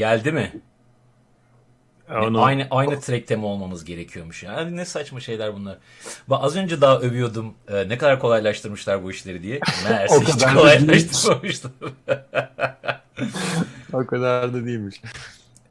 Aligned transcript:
Geldi 0.00 0.32
mi? 0.32 0.52
Onu... 2.10 2.42
Aynı 2.42 2.66
aynı 2.70 3.00
track'te 3.00 3.36
mi 3.36 3.44
olmamız 3.44 3.84
gerekiyormuş 3.84 4.42
yani 4.42 4.76
ne 4.76 4.84
saçma 4.84 5.20
şeyler 5.20 5.54
bunlar. 5.54 5.78
Bak 6.28 6.44
az 6.44 6.56
önce 6.56 6.80
daha 6.80 6.98
övüyordum 6.98 7.54
e, 7.68 7.88
ne 7.88 7.98
kadar 7.98 8.20
kolaylaştırmışlar 8.20 9.04
bu 9.04 9.10
işleri 9.10 9.42
diye. 9.42 9.60
Meğerse 9.88 10.14
O 10.14 10.20
hiç 10.20 10.44
kolaylaştırmamışlar. 10.44 11.72
o 13.92 14.06
kadar 14.06 14.54
da 14.54 14.66
değilmiş. 14.66 15.02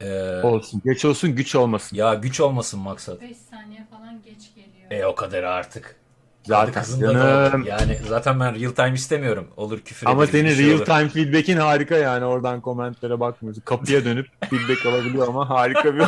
Ee, 0.00 0.40
Olsun. 0.42 0.82
Geç 0.84 1.04
olsun 1.04 1.34
güç 1.34 1.54
olmasın. 1.54 1.96
ya 1.96 2.14
güç 2.14 2.40
olmasın 2.40 2.80
maksat. 2.80 3.20
5 3.20 3.36
saniye 3.36 3.86
falan 3.90 4.22
geç 4.24 4.54
geliyor. 4.54 4.90
E 4.90 5.06
o 5.06 5.14
kadar 5.14 5.42
artık. 5.42 5.99
Zaten 6.44 6.84
canım. 7.00 7.64
Yani 7.66 7.98
zaten 8.08 8.40
ben 8.40 8.60
real 8.60 8.70
time 8.70 8.94
istemiyorum. 8.94 9.48
Olur 9.56 9.80
küfür 9.80 10.06
Ama 10.06 10.26
senin 10.26 10.54
şey 10.54 10.66
real 10.66 10.76
olur. 10.76 10.84
time 10.84 11.08
feedback'in 11.08 11.56
harika 11.56 11.96
yani 11.96 12.24
oradan 12.24 12.60
komentlere 12.60 13.20
bakmıyorsun. 13.20 13.62
Kapıya 13.62 14.04
dönüp 14.04 14.26
feedback 14.50 14.86
alabiliyor 14.86 15.28
ama 15.28 15.50
harika 15.50 15.94
bir 15.94 16.02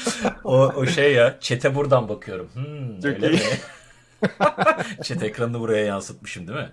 O, 0.44 0.56
o 0.58 0.86
şey 0.86 1.12
ya 1.14 1.36
çete 1.40 1.74
buradan 1.74 2.08
bakıyorum. 2.08 2.48
Hmm, 2.54 2.94
Çok 3.00 3.04
öyle 3.04 3.30
iyi. 3.30 3.32
mi? 3.32 3.40
Chat 5.04 5.22
ekranını 5.22 5.60
buraya 5.60 5.84
yansıtmışım 5.84 6.48
değil 6.48 6.58
mi? 6.58 6.70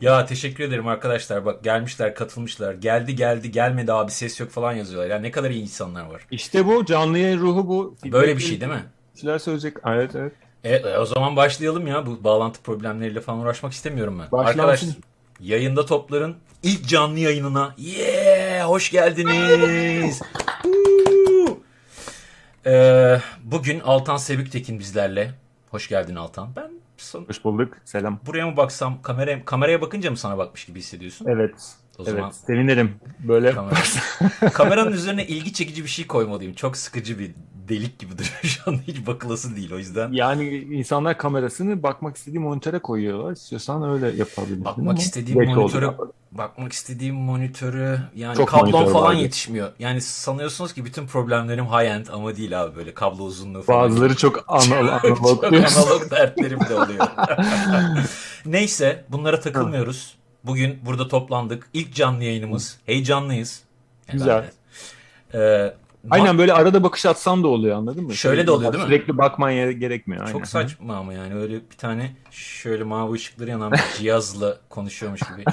ya 0.00 0.26
teşekkür 0.26 0.64
ederim 0.64 0.88
arkadaşlar. 0.88 1.44
Bak 1.44 1.64
gelmişler, 1.64 2.14
katılmışlar. 2.14 2.74
Geldi 2.74 3.16
geldi, 3.16 3.50
gelmedi 3.50 3.92
abi 3.92 4.10
ses 4.10 4.40
yok 4.40 4.50
falan 4.50 4.72
yazıyorlar. 4.72 5.10
Ya 5.10 5.18
ne 5.18 5.30
kadar 5.30 5.50
iyi 5.50 5.62
insanlar 5.62 6.06
var. 6.06 6.22
İşte 6.30 6.66
bu 6.66 6.84
canlı 6.84 7.18
yayın 7.18 7.40
ruhu 7.40 7.68
bu. 7.68 7.96
Böyle 8.12 8.36
bir 8.36 8.42
şey 8.42 8.60
değil 8.60 8.72
mi? 8.72 8.82
Şeyler 9.20 9.38
söyleyecek. 9.38 9.76
Evet 9.86 10.10
evet. 10.14 10.32
E, 10.66 10.98
o 10.98 11.06
zaman 11.06 11.36
başlayalım 11.36 11.86
ya. 11.86 12.06
Bu 12.06 12.24
bağlantı 12.24 12.62
problemleriyle 12.62 13.20
falan 13.20 13.40
uğraşmak 13.40 13.72
istemiyorum 13.72 14.18
ben. 14.18 14.30
Başlansın. 14.32 14.58
Arkadaşlar 14.58 14.94
yayında 15.40 15.86
topların 15.86 16.36
ilk 16.62 16.88
canlı 16.88 17.18
yayınına. 17.18 17.74
Yeah! 17.78 18.68
Hoş 18.68 18.90
geldiniz. 18.90 20.22
Ee, 22.66 23.20
bugün 23.44 23.80
Altan 23.80 24.16
Sebüktekin 24.16 24.78
bizlerle. 24.78 25.34
Hoş 25.70 25.88
geldin 25.88 26.16
Altan. 26.16 26.48
Ben 26.56 26.70
son, 26.96 27.24
Hoş 27.24 27.44
bulduk. 27.44 27.74
Selam. 27.84 28.20
buraya 28.26 28.46
mı 28.46 28.56
baksam 28.56 29.02
kameraya, 29.02 29.44
kameraya 29.44 29.80
bakınca 29.80 30.10
mı 30.10 30.16
sana 30.16 30.38
bakmış 30.38 30.64
gibi 30.64 30.78
hissediyorsun? 30.78 31.26
Evet. 31.28 31.54
O 31.98 32.02
evet. 32.02 32.14
zaman 32.14 32.30
Sevinirim. 32.30 32.94
Böyle 33.18 33.50
kamera- 33.50 34.50
kameranın 34.52 34.92
üzerine 34.92 35.26
ilgi 35.26 35.52
çekici 35.52 35.84
bir 35.84 35.88
şey 35.88 36.06
koymalıyım. 36.06 36.54
Çok 36.54 36.76
sıkıcı 36.76 37.18
bir 37.18 37.30
delik 37.68 37.98
gibi 37.98 38.12
duruyor 38.12 38.30
şu 38.42 38.62
anda 38.70 38.80
hiç 38.86 39.06
bakılası 39.06 39.56
değil 39.56 39.72
o 39.72 39.78
yüzden. 39.78 40.12
yani 40.12 40.56
insanlar 40.56 41.18
kamerasını 41.18 41.82
bakmak 41.82 42.16
istediği 42.16 42.38
monitöre 42.38 42.78
koyuyorlar. 42.78 43.32
İstiyorsan 43.32 43.90
öyle 43.90 44.06
yapabilirsin. 44.06 44.64
Bakmak 44.64 44.98
istediğim 44.98 45.40
oldu. 45.40 45.60
monitörü 45.60 45.90
bakmak 46.32 46.72
istediğim 46.72 47.14
monitörü 47.14 47.98
yani 48.16 48.36
Çok 48.36 48.48
kablom 48.48 48.70
monitör 48.70 48.92
falan 48.92 49.06
vardı. 49.06 49.20
yetişmiyor. 49.22 49.72
Yani 49.78 50.00
sanıyorsunuz 50.00 50.72
ki 50.72 50.84
bütün 50.84 51.06
problemlerim 51.06 51.64
high 51.66 51.90
end 51.90 52.06
ama 52.12 52.36
değil 52.36 52.62
abi 52.62 52.76
böyle 52.76 52.94
kablo 52.94 53.22
uzunluğu 53.24 53.62
falan. 53.62 53.90
Bazıları 53.90 54.16
çok 54.16 54.44
anal 54.48 55.00
çok 55.02 55.44
analog. 55.44 55.44
analog 55.44 56.10
dertlerim 56.10 56.60
de 56.60 56.74
oluyor. 56.74 57.06
Neyse 58.46 59.04
bunlara 59.08 59.40
takılmıyoruz. 59.40 60.16
Bugün 60.44 60.78
burada 60.86 61.08
toplandık. 61.08 61.68
İlk 61.72 61.94
canlı 61.94 62.24
yayınımız. 62.24 62.78
Heyecanlıyız. 62.86 63.62
Güzel. 64.12 64.50
Ma- 65.32 65.72
Aynen 66.10 66.38
böyle 66.38 66.52
arada 66.52 66.82
bakış 66.82 67.06
atsam 67.06 67.42
da 67.42 67.48
oluyor 67.48 67.76
anladın 67.76 68.04
mı? 68.04 68.14
Şöyle 68.14 68.46
de 68.46 68.50
oluyor 68.50 68.72
değil 68.72 68.84
mi? 68.84 68.88
Sürekli 68.88 69.18
bakman 69.18 69.54
gerekmiyor. 69.54 70.20
Aynen. 70.20 70.32
Çok 70.32 70.46
saçma 70.46 70.96
ama 70.96 71.12
yani 71.12 71.34
öyle 71.34 71.54
bir 71.54 71.76
tane 71.76 72.16
şöyle 72.30 72.84
mavi 72.84 73.12
ışıkları 73.12 73.50
yanan 73.50 73.72
bir 73.72 73.80
cihazla 73.98 74.58
konuşuyormuş 74.68 75.20
gibi. 75.20 75.44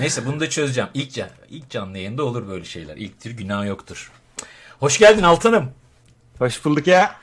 Neyse 0.00 0.26
bunu 0.26 0.40
da 0.40 0.50
çözeceğim. 0.50 0.90
İlk, 0.94 1.12
can, 1.12 1.28
ilk 1.48 1.70
canlı 1.70 1.98
yayında 1.98 2.24
olur 2.24 2.48
böyle 2.48 2.64
şeyler. 2.64 2.96
İlktir 2.96 3.30
günah 3.30 3.66
yoktur. 3.66 4.12
Hoş 4.80 4.98
geldin 4.98 5.22
Altan'ım. 5.22 5.70
Hoş 6.38 6.64
bulduk 6.64 6.86
ya. 6.86 7.14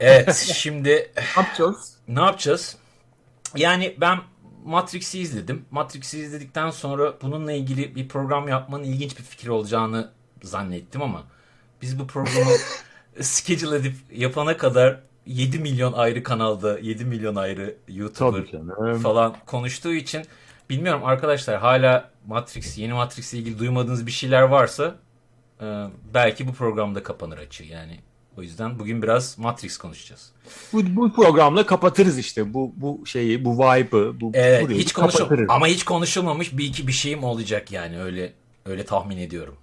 Evet 0.00 0.34
şimdi 0.54 0.88
Ne 1.36 1.42
yapacağız? 1.42 1.94
ne 2.08 2.20
yapacağız? 2.20 2.76
Yani 3.56 3.96
ben 4.00 4.18
Matrix'i 4.64 5.18
izledim. 5.18 5.64
Matrix'i 5.70 6.18
izledikten 6.18 6.70
sonra 6.70 7.14
bununla 7.22 7.52
ilgili 7.52 7.96
bir 7.96 8.08
program 8.08 8.48
yapmanın 8.48 8.84
ilginç 8.84 9.18
bir 9.18 9.22
fikir 9.22 9.48
olacağını 9.48 10.10
zannettim 10.42 11.02
ama 11.02 11.22
biz 11.82 11.98
bu 11.98 12.06
programı 12.06 12.50
schedule 13.20 13.76
edip 13.76 13.94
yapana 14.12 14.56
kadar 14.56 15.00
7 15.26 15.58
milyon 15.58 15.92
ayrı 15.92 16.22
kanalda, 16.22 16.78
7 16.78 17.04
milyon 17.04 17.36
ayrı 17.36 17.76
YouTuber 17.88 18.44
falan 19.02 19.36
konuştuğu 19.46 19.94
için 19.94 20.22
bilmiyorum 20.70 21.04
arkadaşlar 21.04 21.60
hala 21.60 22.10
Matrix, 22.26 22.78
yeni 22.78 22.92
Matrix 22.92 23.32
ile 23.32 23.40
ilgili 23.40 23.58
duymadığınız 23.58 24.06
bir 24.06 24.12
şeyler 24.12 24.42
varsa 24.42 24.94
e, 25.60 25.84
belki 26.14 26.48
bu 26.48 26.52
programda 26.52 27.02
kapanır 27.02 27.38
açığı 27.38 27.64
yani. 27.64 28.00
O 28.38 28.42
yüzden 28.42 28.78
bugün 28.78 29.02
biraz 29.02 29.38
Matrix 29.38 29.76
konuşacağız. 29.76 30.32
Bu, 30.72 30.96
bu 30.96 31.12
programla 31.12 31.66
kapatırız 31.66 32.18
işte 32.18 32.54
bu 32.54 32.72
bu 32.76 33.06
şeyi, 33.06 33.44
bu 33.44 33.58
vibe'ı, 33.58 34.20
bu 34.20 34.30
Evet, 34.34 34.70
hiç 34.70 34.92
konuşul 34.92 35.18
kapatırız. 35.18 35.46
ama 35.48 35.66
hiç 35.66 35.84
konuşulmamış 35.84 36.58
bir 36.58 36.64
iki 36.64 36.86
bir 36.86 36.92
şeyim 36.92 37.24
olacak 37.24 37.72
yani 37.72 38.02
öyle 38.02 38.32
öyle 38.66 38.84
tahmin 38.84 39.18
ediyorum. 39.18 39.56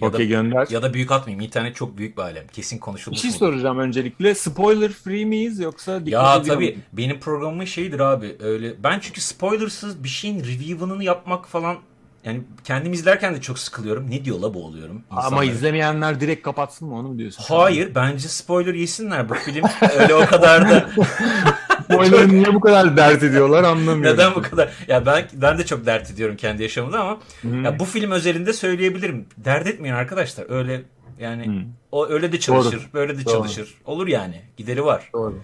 Okey 0.00 0.28
gönder. 0.28 0.66
ya 0.70 0.82
da 0.82 0.94
büyük 0.94 1.12
atmayayım. 1.12 1.44
İnternet 1.44 1.76
çok 1.76 1.98
büyük 1.98 2.16
bir 2.16 2.22
alem. 2.22 2.46
Kesin 2.52 2.76
Bir 2.76 2.80
konuşulmuş. 2.80 3.20
şey 3.20 3.30
mudur? 3.30 3.38
soracağım 3.38 3.78
öncelikle. 3.78 4.34
Spoiler 4.34 4.90
free 4.92 5.24
miyiz 5.24 5.60
yoksa 5.60 6.06
dikkat 6.06 6.12
Ya 6.36 6.42
tabii 6.42 6.64
muyuz? 6.64 6.78
benim 6.92 7.20
programımın 7.20 7.64
şeyidir 7.64 8.00
abi 8.00 8.36
öyle. 8.40 8.82
Ben 8.84 8.98
çünkü 9.00 9.20
spoilersız 9.20 10.04
bir 10.04 10.08
şeyin 10.08 10.40
review'ını 10.44 11.04
yapmak 11.04 11.48
falan 11.48 11.76
yani 12.24 12.40
kendim 12.64 12.92
izlerken 12.92 13.34
de 13.34 13.40
çok 13.40 13.58
sıkılıyorum. 13.58 14.10
Ne 14.10 14.24
diyor 14.24 14.38
la 14.40 14.54
bu 14.54 14.64
oluyorum. 14.64 15.02
Ama 15.10 15.20
insanlara. 15.22 15.44
izlemeyenler 15.44 16.20
direkt 16.20 16.42
kapatsın 16.42 16.88
mı 16.88 16.94
onu 16.94 17.08
mu 17.08 17.18
diyorsun? 17.18 17.44
Hayır 17.48 17.94
bence 17.94 18.28
spoiler 18.28 18.74
yesinler 18.74 19.28
bu 19.28 19.34
film. 19.34 19.64
öyle 19.98 20.14
o 20.14 20.26
kadar 20.26 20.70
da 20.70 20.90
Spoiler'ı 21.92 22.28
niye 22.28 22.54
bu 22.54 22.60
kadar 22.60 22.96
dert 22.96 23.22
ediyorlar 23.22 23.64
anlamıyorum. 23.64 24.02
neden 24.18 24.34
bu 24.34 24.42
kadar. 24.42 24.72
Ya 24.88 25.06
ben 25.06 25.24
ben 25.32 25.58
de 25.58 25.66
çok 25.66 25.86
dert 25.86 26.10
ediyorum 26.10 26.36
kendi 26.36 26.62
yaşamımda 26.62 27.00
ama 27.00 27.18
Hı. 27.42 27.56
ya 27.56 27.78
bu 27.78 27.84
film 27.84 28.10
özelinde 28.10 28.52
söyleyebilirim. 28.52 29.26
Dert 29.36 29.66
etmeyin 29.66 29.94
arkadaşlar. 29.94 30.50
Öyle 30.50 30.82
yani 31.20 31.46
Hı. 31.46 31.52
o 31.92 32.06
öyle 32.08 32.32
de 32.32 32.40
çalışır, 32.40 32.72
Doğru. 32.72 32.92
böyle 32.94 33.18
de 33.18 33.24
Doğru. 33.24 33.34
çalışır. 33.34 33.74
Olur 33.84 34.06
yani. 34.08 34.42
Gideri 34.56 34.84
var. 34.84 35.10
Doğru. 35.12 35.38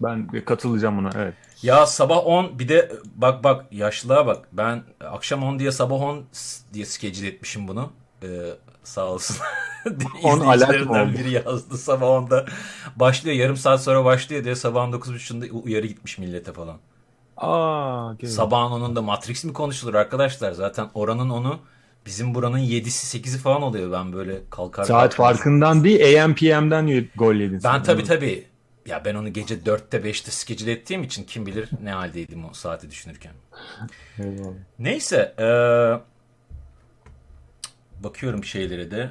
Ben 0.00 0.28
katılacağım 0.44 0.98
buna 0.98 1.10
evet. 1.16 1.34
Ya 1.62 1.86
sabah 1.86 2.26
10 2.26 2.58
bir 2.58 2.68
de 2.68 2.92
bak 3.14 3.44
bak 3.44 3.64
yaşlılığa 3.72 4.26
bak. 4.26 4.48
Ben 4.52 4.82
akşam 5.00 5.42
10 5.42 5.58
diye 5.58 5.72
sabah 5.72 6.00
10 6.00 6.24
diye 6.74 6.86
schedule 6.86 7.26
etmişim 7.26 7.68
bunu. 7.68 7.92
Ee, 8.22 8.26
sağ 8.84 9.06
olsun. 9.06 9.36
10 10.22 10.40
alarm 10.40 10.54
İzleyicilerimden 10.54 11.08
oldu. 11.08 11.18
biri 11.18 11.30
yazdı 11.30 11.78
sabah 11.78 12.06
10'da 12.06 12.46
başlıyor 12.96 13.36
yarım 13.36 13.56
saat 13.56 13.82
sonra 13.82 14.04
başlıyor 14.04 14.44
diye 14.44 14.54
sabahın 14.54 14.92
9.30'da 14.92 15.52
uyarı 15.58 15.86
gitmiş 15.86 16.18
millete 16.18 16.52
falan. 16.52 16.76
Aa, 17.36 18.12
okay. 18.12 18.30
Sabahın 18.30 18.80
10'unda 18.80 19.02
Matrix 19.02 19.44
mi 19.44 19.52
konuşulur 19.52 19.94
arkadaşlar? 19.94 20.52
Zaten 20.52 20.88
oranın 20.94 21.30
onu 21.30 21.58
bizim 22.06 22.34
buranın 22.34 22.58
7'si 22.58 23.18
8'i 23.18 23.38
falan 23.38 23.62
oluyor 23.62 23.92
ben 23.92 24.12
böyle 24.12 24.40
kalkar. 24.50 24.84
Saat 24.84 25.14
kalkmaz. 25.14 25.36
farkından 25.36 25.84
değil 25.84 26.22
AM 26.24 26.34
PM'den 26.34 27.08
gol 27.16 27.34
yedin. 27.34 27.54
Ben 27.54 27.60
sen. 27.60 27.82
tabii 27.82 28.04
tabii. 28.04 28.46
Ya 28.86 29.04
ben 29.04 29.14
onu 29.14 29.32
gece 29.32 29.54
4'te 29.54 29.96
5'te 29.96 30.30
schedule 30.30 30.72
ettiğim 30.72 31.02
için 31.02 31.24
kim 31.24 31.46
bilir 31.46 31.68
ne 31.82 31.92
haldeydim 31.92 32.44
o 32.44 32.52
saati 32.52 32.90
düşünürken. 32.90 33.32
Eyvallah. 34.18 34.54
Neyse. 34.78 35.34
eee, 35.38 36.00
bakıyorum 38.04 38.44
şeylere 38.44 38.90
de. 38.90 39.10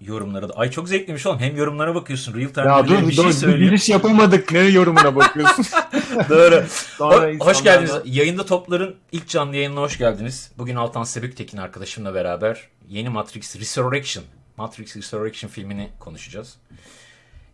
Yorumlara 0.00 0.48
da. 0.48 0.52
Ay 0.52 0.70
çok 0.70 0.88
zevkliymiş 0.88 1.26
oğlum. 1.26 1.38
Hem 1.38 1.56
yorumlara 1.56 1.94
bakıyorsun. 1.94 2.34
Real 2.34 2.48
time 2.48 2.66
Ya 2.66 2.88
dur, 2.88 2.98
bir 2.98 3.16
dur 3.16 3.22
şey 3.22 3.24
bir 3.26 3.32
söylüyor. 3.32 3.70
giriş 3.70 3.88
yapamadık. 3.88 4.52
Ne 4.52 4.58
yorumuna 4.58 5.16
bakıyorsun? 5.16 5.64
Doğru. 6.28 6.64
Sonra 6.96 7.32
Ho- 7.32 7.38
hoş 7.38 7.62
geldiniz. 7.62 7.90
da- 7.92 8.02
Yayında 8.04 8.46
Toplar'ın 8.46 8.96
ilk 9.12 9.28
canlı 9.28 9.56
yayınına 9.56 9.80
hoş 9.80 9.98
geldiniz. 9.98 10.52
Bugün 10.58 10.76
Altan 10.76 11.04
Sebüktekin 11.04 11.58
arkadaşımla 11.58 12.14
beraber 12.14 12.68
yeni 12.88 13.08
Matrix 13.08 13.56
Resurrection, 13.60 14.24
Matrix 14.56 14.96
Resurrection 14.96 15.50
filmini 15.50 15.88
konuşacağız. 15.98 16.54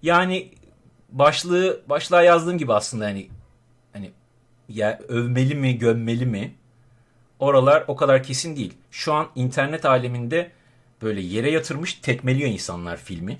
Yani 0.02 0.50
başlığı 1.12 1.80
başlığa 1.88 2.22
yazdığım 2.22 2.58
gibi 2.58 2.72
aslında 2.74 3.04
hani 3.04 3.28
hani 3.92 4.10
ya 4.68 4.98
övmeli 5.08 5.54
mi, 5.54 5.78
gömmeli 5.78 6.26
mi? 6.26 6.54
Oralar 7.42 7.84
o 7.88 7.96
kadar 7.96 8.22
kesin 8.22 8.56
değil. 8.56 8.74
Şu 8.90 9.12
an 9.14 9.28
internet 9.34 9.84
aleminde 9.84 10.50
böyle 11.02 11.20
yere 11.20 11.50
yatırmış 11.50 11.94
tekmeliyor 11.94 12.50
insanlar 12.50 12.96
filmi. 12.96 13.38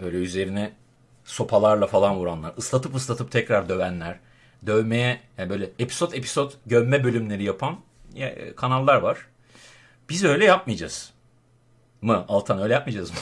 Böyle 0.00 0.16
üzerine 0.16 0.72
sopalarla 1.24 1.86
falan 1.86 2.16
vuranlar, 2.16 2.54
ıslatıp 2.58 2.94
ıslatıp 2.94 3.30
tekrar 3.30 3.68
dövenler, 3.68 4.18
dövmeye 4.66 5.20
yani 5.38 5.50
böyle 5.50 5.70
episod 5.78 6.12
episod 6.12 6.52
gömme 6.66 7.04
bölümleri 7.04 7.44
yapan 7.44 7.80
ya, 8.14 8.28
e, 8.28 8.54
kanallar 8.54 8.96
var. 8.96 9.26
Biz 10.10 10.24
öyle 10.24 10.44
yapmayacağız. 10.44 11.12
Mı? 12.02 12.24
Altan 12.28 12.62
öyle 12.62 12.72
yapmayacağız 12.74 13.12
mı? 13.12 13.16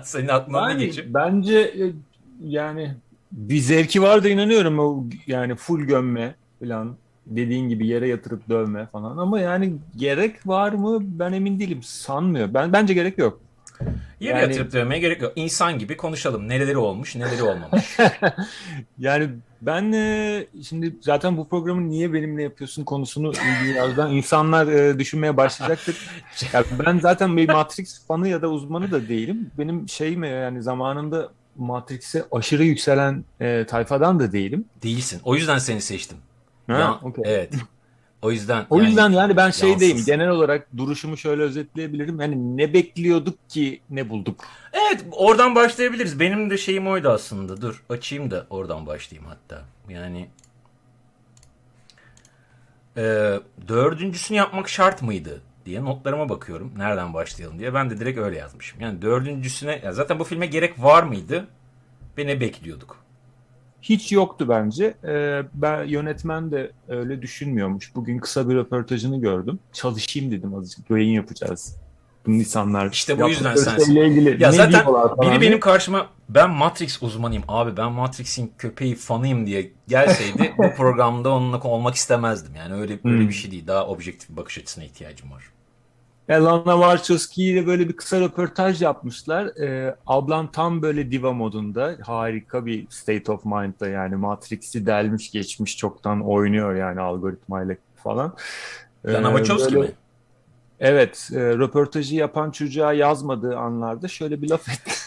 Senin 0.04 0.28
aklından 0.28 0.66
ne 0.66 0.72
Yani 0.72 0.78
geçiyor? 0.78 1.06
bence 1.10 1.58
e, 1.58 1.92
yani 2.40 2.96
bir 3.32 3.58
zevki 3.58 4.02
var 4.02 4.24
da 4.24 4.28
inanıyorum 4.28 4.78
o 4.78 5.04
yani 5.26 5.54
full 5.56 5.80
gömme 5.80 6.34
falan. 6.60 6.96
Dediğin 7.26 7.68
gibi 7.68 7.86
yere 7.86 8.08
yatırıp 8.08 8.48
dövme 8.48 8.86
falan 8.86 9.16
ama 9.16 9.40
yani 9.40 9.74
gerek 9.96 10.46
var 10.46 10.72
mı 10.72 10.98
ben 11.02 11.32
emin 11.32 11.58
değilim 11.60 11.82
sanmıyor. 11.82 12.54
Ben 12.54 12.72
bence 12.72 12.94
gerek 12.94 13.18
yok. 13.18 13.40
Yere 14.20 14.38
Yani- 14.38 14.42
yatırıp 14.52 14.72
dövmeye 14.72 15.00
gerek 15.00 15.22
yok. 15.22 15.32
İnsan 15.36 15.78
gibi 15.78 15.96
konuşalım. 15.96 16.48
Nereleri 16.48 16.76
olmuş, 16.78 17.16
neleri 17.16 17.42
olmamış. 17.42 17.96
Yani 18.98 19.28
ben 19.62 19.92
e, 19.92 20.46
şimdi 20.68 20.96
zaten 21.00 21.36
bu 21.36 21.48
programı 21.48 21.88
niye 21.88 22.12
benimle 22.12 22.42
yapıyorsun 22.42 22.84
konusunu 22.84 23.32
birazdan 23.64 24.12
insanlar 24.12 24.66
e, 24.66 24.98
düşünmeye 24.98 25.36
başlayacaktır. 25.36 25.96
Ya 26.52 26.64
ben 26.86 26.98
zaten 26.98 27.36
bir 27.36 27.48
Matrix 27.48 28.06
fanı 28.06 28.28
ya 28.28 28.42
da 28.42 28.48
uzmanı 28.48 28.90
da 28.90 29.08
değilim. 29.08 29.50
Benim 29.58 29.88
şeyim 29.88 30.24
yani 30.24 30.62
zamanında 30.62 31.28
Matrix'e 31.56 32.24
aşırı 32.32 32.64
yükselen 32.64 33.24
e, 33.40 33.66
tayfadan 33.68 34.20
da 34.20 34.32
değilim. 34.32 34.64
Değilsin. 34.82 35.20
O 35.24 35.34
yüzden 35.34 35.58
seni 35.58 35.80
seçtim. 35.80 36.18
Ha, 36.66 36.78
Ya- 36.78 37.00
okey. 37.02 37.24
Evet. 37.26 37.54
O 38.22 38.30
yüzden 38.30 38.66
O 38.70 38.76
yani- 38.78 38.86
yüzden 38.88 39.10
yani 39.10 39.36
ben 39.36 39.50
şeydeyim. 39.50 39.90
yansız. 39.90 40.06
Genel 40.06 40.28
olarak 40.28 40.66
duruşumu 40.76 41.16
şöyle 41.16 41.42
özetleyebilirim. 41.42 42.18
Hani 42.18 42.56
ne 42.56 42.72
bekliyorduk 42.74 43.50
ki 43.50 43.80
ne 43.90 44.08
bulduk? 44.10 44.44
Evet 44.72 45.04
oradan 45.12 45.54
başlayabiliriz. 45.54 46.20
Benim 46.20 46.50
de 46.50 46.58
şeyim 46.58 46.88
oydu 46.88 47.08
aslında. 47.08 47.60
Dur 47.62 47.84
açayım 47.88 48.30
da 48.30 48.46
oradan 48.50 48.86
başlayayım 48.86 49.28
hatta. 49.30 49.64
Yani 49.88 50.28
e, 52.96 53.02
dördüncüsünü 53.68 54.38
yapmak 54.38 54.68
şart 54.68 55.02
mıydı 55.02 55.40
diye 55.66 55.84
notlarıma 55.84 56.28
bakıyorum. 56.28 56.72
Nereden 56.76 57.14
başlayalım 57.14 57.58
diye. 57.58 57.74
Ben 57.74 57.90
de 57.90 58.00
direkt 58.00 58.18
öyle 58.18 58.38
yazmışım. 58.38 58.80
Yani 58.80 59.02
dördüncüsüne 59.02 59.80
ya 59.84 59.92
zaten 59.92 60.18
bu 60.18 60.24
filme 60.24 60.46
gerek 60.46 60.82
var 60.82 61.02
mıydı 61.02 61.46
ve 62.18 62.26
ne 62.26 62.40
bekliyorduk? 62.40 63.03
Hiç 63.88 64.12
yoktu 64.12 64.46
bence. 64.48 64.94
Ee, 65.04 65.42
ben 65.54 65.84
yönetmen 65.84 66.50
de 66.50 66.72
öyle 66.88 67.22
düşünmüyormuş. 67.22 67.94
Bugün 67.94 68.18
kısa 68.18 68.48
bir 68.48 68.54
röportajını 68.54 69.20
gördüm. 69.20 69.58
Çalışayım 69.72 70.30
dedim 70.30 70.54
azıcık. 70.54 70.90
Yayın 70.90 71.12
yapacağız. 71.12 71.76
Bu 72.26 72.30
insanlar 72.30 72.90
İşte 72.92 73.20
bu 73.20 73.28
yüzden 73.28 73.54
sensin. 73.56 73.96
ilgili 73.96 74.42
Ya 74.42 74.50
ne 74.50 74.56
zaten 74.56 74.86
biri 75.22 75.30
diye. 75.30 75.40
benim 75.40 75.60
karşıma 75.60 76.06
ben 76.28 76.50
Matrix 76.50 77.02
uzmanıyım 77.02 77.44
abi 77.48 77.76
ben 77.76 77.92
Matrix'in 77.92 78.52
köpeği 78.58 78.94
fanıyım 78.94 79.46
diye 79.46 79.72
gelseydi 79.88 80.54
bu 80.58 80.62
programda 80.76 81.30
onunla 81.30 81.60
olmak 81.60 81.94
istemezdim. 81.94 82.54
Yani 82.54 82.74
öyle 82.74 82.98
öyle 83.04 83.18
Hmm. 83.20 83.28
bir 83.28 83.34
şey 83.34 83.50
değil. 83.50 83.66
Daha 83.66 83.86
objektif 83.86 84.30
bir 84.30 84.36
bakış 84.36 84.58
açısına 84.58 84.84
ihtiyacım 84.84 85.30
var. 85.32 85.44
Lana 86.30 86.72
Wachowski 86.72 87.44
ile 87.44 87.66
böyle 87.66 87.88
bir 87.88 87.92
kısa 87.96 88.20
röportaj 88.20 88.82
yapmışlar. 88.82 89.46
Ee, 89.46 89.96
ablam 90.06 90.50
tam 90.52 90.82
böyle 90.82 91.10
diva 91.10 91.32
modunda. 91.32 91.96
Harika 92.02 92.66
bir 92.66 92.86
state 92.90 93.32
of 93.32 93.44
mind'da 93.44 93.88
yani 93.88 94.16
Matrix'i 94.16 94.86
delmiş 94.86 95.30
geçmiş 95.30 95.76
çoktan 95.76 96.20
oynuyor 96.28 96.74
yani 96.74 97.00
algoritmayla 97.00 97.76
falan. 97.96 98.34
Ee, 99.04 99.12
Lana 99.12 99.28
Wachowski 99.36 99.74
böyle- 99.74 99.86
mi? 99.88 99.94
Evet, 100.80 101.30
e, 101.32 101.38
röportajı 101.38 102.16
yapan 102.16 102.50
çocuğa 102.50 102.92
yazmadığı 102.92 103.56
anlarda 103.56 104.08
şöyle 104.08 104.42
bir 104.42 104.50
laf 104.50 104.68
etti. 104.68 104.90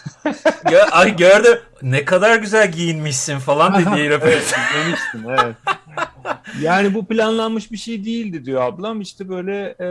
Ya, 0.71 0.85
ay 0.91 1.15
gördü 1.15 1.61
ne 1.81 2.05
kadar 2.05 2.37
güzel 2.37 2.71
giyinmişsin 2.71 3.39
falan 3.39 3.73
dediği 3.73 4.09
röportaj. 4.09 4.33
Evet, 4.33 4.85
demiştim, 4.85 5.29
evet. 5.29 5.55
Yani 6.61 6.93
bu 6.93 7.05
planlanmış 7.05 7.71
bir 7.71 7.77
şey 7.77 8.05
değildi 8.05 8.45
diyor 8.45 8.61
ablam. 8.61 9.01
İşte 9.01 9.29
böyle 9.29 9.75
e, 9.81 9.87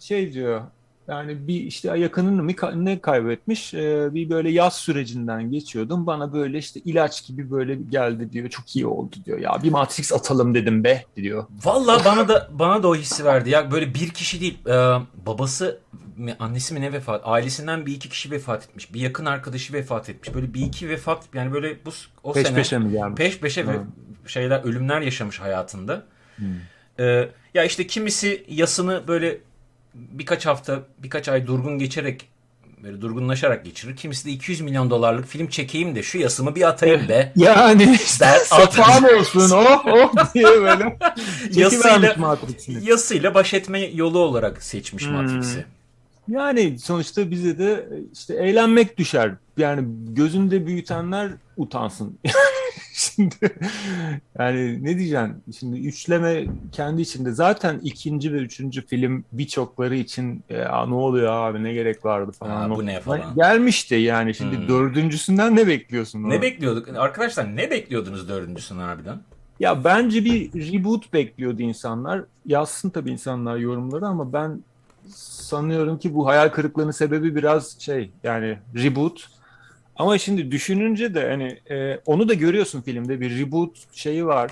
şey 0.00 0.32
diyor. 0.32 0.62
Yani 1.08 1.48
bir 1.48 1.54
işte 1.60 1.98
yakınını 1.98 2.42
mı 2.42 2.52
ne 2.74 3.00
kaybetmiş 3.00 3.74
e, 3.74 4.14
bir 4.14 4.30
böyle 4.30 4.50
yaz 4.50 4.76
sürecinden 4.76 5.50
geçiyordum. 5.50 6.06
Bana 6.06 6.32
böyle 6.32 6.58
işte 6.58 6.80
ilaç 6.80 7.26
gibi 7.26 7.50
böyle 7.50 7.74
geldi 7.74 8.32
diyor. 8.32 8.48
Çok 8.48 8.76
iyi 8.76 8.86
oldu 8.86 9.16
diyor. 9.26 9.38
Ya 9.38 9.58
bir 9.62 9.70
Matrix 9.70 10.12
atalım 10.12 10.54
dedim 10.54 10.84
be 10.84 11.04
diyor. 11.16 11.44
Valla 11.64 12.02
bana 12.04 12.28
da 12.28 12.48
bana 12.52 12.82
da 12.82 12.88
o 12.88 12.94
hissi 12.94 13.24
verdi. 13.24 13.50
Ya 13.50 13.70
böyle 13.70 13.94
bir 13.94 14.08
kişi 14.08 14.40
değil. 14.40 14.58
e, 14.66 15.00
babası 15.26 15.80
mi, 16.16 16.36
annesi 16.38 16.74
mi 16.74 16.80
ne 16.80 16.92
vefat? 16.92 17.20
Ailesinden 17.24 17.86
bir 17.86 17.92
iki 17.94 18.08
kişi 18.08 18.30
vefat 18.30 18.64
etmiş. 18.64 18.94
Bir 18.94 19.00
yakın 19.00 19.24
arkadaşı 19.24 19.72
vefat 19.72 20.08
etmiş. 20.10 20.34
Böyle 20.34 20.54
bir 20.54 20.60
iki 20.60 20.88
vefat 20.88 21.22
yani 21.34 21.52
böyle 21.52 21.84
bu 21.84 21.90
o 22.22 22.32
Peş 22.32 22.46
sene 22.46 22.56
peşe 22.56 22.78
mi 22.78 22.92
gelmiş? 22.92 23.16
peş 23.16 23.38
peşe 23.40 23.62
Hı. 23.62 23.84
şeyler 24.26 24.64
ölümler 24.64 25.00
yaşamış 25.00 25.40
hayatında. 25.40 26.02
Ee, 27.00 27.28
ya 27.54 27.64
işte 27.64 27.86
kimisi 27.86 28.44
yasını 28.48 29.02
böyle 29.08 29.38
birkaç 29.94 30.46
hafta, 30.46 30.82
birkaç 30.98 31.28
ay 31.28 31.46
durgun 31.46 31.78
geçerek 31.78 32.28
böyle 32.82 33.00
durgunlaşarak 33.00 33.64
geçirir. 33.64 33.96
Kimisi 33.96 34.26
de 34.26 34.30
200 34.30 34.60
milyon 34.60 34.90
dolarlık 34.90 35.26
film 35.26 35.48
çekeyim 35.48 35.94
de 35.94 36.02
şu 36.02 36.18
yasımı 36.18 36.54
bir 36.54 36.68
atayım 36.68 37.08
be. 37.08 37.32
Yani 37.36 37.98
Der, 38.20 38.38
safan 38.44 39.04
olsun 39.18 39.50
oh 39.50 39.86
oh 39.86 40.34
diye 40.34 40.44
böyle 40.44 40.98
Yasıyla, 41.50 42.16
yasıyla 42.82 43.34
baş 43.34 43.54
etme 43.54 43.80
yolu 43.80 44.18
olarak 44.18 44.62
seçmiş 44.62 45.06
Hmm. 45.06 45.12
Matrix'i. 45.12 45.64
Yani 46.28 46.78
sonuçta 46.78 47.30
bize 47.30 47.58
de 47.58 47.88
işte 48.12 48.34
eğlenmek 48.34 48.98
düşer. 48.98 49.32
Yani 49.60 49.88
gözünde 50.08 50.66
büyütenler 50.66 51.30
utansın. 51.56 52.18
Şimdi 52.92 53.34
yani 54.38 54.84
ne 54.84 54.98
diyeceksin? 54.98 55.42
Şimdi 55.58 55.78
üçleme 55.86 56.44
kendi 56.72 57.02
içinde 57.02 57.32
zaten 57.32 57.80
ikinci 57.82 58.32
ve 58.32 58.36
üçüncü 58.36 58.86
film 58.86 59.24
birçokları 59.32 59.96
için 59.96 60.44
ya 60.50 60.86
ne 60.86 60.94
oluyor 60.94 61.32
abi 61.32 61.62
ne 61.62 61.72
gerek 61.72 62.04
vardı 62.04 62.32
falan. 62.32 62.70
Aa, 62.70 62.76
bu 62.76 62.86
ne 62.86 63.00
falan. 63.00 63.34
Gelmişti 63.36 63.94
yani 63.94 64.34
şimdi 64.34 64.56
Hmm. 64.56 64.68
dördüncüsünden 64.68 65.56
ne 65.56 65.66
bekliyorsun? 65.66 66.22
Ne 66.22 66.26
ona? 66.26 66.42
bekliyorduk? 66.42 66.88
Arkadaşlar 66.88 67.56
ne 67.56 67.70
bekliyordunuz 67.70 68.28
dördüncüsünü 68.28 68.80
harbiden? 68.80 69.18
Ya 69.60 69.84
bence 69.84 70.24
bir 70.24 70.72
reboot 70.72 71.12
bekliyordu 71.12 71.62
insanlar. 71.62 72.24
Yazsın 72.46 72.90
tabii 72.90 73.10
insanlar 73.10 73.56
yorumları 73.56 74.06
ama 74.06 74.32
ben 74.32 74.60
sanıyorum 75.14 75.98
ki 75.98 76.14
bu 76.14 76.26
hayal 76.26 76.48
kırıklığının 76.48 76.90
sebebi 76.90 77.36
biraz 77.36 77.80
şey 77.80 78.10
yani 78.24 78.58
reboot. 78.76 79.39
Ama 80.00 80.18
şimdi 80.18 80.50
düşününce 80.50 81.14
de 81.14 81.28
hani 81.28 81.60
e, 81.70 82.00
onu 82.06 82.28
da 82.28 82.34
görüyorsun 82.34 82.80
filmde 82.80 83.20
bir 83.20 83.38
reboot 83.38 83.76
şeyi 83.92 84.26
var. 84.26 84.50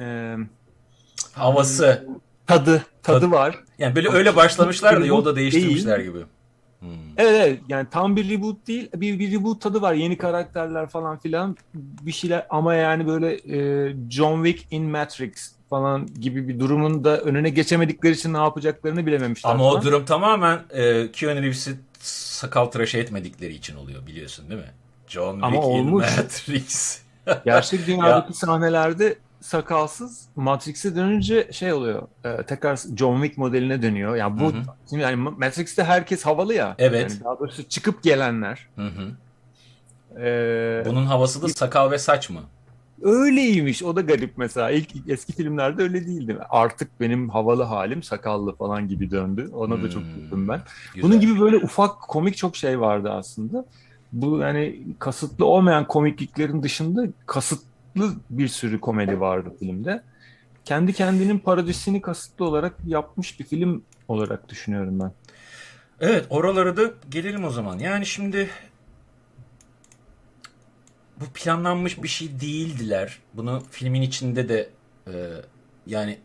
E, 0.00 0.36
Havası. 1.32 2.06
tadı 2.46 2.82
tadı 3.02 3.30
var. 3.30 3.58
Yani 3.78 3.94
böyle 3.96 4.08
öyle 4.08 4.36
başlamışlar 4.36 5.00
da 5.00 5.06
yolda 5.06 5.36
değil. 5.36 5.52
değiştirmişler 5.52 5.98
gibi. 5.98 6.18
Hmm. 6.80 6.88
Evet, 7.16 7.32
evet 7.46 7.60
yani 7.68 7.86
tam 7.90 8.16
bir 8.16 8.30
reboot 8.30 8.66
değil 8.66 8.90
bir, 8.94 9.18
bir 9.18 9.32
reboot 9.32 9.60
tadı 9.60 9.82
var 9.82 9.94
yeni 9.94 10.18
karakterler 10.18 10.88
falan 10.88 11.18
filan 11.18 11.56
bir 11.74 12.12
şeyler 12.12 12.46
ama 12.50 12.74
yani 12.74 13.06
böyle 13.06 13.32
e, 13.34 13.92
John 14.10 14.44
Wick 14.44 14.72
in 14.72 14.84
Matrix 14.84 15.52
falan 15.70 16.06
gibi 16.20 16.48
bir 16.48 16.60
durumun 16.60 17.04
da 17.04 17.20
önüne 17.20 17.50
geçemedikleri 17.50 18.12
için 18.14 18.32
ne 18.32 18.38
yapacaklarını 18.38 19.06
bilememişler 19.06 19.50
Ama 19.50 19.64
o 19.64 19.70
falan. 19.70 19.84
durum 19.84 20.04
tamamen 20.04 20.58
e, 20.70 21.12
Keanu 21.12 21.42
Reeves'i 21.42 21.76
sakal 22.00 22.66
tıraşı 22.66 22.98
etmedikleri 22.98 23.54
için 23.54 23.76
oluyor 23.76 24.06
biliyorsun 24.06 24.50
değil 24.50 24.60
mi? 24.60 24.70
John 25.08 25.40
Ama 25.42 25.50
Wick 25.50 25.64
in 25.64 25.68
olmuş. 25.88 26.06
Matrix. 26.16 26.98
Gerçek 27.44 27.86
dünyadaki 27.86 28.32
sahnelerde 28.38 29.16
sakalsız 29.40 30.26
Matrix'e 30.36 30.96
dönünce 30.96 31.48
şey 31.52 31.72
oluyor 31.72 32.02
e, 32.24 32.42
tekrar 32.42 32.76
John 32.96 33.22
Wick 33.22 33.38
modeline 33.38 33.82
dönüyor 33.82 34.16
yani 34.16 34.40
bu 34.40 34.44
Hı 34.44 34.56
hı. 34.56 34.62
şimdi 34.90 35.02
yani 35.02 35.16
Matrix'te 35.16 35.84
herkes 35.84 36.26
havalı 36.26 36.54
ya 36.54 36.74
Evet. 36.78 37.10
yani 37.10 37.24
daha 37.24 37.38
doğrusu 37.38 37.68
çıkıp 37.68 38.02
gelenler 38.02 38.68
Hı 38.76 38.82
hı. 38.86 39.10
e, 40.20 40.82
Bunun 40.86 41.06
havası 41.06 41.42
da 41.42 41.48
sakal 41.48 41.90
ve 41.90 41.98
saç 41.98 42.30
mı? 42.30 42.40
Öyleymiş. 43.02 43.82
O 43.82 43.96
da 43.96 44.00
garip 44.00 44.32
mesela. 44.36 44.70
İlk 44.70 44.88
eski 45.08 45.32
filmlerde 45.32 45.82
öyle 45.82 46.06
değildi. 46.06 46.38
Artık 46.50 47.00
benim 47.00 47.28
havalı 47.28 47.62
halim 47.62 48.02
sakallı 48.02 48.56
falan 48.56 48.88
gibi 48.88 49.10
döndü. 49.10 49.50
Ona 49.54 49.82
da 49.82 49.90
çok 49.90 50.02
Hmm, 50.02 50.14
güldüm 50.14 50.48
ben. 50.48 50.60
güzel. 50.94 51.08
Bunun 51.10 51.20
gibi 51.20 51.40
böyle 51.40 51.56
ufak 51.56 52.00
komik 52.00 52.36
çok 52.36 52.56
şey 52.56 52.80
vardı 52.80 53.10
aslında. 53.12 53.64
Bu 54.12 54.38
yani 54.38 54.82
kasıtlı 54.98 55.44
olmayan 55.44 55.86
komikliklerin 55.86 56.62
dışında 56.62 57.06
kasıtlı 57.26 58.14
bir 58.30 58.48
sürü 58.48 58.80
komedi 58.80 59.20
vardı 59.20 59.52
filmde. 59.58 60.02
Kendi 60.64 60.92
kendinin 60.92 61.38
parodisini 61.38 62.00
kasıtlı 62.00 62.44
olarak 62.44 62.74
yapmış 62.86 63.40
bir 63.40 63.44
film 63.44 63.82
olarak 64.08 64.48
düşünüyorum 64.48 65.00
ben. 65.00 65.12
Evet 66.00 66.26
oralara 66.30 66.76
da 66.76 66.82
gelelim 67.10 67.44
o 67.44 67.50
zaman. 67.50 67.78
Yani 67.78 68.06
şimdi 68.06 68.50
bu 71.20 71.24
planlanmış 71.34 72.02
bir 72.02 72.08
şey 72.08 72.40
değildiler. 72.40 73.18
Bunu 73.34 73.62
filmin 73.70 74.02
içinde 74.02 74.48
de 74.48 74.70
e, 75.06 75.12
yani 75.86 76.18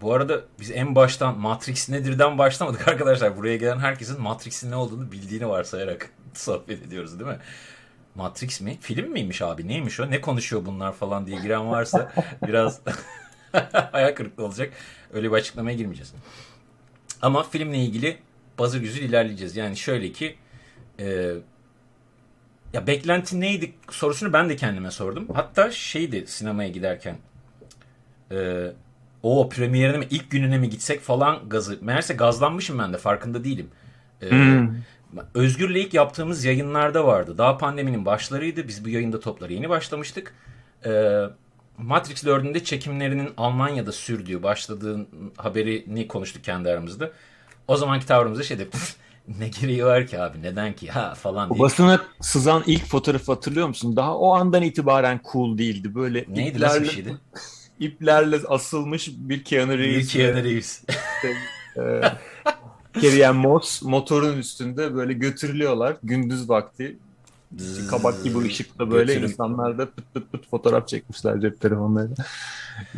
bu 0.00 0.12
arada 0.12 0.40
biz 0.60 0.70
en 0.70 0.94
baştan 0.94 1.38
Matrix 1.38 1.88
nedirden 1.88 2.38
başlamadık 2.38 2.88
arkadaşlar. 2.88 3.36
Buraya 3.36 3.56
gelen 3.56 3.78
herkesin 3.78 4.20
Matrix'in 4.20 4.70
ne 4.70 4.76
olduğunu 4.76 5.12
bildiğini 5.12 5.48
varsayarak 5.48 6.10
sohbet 6.38 6.82
ediyoruz 6.82 7.20
değil 7.20 7.30
mi? 7.30 7.38
Matrix 8.14 8.60
mi? 8.60 8.78
Film 8.80 9.12
miymiş 9.12 9.42
abi? 9.42 9.68
Neymiş 9.68 10.00
o? 10.00 10.10
Ne 10.10 10.20
konuşuyor 10.20 10.66
bunlar 10.66 10.92
falan 10.92 11.26
diye 11.26 11.40
giren 11.40 11.70
varsa 11.70 12.12
biraz 12.46 12.80
hayal 13.92 14.14
kırıklığı 14.14 14.44
olacak. 14.44 14.72
Öyle 15.12 15.30
bir 15.30 15.36
açıklamaya 15.36 15.76
girmeyeceğiz. 15.76 16.12
Ama 17.22 17.42
filmle 17.42 17.78
ilgili 17.78 18.18
bazı 18.58 18.78
güzül 18.78 19.02
ilerleyeceğiz. 19.02 19.56
Yani 19.56 19.76
şöyle 19.76 20.12
ki 20.12 20.36
e, 21.00 21.32
ya 22.72 22.86
beklenti 22.86 23.40
neydi 23.40 23.72
sorusunu 23.90 24.32
ben 24.32 24.48
de 24.48 24.56
kendime 24.56 24.90
sordum. 24.90 25.28
Hatta 25.34 25.70
şeydi 25.70 26.24
sinemaya 26.26 26.68
giderken 26.68 27.16
e, 28.30 28.66
o 29.22 29.48
premierine 29.48 29.96
mi 29.98 30.06
ilk 30.10 30.30
gününe 30.30 30.58
mi 30.58 30.70
gitsek 30.70 31.00
falan 31.00 31.48
gazı. 31.48 31.78
Meğerse 31.80 32.14
gazlanmışım 32.14 32.78
ben 32.78 32.92
de 32.92 32.98
farkında 32.98 33.44
değilim. 33.44 33.70
Ee, 34.22 34.30
Hmm. 34.30 34.68
Özgür'le 35.34 35.74
ilk 35.76 35.94
yaptığımız 35.94 36.44
yayınlarda 36.44 37.06
vardı. 37.06 37.38
Daha 37.38 37.58
pandeminin 37.58 38.04
başlarıydı. 38.04 38.68
Biz 38.68 38.84
bu 38.84 38.88
yayında 38.88 39.20
toplara 39.20 39.52
yeni 39.52 39.68
başlamıştık. 39.68 40.34
Ee, 40.86 41.22
Matrix 41.78 42.24
4'ün 42.24 42.54
de 42.54 42.64
çekimlerinin 42.64 43.30
Almanya'da 43.36 43.92
sürdüğü, 43.92 44.42
başladığın 44.42 45.08
haberini 45.36 46.08
konuştuk 46.08 46.44
kendi 46.44 46.68
aramızda. 46.70 47.10
O 47.68 47.76
zamanki 47.76 48.06
tavrımızda 48.06 48.42
şey 48.42 48.58
dedik. 48.58 48.72
"Pf, 48.72 48.94
Ne 49.38 49.48
gereği 49.48 49.84
var 49.84 50.06
ki 50.06 50.20
abi 50.20 50.42
neden 50.42 50.72
ki 50.72 50.88
ha 50.88 51.14
falan 51.14 51.50
O 51.50 51.54
diye. 51.54 51.62
basına 51.62 52.00
sızan 52.20 52.62
ilk 52.66 52.84
fotoğrafı 52.86 53.32
hatırlıyor 53.32 53.68
musun? 53.68 53.96
Daha 53.96 54.16
o 54.18 54.34
andan 54.34 54.62
itibaren 54.62 55.20
cool 55.32 55.58
değildi. 55.58 55.94
Böyle 55.94 56.24
Neydi 56.28 56.60
nasıl 56.60 56.80
bir 56.82 56.86
iplerle, 56.86 56.94
şeydi? 57.04 57.16
iplerle 57.80 58.36
asılmış 58.48 59.08
bir 59.16 59.44
Keanu 59.44 59.72
Bir 59.72 59.78
Reeves. 59.78 60.12
Keanu 60.12 60.44
Reeves. 60.44 60.82
e, 61.76 61.80
Carrie 63.02 63.30
Moss 63.32 63.82
motorun 63.82 64.38
üstünde 64.38 64.94
böyle 64.94 65.12
götürülüyorlar 65.12 65.96
gündüz 66.02 66.48
vakti. 66.48 66.96
Kabak 67.90 68.24
gibi 68.24 68.38
ışıkta 68.38 68.90
böyle 68.90 69.14
Götürüp- 69.14 69.30
insanlar 69.30 69.78
da 69.78 69.90
pıt 69.90 70.14
pıt 70.14 70.32
pıt 70.32 70.50
fotoğraf 70.50 70.88
çekmişler 70.88 71.40
cep 71.40 71.60
telefonlarıyla. 71.60 72.24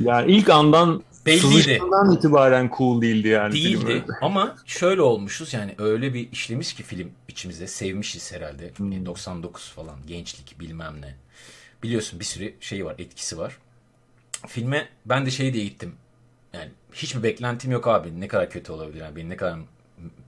Yani 0.00 0.33
ilk 0.33 0.50
andan 0.50 1.02
Belliydi. 1.26 1.80
itibaren 2.12 2.71
cool 2.78 3.02
değildi 3.02 3.28
yani. 3.28 3.52
film 3.52 3.64
Değildi 3.64 3.92
öyle. 3.92 4.04
ama 4.23 4.57
şöyle 4.66 5.02
olmuşuz 5.02 5.54
yani 5.54 5.75
öyle 5.78 6.14
bir 6.14 6.33
işlemiş 6.33 6.75
ki 6.75 6.83
film 6.83 7.11
içimize 7.28 7.66
sevmişiz 7.66 8.33
herhalde. 8.33 8.71
Hmm. 8.76 8.92
E, 8.92 9.07
99 9.07 9.69
falan 9.69 9.97
gençlik 10.07 10.61
bilmem 10.61 11.00
ne. 11.00 11.14
Biliyorsun 11.83 12.21
bir 12.21 12.25
sürü 12.25 12.54
şey 12.61 12.85
var 12.85 12.95
etkisi 12.99 13.38
var. 13.38 13.59
Filme 14.47 14.88
ben 15.07 15.26
de 15.26 15.30
şey 15.30 15.54
diye 15.54 15.64
gittim. 15.64 15.92
Yani 16.52 16.71
hiçbir 16.92 17.23
beklentim 17.23 17.73
yok 17.73 17.88
abi 17.88 18.21
ne 18.21 18.28
kadar 18.28 18.50
kötü 18.50 18.73
olabilir 18.73 19.00
yani 19.00 19.16
beni 19.16 19.28
ne 19.28 19.37
kadar 19.37 19.59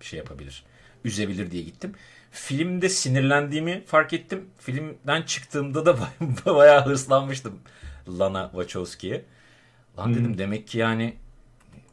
şey 0.00 0.18
yapabilir 0.18 0.64
üzebilir 1.04 1.50
diye 1.50 1.62
gittim. 1.62 1.94
Filmde 2.30 2.88
sinirlendiğimi 2.88 3.84
fark 3.86 4.12
ettim. 4.12 4.50
Filmden 4.58 5.22
çıktığımda 5.22 5.86
da 5.86 5.98
bayağı 6.46 6.86
hırslanmıştım 6.86 7.58
Lana 8.08 8.50
Wachowski'ye. 8.50 9.24
Lan 9.98 10.14
dedim 10.14 10.38
demek 10.38 10.68
ki 10.68 10.78
yani 10.78 11.16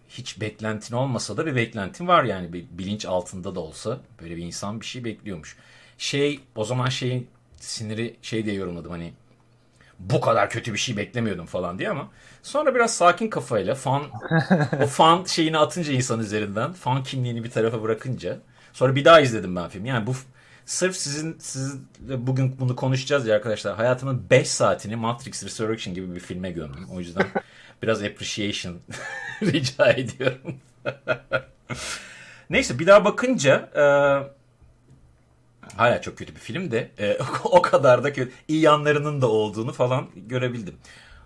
hiç 0.09 0.41
beklentin 0.41 0.95
olmasa 0.95 1.37
da 1.37 1.45
bir 1.45 1.55
beklentin 1.55 2.07
var 2.07 2.23
yani 2.23 2.53
bir 2.53 2.65
bilinç 2.71 3.05
altında 3.05 3.55
da 3.55 3.59
olsa 3.59 3.99
böyle 4.21 4.37
bir 4.37 4.43
insan 4.43 4.81
bir 4.81 4.85
şey 4.85 5.03
bekliyormuş. 5.03 5.57
Şey 5.97 6.39
o 6.55 6.65
zaman 6.65 6.89
şeyin 6.89 7.27
siniri 7.57 8.15
şey 8.21 8.45
diye 8.45 8.55
yorumladım 8.55 8.91
hani 8.91 9.13
bu 9.99 10.21
kadar 10.21 10.49
kötü 10.49 10.73
bir 10.73 10.77
şey 10.77 10.97
beklemiyordum 10.97 11.45
falan 11.45 11.79
diye 11.79 11.89
ama 11.89 12.11
sonra 12.43 12.75
biraz 12.75 12.93
sakin 12.93 13.29
kafayla 13.29 13.75
fan 13.75 14.03
o 14.83 14.87
fan 14.87 15.23
şeyini 15.23 15.57
atınca 15.57 15.93
insan 15.93 16.19
üzerinden 16.19 16.73
fan 16.73 17.03
kimliğini 17.03 17.43
bir 17.43 17.51
tarafa 17.51 17.81
bırakınca 17.81 18.39
sonra 18.73 18.95
bir 18.95 19.05
daha 19.05 19.21
izledim 19.21 19.55
ben 19.55 19.69
film. 19.69 19.85
Yani 19.85 20.07
bu 20.07 20.15
sırf 20.65 20.95
sizin 20.95 21.37
sizinle 21.39 22.27
bugün 22.27 22.59
bunu 22.59 22.75
konuşacağız 22.75 23.27
ya 23.27 23.35
arkadaşlar. 23.35 23.75
Hayatımın 23.75 24.29
5 24.29 24.49
saatini 24.49 24.95
Matrix 24.95 25.43
Resurrection 25.43 25.95
gibi 25.95 26.15
bir 26.15 26.19
filme 26.19 26.51
gömdüm. 26.51 26.85
O 26.91 26.99
yüzden 26.99 27.27
biraz 27.83 28.03
appreciation 28.03 28.77
rica 29.41 29.91
ediyorum. 29.91 30.55
Neyse 32.49 32.79
bir 32.79 32.87
daha 32.87 33.05
bakınca 33.05 33.69
e, 33.75 33.83
hala 35.75 36.01
çok 36.01 36.17
kötü 36.17 36.35
bir 36.35 36.39
film 36.39 36.71
de 36.71 36.91
e, 36.99 37.17
o 37.43 37.61
kadar 37.61 38.03
da 38.03 38.13
kötü. 38.13 38.31
iyi 38.47 38.61
yanlarının 38.61 39.21
da 39.21 39.27
olduğunu 39.27 39.71
falan 39.73 40.07
görebildim. 40.15 40.75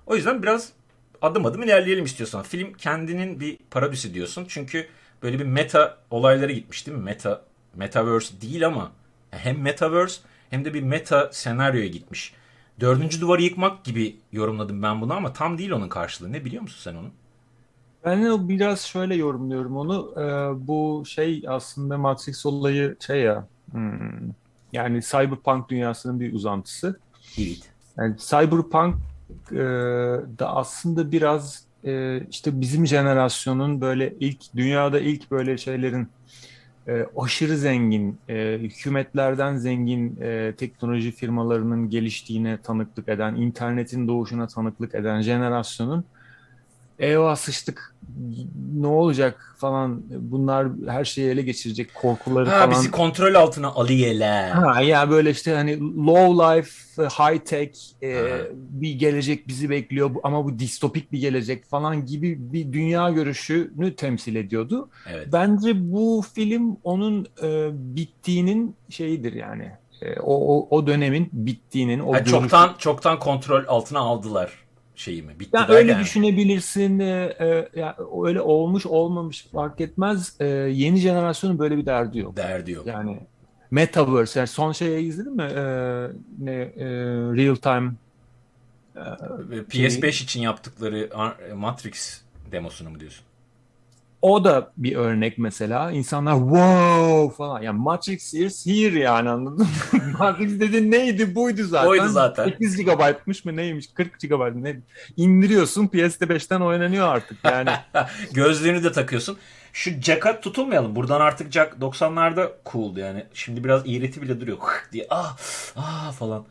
O 0.06 0.16
yüzden 0.16 0.44
biraz 0.44 0.74
adım 1.22 1.46
adım 1.46 1.64
ilerleyelim 1.64 2.06
istiyorsan. 2.06 2.44
Film 2.44 2.74
kendinin 2.74 3.40
bir 3.40 3.58
paradüsü 3.72 4.14
diyorsun. 4.14 4.46
Çünkü 4.50 4.88
böyle 5.24 5.40
bir 5.40 5.46
meta 5.46 5.98
olaylara 6.12 6.52
gitmiş 6.52 6.88
değil 6.88 6.98
mi? 6.98 7.04
Meta 7.04 7.42
metaverse 7.76 8.42
değil 8.42 8.68
ama 8.68 8.92
hem 9.32 9.62
metaverse 9.62 10.22
hem 10.50 10.66
de 10.66 10.74
bir 10.74 10.84
meta 10.84 11.30
senaryoya 11.34 11.88
gitmiş. 11.88 12.34
Dördüncü 12.80 13.22
duvarı 13.22 13.42
yıkmak 13.42 13.84
gibi 13.84 14.16
yorumladım 14.32 14.84
ben 14.84 15.02
bunu 15.02 15.14
ama 15.14 15.34
tam 15.34 15.58
değil 15.58 15.72
onun 15.72 15.90
karşılığı. 15.90 16.32
Ne 16.32 16.46
biliyor 16.46 16.62
musun 16.62 16.80
sen 16.92 16.96
onu? 17.00 17.12
Ben 18.06 18.50
biraz 18.50 18.82
şöyle 18.82 19.16
yorumluyorum 19.16 19.78
onu. 19.78 20.14
Ee, 20.18 20.68
bu 20.68 21.04
şey 21.06 21.44
aslında 21.48 21.98
Matrix 21.98 22.46
olayı 22.46 22.98
şey 23.00 23.22
ya. 23.22 23.48
Hmm, 23.74 24.30
yani 24.74 25.02
cyberpunk 25.02 25.70
dünyasının 25.70 26.20
bir 26.20 26.34
uzantısı. 26.34 27.00
Evet. 27.38 27.72
Yani 27.98 28.16
cyberpunk 28.18 28.96
e, 29.52 29.56
da 30.40 30.56
aslında 30.56 31.12
biraz 31.12 31.66
e, 31.86 32.22
işte 32.32 32.62
bizim 32.62 32.88
jenerasyonun 32.88 33.82
böyle 33.82 34.14
ilk 34.20 34.56
dünyada 34.56 35.00
ilk 35.00 35.32
böyle 35.32 35.58
şeylerin 35.58 36.08
e, 36.88 37.06
aşırı 37.18 37.58
zengin, 37.58 38.18
e, 38.30 38.58
hükümetlerden 38.62 39.56
zengin 39.56 40.18
e, 40.22 40.54
teknoloji 40.58 41.12
firmalarının 41.12 41.90
geliştiğine 41.90 42.58
tanıklık 42.58 43.10
eden, 43.10 43.36
internetin 43.36 44.08
doğuşuna 44.08 44.48
tanıklık 44.48 44.96
eden 44.96 45.22
jenerasyonun 45.22 46.06
eyvah 47.04 47.36
sıçtık 47.36 47.96
ne 48.76 48.88
olacak 48.88 49.56
falan 49.58 50.02
bunlar 50.10 50.68
her 50.88 51.06
şeyi 51.06 51.30
ele 51.30 51.42
geçirecek 51.42 51.94
korkuları 51.94 52.50
Ha 52.50 52.58
falan. 52.60 52.72
bizi 52.72 52.92
kontrol 52.92 53.36
altına 53.36 53.68
alıyorlar. 53.68 54.50
Ha 54.52 54.82
ya 54.82 55.10
böyle 55.10 55.30
işte 55.32 55.54
hani 55.54 55.80
low 55.80 56.58
life, 56.58 57.04
high 57.04 57.40
tech 57.46 57.80
e, 58.04 58.42
bir 58.54 58.94
gelecek 58.94 59.48
bizi 59.48 59.70
bekliyor 59.70 60.12
ama 60.24 60.46
bu 60.46 60.60
distopik 60.60 61.12
bir 61.12 61.20
gelecek 61.20 61.66
falan 61.66 62.06
gibi 62.06 62.54
bir 62.54 62.74
dünya 62.74 63.10
görüşünü 63.10 63.96
temsil 63.96 64.36
ediyordu. 64.36 64.90
Evet. 65.12 65.28
Bence 65.34 65.92
bu 65.94 66.24
film 66.34 66.78
onun 66.84 67.28
e, 67.44 67.70
bittiğinin 67.74 68.76
şeyidir 68.90 69.34
yani. 69.34 69.72
E, 70.02 70.20
o, 70.20 70.58
o, 70.58 70.68
o 70.78 70.88
dönemin 70.88 71.30
bittiğinin 71.34 72.00
o 72.00 72.14
Ha, 72.14 72.20
görüş- 72.20 72.32
çoktan 72.32 72.74
çoktan 72.78 73.20
kontrol 73.20 73.64
altına 73.68 74.00
aldılar 74.00 74.63
şeyi 74.96 75.24
mi? 75.24 75.40
Bitti 75.40 75.50
Yani 75.54 75.72
öyle 75.74 76.00
düşünebilirsin. 76.00 77.00
e, 77.00 77.36
e, 77.40 77.80
ya 77.80 77.98
öyle 78.24 78.42
olmuş 78.42 78.86
olmamış 78.86 79.48
fark 79.52 79.82
etmez. 79.82 80.36
E, 80.40 80.46
yeni 80.46 80.98
jenerasyonun 80.98 81.60
böyle 81.60 81.78
bir 81.78 81.86
derdi 81.86 82.20
yok. 82.20 82.38
Derdi 82.38 82.72
yok. 82.72 82.88
Yani 82.88 83.20
Metaverse 83.72 84.40
yani 84.40 84.48
son 84.48 84.72
şeyi 84.72 85.08
izledin 85.08 85.36
mi? 85.36 85.44
E, 85.44 85.64
ne 86.40 86.54
e, 86.54 86.86
Real 87.36 87.56
Time 87.56 87.92
PS5 89.70 90.24
için 90.24 90.42
yaptıkları 90.42 91.10
Ar- 91.14 91.52
Matrix 91.56 92.22
demosunu 92.52 92.90
mu 92.90 93.00
diyorsun? 93.00 93.26
O 94.24 94.44
da 94.44 94.72
bir 94.78 94.96
örnek 94.96 95.38
mesela. 95.38 95.92
İnsanlar 95.92 96.34
wow 96.34 97.36
falan. 97.38 97.62
Yani 97.62 97.80
Matrix 97.80 98.34
is 98.34 98.66
here 98.66 99.00
yani 99.00 99.30
anladın 99.30 99.58
mı? 99.58 99.68
Matrix 100.20 100.60
dedi 100.60 100.92
neydi 100.92 101.36
buydu 101.36 101.64
zaten. 101.64 101.90
Oydu 101.90 102.08
zaten. 102.08 102.44
8 102.46 102.78
GB'mış 102.78 103.46
mı 103.46 103.56
neymiş? 103.56 103.88
40 103.94 104.20
GB 104.20 104.56
ne? 104.56 104.80
İndiriyorsun 105.18 105.88
PS5'ten 105.88 106.62
oynanıyor 106.62 107.08
artık 107.08 107.38
yani. 107.44 107.70
Gözlüğünü 108.34 108.84
de 108.84 108.92
takıyorsun. 108.92 109.38
Şu 109.74 110.02
jack'a 110.02 110.40
tutulmayalım. 110.40 110.96
Buradan 110.96 111.22
artık 111.22 111.52
jack 111.52 111.74
90'larda 111.82 112.52
cool'du 112.66 113.00
yani. 113.00 113.26
Şimdi 113.34 113.64
biraz 113.64 113.82
iğreti 113.86 114.22
bile 114.22 114.42
duruyor. 114.42 114.58
diye 114.92 115.08
ah 115.10 115.38
ah 115.76 116.14
falan. 116.14 116.46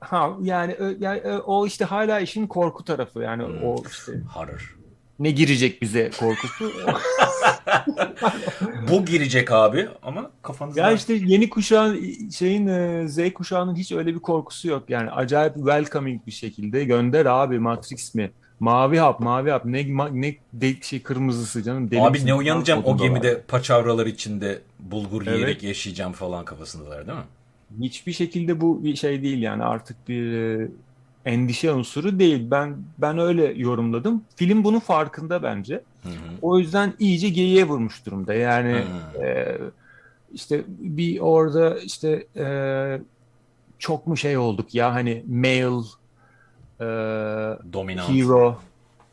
Ha 0.00 0.30
yani, 0.42 0.76
yani 0.98 1.20
o 1.46 1.66
işte 1.66 1.84
hala 1.84 2.20
işin 2.20 2.46
korku 2.46 2.84
tarafı 2.84 3.20
yani 3.20 3.42
Hmm. 3.42 3.64
o 3.64 3.82
işte 3.90 4.12
Horror. 4.34 4.79
Ne 5.20 5.30
girecek 5.30 5.82
bize 5.82 6.10
korkusu. 6.20 6.72
Bu 8.90 9.04
girecek 9.04 9.52
abi 9.52 9.88
ama 10.02 10.30
kafanızda. 10.42 10.80
ya 10.80 10.92
işte 10.92 11.14
yeni 11.14 11.50
kuşağın 11.50 12.00
şeyin 12.30 12.66
e, 12.66 13.08
Z 13.08 13.18
kuşağının 13.34 13.74
hiç 13.74 13.92
öyle 13.92 14.14
bir 14.14 14.18
korkusu 14.20 14.68
yok 14.68 14.82
yani 14.90 15.10
acayip 15.10 15.54
welcoming 15.54 16.26
bir 16.26 16.32
şekilde 16.32 16.84
gönder 16.84 17.26
abi 17.26 17.58
Matrix 17.58 18.14
mi? 18.14 18.30
Mavi 18.60 18.98
hap, 18.98 19.20
mavi 19.20 19.50
hap. 19.50 19.64
Ne 19.64 19.80
ma- 19.82 20.20
ne 20.22 20.34
de, 20.52 20.74
şey 20.82 21.02
kırmızısı 21.02 21.62
canım. 21.62 21.90
deli 21.90 22.00
Abi 22.02 22.26
ne 22.26 22.34
uyanacağım 22.34 22.80
o 22.84 22.92
modunda 22.92 23.02
var. 23.02 23.08
gemide 23.08 23.40
paçavralar 23.40 24.06
içinde 24.06 24.58
bulgur 24.80 25.22
Evet. 25.26 25.36
yiyerek 25.36 25.62
yaşayacağım 25.62 26.12
falan 26.12 26.44
kafasındalar 26.44 27.06
değil 27.06 27.18
mi? 27.18 27.24
Hiçbir 27.86 28.12
şekilde 28.12 28.60
bu 28.60 28.84
bir 28.84 28.96
şey 28.96 29.22
değil 29.22 29.42
yani 29.42 29.64
artık 29.64 30.08
bir 30.08 30.32
e, 30.32 30.68
endişe 31.24 31.72
unsuru 31.72 32.18
değil. 32.18 32.50
Ben 32.50 32.76
ben 32.98 33.18
öyle 33.18 33.44
yorumladım. 33.56 34.22
Film 34.36 34.64
bunun 34.64 34.78
farkında 34.78 35.42
bence. 35.42 35.80
Hı 36.02 36.08
hı. 36.08 36.12
O 36.42 36.58
yüzden 36.58 36.94
iyice 36.98 37.28
geyiğe 37.28 37.64
vurmuş 37.68 38.06
durumda. 38.06 38.34
Yani 38.34 38.72
Hmm. 39.16 39.24
e, 39.24 39.58
işte 40.32 40.64
bir 40.68 41.18
orada 41.20 41.78
işte 41.78 42.26
e, 42.36 42.46
çok 43.78 44.06
mu 44.06 44.16
şey 44.16 44.36
olduk 44.38 44.74
ya 44.74 44.94
hani 44.94 45.24
male 45.28 45.84
e, 46.80 46.86
Dominant. 47.72 48.08
hero 48.10 48.58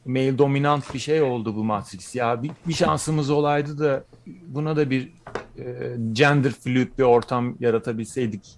male 0.05 0.37
dominant 0.37 0.93
bir 0.93 0.99
şey 0.99 1.21
oldu 1.21 1.55
bu 1.55 1.63
Matrix. 1.63 2.15
Ya 2.15 2.43
bir, 2.43 2.51
bir 2.67 2.73
şansımız 2.73 3.29
olaydı 3.29 3.79
da 3.79 4.03
buna 4.47 4.75
da 4.75 4.89
bir 4.89 5.11
e, 5.57 5.63
gender 6.13 6.51
fluid 6.51 6.87
bir 6.97 7.03
ortam 7.03 7.55
yaratabilseydik 7.59 8.55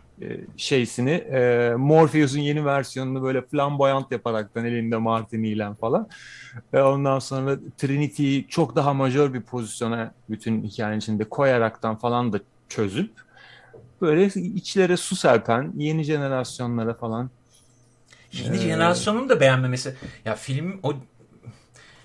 şeysini 0.58 1.12
e, 1.12 1.74
Morpheus'un 1.78 2.40
yeni 2.40 2.66
versiyonunu 2.66 3.24
böyle 3.24 3.42
flamboyant 3.42 4.12
yaparaktan 4.12 4.66
elinde 4.66 4.98
Martini 4.98 5.48
ile 5.48 5.70
falan 5.82 6.10
ve 6.74 6.84
ondan 6.84 7.20
sonra 7.20 7.58
Trinity'yi 7.78 8.48
çok 8.48 8.76
daha 8.76 8.94
majör 8.94 9.34
bir 9.34 9.42
pozisyona 9.42 10.14
bütün 10.30 10.64
hikayenin 10.64 11.00
içinde 11.00 11.24
koyaraktan 11.24 11.96
falan 11.96 12.34
da 12.34 12.40
çözüp 12.70 13.12
böyle 14.02 14.26
içlere 14.26 14.98
su 14.98 15.16
serpen 15.16 15.74
yeni 15.78 16.04
jenerasyonlara 16.04 16.94
falan 16.94 17.30
Yeni 18.32 18.56
ee... 18.56 18.60
jenerasyonun 18.60 19.30
da 19.30 19.40
beğenmemesi. 19.40 19.96
Ya 20.26 20.36
film 20.36 20.80
o 20.84 20.94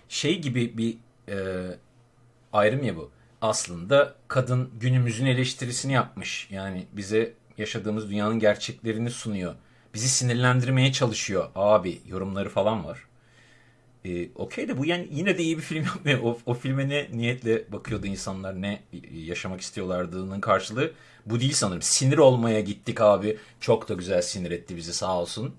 şey 0.08 0.40
gibi 0.40 0.78
bir 0.78 0.96
e, 1.28 1.36
ayrım 2.52 2.84
ya 2.84 2.96
bu. 2.96 3.10
Aslında 3.42 4.14
kadın 4.28 4.70
günümüzün 4.80 5.26
eleştirisini 5.26 5.92
yapmış. 5.92 6.48
Yani 6.50 6.86
bize 6.92 7.32
yaşadığımız 7.58 8.10
dünyanın 8.10 8.38
gerçeklerini 8.38 9.10
sunuyor. 9.10 9.54
Bizi 9.94 10.08
sinirlendirmeye 10.08 10.92
çalışıyor 10.92 11.48
abi 11.54 12.00
yorumları 12.08 12.48
falan 12.48 12.84
var. 12.84 12.98
Ee, 14.04 14.28
Okey 14.34 14.68
de 14.68 14.78
bu 14.78 14.84
yani 14.86 15.08
yine 15.12 15.38
de 15.38 15.42
iyi 15.42 15.56
bir 15.56 15.62
film 15.62 15.84
yapmıyor. 15.84 16.18
O, 16.22 16.38
o 16.46 16.54
filme 16.54 16.88
ne 16.88 17.08
niyetle 17.12 17.72
bakıyordu 17.72 18.06
insanlar 18.06 18.62
ne 18.62 18.80
yaşamak 19.12 19.60
istiyorlardığının 19.60 20.40
karşılığı 20.40 20.92
bu 21.26 21.40
değil 21.40 21.52
sanırım. 21.52 21.82
Sinir 21.82 22.18
olmaya 22.18 22.60
gittik 22.60 23.00
abi. 23.00 23.38
Çok 23.60 23.88
da 23.88 23.94
güzel 23.94 24.22
sinir 24.22 24.50
etti 24.50 24.76
bizi 24.76 24.94
sağ 24.94 25.20
olsun. 25.20 25.54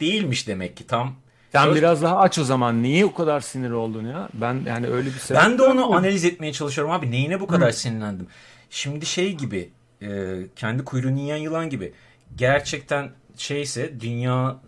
Değilmiş 0.00 0.46
demek 0.46 0.76
ki 0.76 0.86
tam. 0.86 1.14
Sen 1.52 1.64
Söz... 1.64 1.76
biraz 1.76 2.02
daha 2.02 2.18
aç 2.18 2.38
o 2.38 2.44
zaman. 2.44 2.82
Niye 2.82 3.04
o 3.04 3.14
kadar 3.14 3.40
sinir 3.40 3.70
oldun 3.70 4.06
ya? 4.06 4.28
Ben 4.34 4.62
yani 4.66 4.86
öyle 4.86 5.06
bir 5.08 5.18
sebep 5.18 5.42
Ben 5.42 5.58
de 5.58 5.62
onu 5.62 5.94
analiz 5.94 6.24
etmeye 6.24 6.52
çalışıyorum 6.52 6.92
abi. 6.92 7.10
Neyine 7.10 7.40
bu 7.40 7.46
kadar 7.46 7.68
Hı. 7.68 7.76
sinirlendim? 7.76 8.26
Şimdi 8.70 9.06
şey 9.06 9.34
gibi 9.34 9.70
e, 10.02 10.38
kendi 10.56 10.84
kuyruğunu 10.84 11.18
yiyen 11.18 11.36
yılan 11.36 11.70
gibi. 11.70 11.92
Gerçekten 12.36 13.10
şeyse 13.36 14.00
dünya 14.00 14.60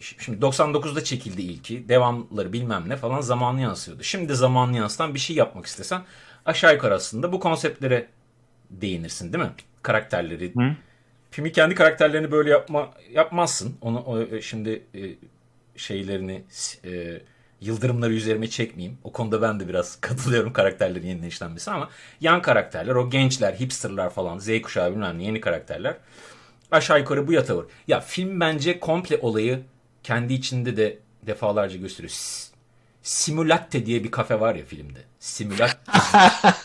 şimdi 0.00 0.38
99'da 0.38 1.04
çekildi 1.04 1.42
ilki. 1.42 1.88
Devamları 1.88 2.52
bilmem 2.52 2.84
ne 2.88 2.96
falan 2.96 3.20
zamanlı 3.20 3.60
yansıyordu. 3.60 4.02
Şimdi 4.02 4.34
zamanlı 4.34 4.76
yansıtan 4.76 5.14
bir 5.14 5.18
şey 5.18 5.36
yapmak 5.36 5.66
istesen 5.66 6.02
aşağı 6.46 6.74
yukarı 6.74 6.94
aslında 6.94 7.32
bu 7.32 7.40
konseptlere 7.40 8.06
değinirsin 8.70 9.32
değil 9.32 9.44
mi? 9.44 9.50
Karakterleri. 9.82 10.54
Hı? 10.54 10.76
Filmi 11.30 11.52
kendi 11.52 11.74
karakterlerini 11.74 12.30
böyle 12.30 12.50
yapma 12.50 12.90
yapmazsın. 13.12 13.76
Onu 13.80 14.00
o, 14.00 14.20
e, 14.20 14.42
şimdi 14.42 14.82
e, 14.94 15.00
şeylerini 15.76 16.42
e, 16.84 17.20
yıldırımları 17.60 18.12
üzerime 18.12 18.50
çekmeyeyim. 18.50 18.98
O 19.04 19.12
konuda 19.12 19.42
ben 19.42 19.60
de 19.60 19.68
biraz 19.68 19.96
katılıyorum 20.00 20.52
karakterlerin 20.52 21.06
yeniden 21.06 21.26
işlenmesi 21.26 21.70
ama 21.70 21.88
yan 22.20 22.42
karakterler, 22.42 22.94
o 22.94 23.10
gençler, 23.10 23.52
hipsterlar 23.52 24.10
falan, 24.10 24.38
Z 24.38 24.62
kuşağı 24.62 24.90
bilmem 24.90 25.18
ne 25.18 25.24
yeni 25.24 25.40
karakterler 25.40 25.96
aşağı 26.70 26.98
yukarı 26.98 27.28
bu 27.28 27.32
yatavır. 27.32 27.66
Ya 27.88 28.00
film 28.00 28.40
bence 28.40 28.80
komple 28.80 29.18
olayı 29.18 29.60
kendi 30.02 30.34
içinde 30.34 30.76
de 30.76 30.98
defalarca 31.22 31.78
gösteriyor. 31.78 32.47
Simulatte 33.08 33.86
diye 33.86 34.04
bir 34.04 34.10
kafe 34.10 34.40
var 34.40 34.54
ya 34.54 34.64
filmde. 34.64 34.98
Simulatte. 35.20 35.78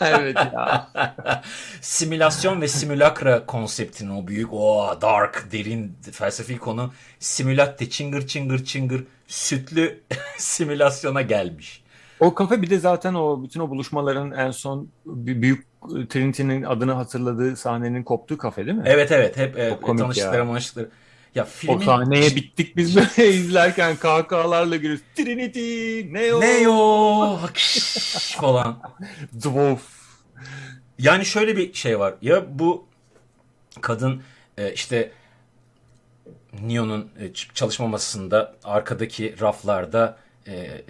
evet 0.00 0.36
ya. 0.36 0.90
Simülasyon 1.80 2.60
ve 2.60 2.68
simülakra 2.68 3.46
konseptinin 3.46 4.10
o 4.10 4.26
büyük, 4.26 4.52
o 4.52 4.98
dark, 5.02 5.48
derin 5.52 5.96
felsefi 6.12 6.58
konu 6.58 6.92
simulatte 7.18 7.90
çıngır 7.90 8.26
çıngır 8.26 8.64
çıngır 8.64 9.04
sütlü 9.26 10.00
simülasyona 10.38 11.22
gelmiş. 11.22 11.82
O 12.20 12.34
kafe 12.34 12.62
bir 12.62 12.70
de 12.70 12.78
zaten 12.78 13.14
o 13.14 13.42
bütün 13.42 13.60
o 13.60 13.70
buluşmaların 13.70 14.32
en 14.32 14.50
son 14.50 14.88
büyük 15.06 15.66
Trinity'nin 16.08 16.62
adını 16.62 16.92
hatırladığı 16.92 17.56
sahnenin 17.56 18.02
koptuğu 18.02 18.38
kafe 18.38 18.66
değil 18.66 18.76
mi? 18.76 18.84
Evet 18.86 19.12
evet 19.12 19.36
hep 19.36 19.58
e, 19.58 19.78
tanıştıkları 19.80 20.46
tanıştıkları. 20.46 20.88
Ya 21.34 21.44
filmin... 21.44 21.76
O 21.76 21.80
sahneye 21.80 22.36
bittik 22.36 22.76
biz 22.76 22.96
böyle 22.96 23.28
izlerken 23.34 23.96
kahkahalarla 23.96 24.76
gülüyoruz. 24.76 25.04
Trinity, 25.14 26.00
Neo. 26.14 26.40
Neo 26.40 27.40
falan. 28.40 28.80
Dwarf. 29.44 29.82
Yani 30.98 31.26
şöyle 31.26 31.56
bir 31.56 31.74
şey 31.74 31.98
var. 31.98 32.14
Ya 32.22 32.58
bu 32.58 32.86
kadın 33.80 34.22
e, 34.58 34.72
işte 34.72 35.12
Neo'nun 36.60 37.10
e, 37.20 37.32
çalışma 37.32 37.86
masasında 37.88 38.54
arkadaki 38.64 39.40
raflarda 39.40 40.18
e, 40.46 40.82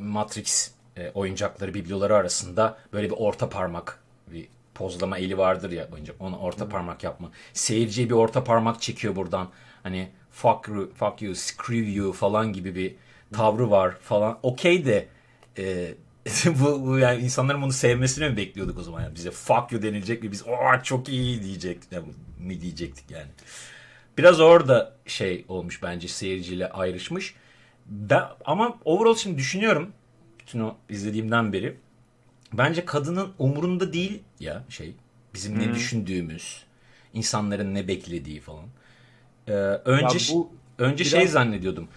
Matrix 0.00 0.70
oyuncakları, 1.14 1.74
bibloları 1.74 2.16
arasında 2.16 2.78
böyle 2.92 3.10
bir 3.10 3.14
orta 3.16 3.48
parmak 3.48 4.00
bir 4.26 4.48
pozlama 4.74 5.18
eli 5.18 5.38
vardır 5.38 5.70
ya 5.70 5.88
oyuncak. 5.92 6.16
Ona 6.20 6.38
orta 6.38 6.68
parmak 6.68 7.04
yapma. 7.04 7.30
Seyirciye 7.52 8.08
bir 8.08 8.14
orta 8.14 8.44
parmak 8.44 8.82
çekiyor 8.82 9.16
buradan. 9.16 9.48
Hani 9.86 10.08
fuck 10.30 10.68
you, 10.68 10.92
fuck 10.94 11.22
you, 11.22 11.34
screw 11.34 11.90
you 11.90 12.12
falan 12.12 12.52
gibi 12.52 12.74
bir 12.74 12.94
tavrı 13.32 13.70
var 13.70 13.96
falan. 14.00 14.38
Okey 14.42 14.84
de 14.84 15.08
e, 15.58 15.94
bu, 16.46 16.86
bu 16.86 16.98
yani 16.98 17.22
insanların 17.22 17.62
bunu 17.62 17.72
sevmesini 17.72 18.28
mi 18.28 18.36
bekliyorduk 18.36 18.78
o 18.78 18.82
zaman? 18.82 19.02
Yani 19.02 19.14
bize 19.14 19.30
fuck 19.30 19.72
you 19.72 19.82
denilecek 19.82 20.22
ve 20.22 20.32
biz 20.32 20.46
o 20.46 20.82
çok 20.82 21.08
iyi 21.08 21.42
diyecek 21.42 21.78
mi 22.38 22.60
diyecektik 22.60 23.10
yani. 23.10 23.26
Biraz 24.18 24.40
orada 24.40 24.96
şey 25.06 25.44
olmuş 25.48 25.82
bence 25.82 26.08
seyirciyle 26.08 26.70
ayrışmış. 26.70 27.34
Ben, 27.86 28.24
ama 28.44 28.78
overall 28.84 29.14
şimdi 29.14 29.38
düşünüyorum 29.38 29.92
bütün 30.38 30.60
o 30.60 30.76
izlediğimden 30.88 31.52
beri 31.52 31.76
bence 32.52 32.84
kadının 32.84 33.32
umurunda 33.38 33.92
değil 33.92 34.22
ya 34.40 34.64
şey 34.68 34.94
bizim 35.34 35.54
hmm. 35.54 35.60
ne 35.62 35.74
düşündüğümüz 35.74 36.64
insanların 37.14 37.74
ne 37.74 37.88
beklediği 37.88 38.40
falan. 38.40 38.64
Ee, 39.48 39.52
önce 39.52 40.18
bu 40.32 40.50
önce 40.78 41.04
biraz... 41.04 41.10
şey 41.10 41.28
zannediyordum. 41.28 41.88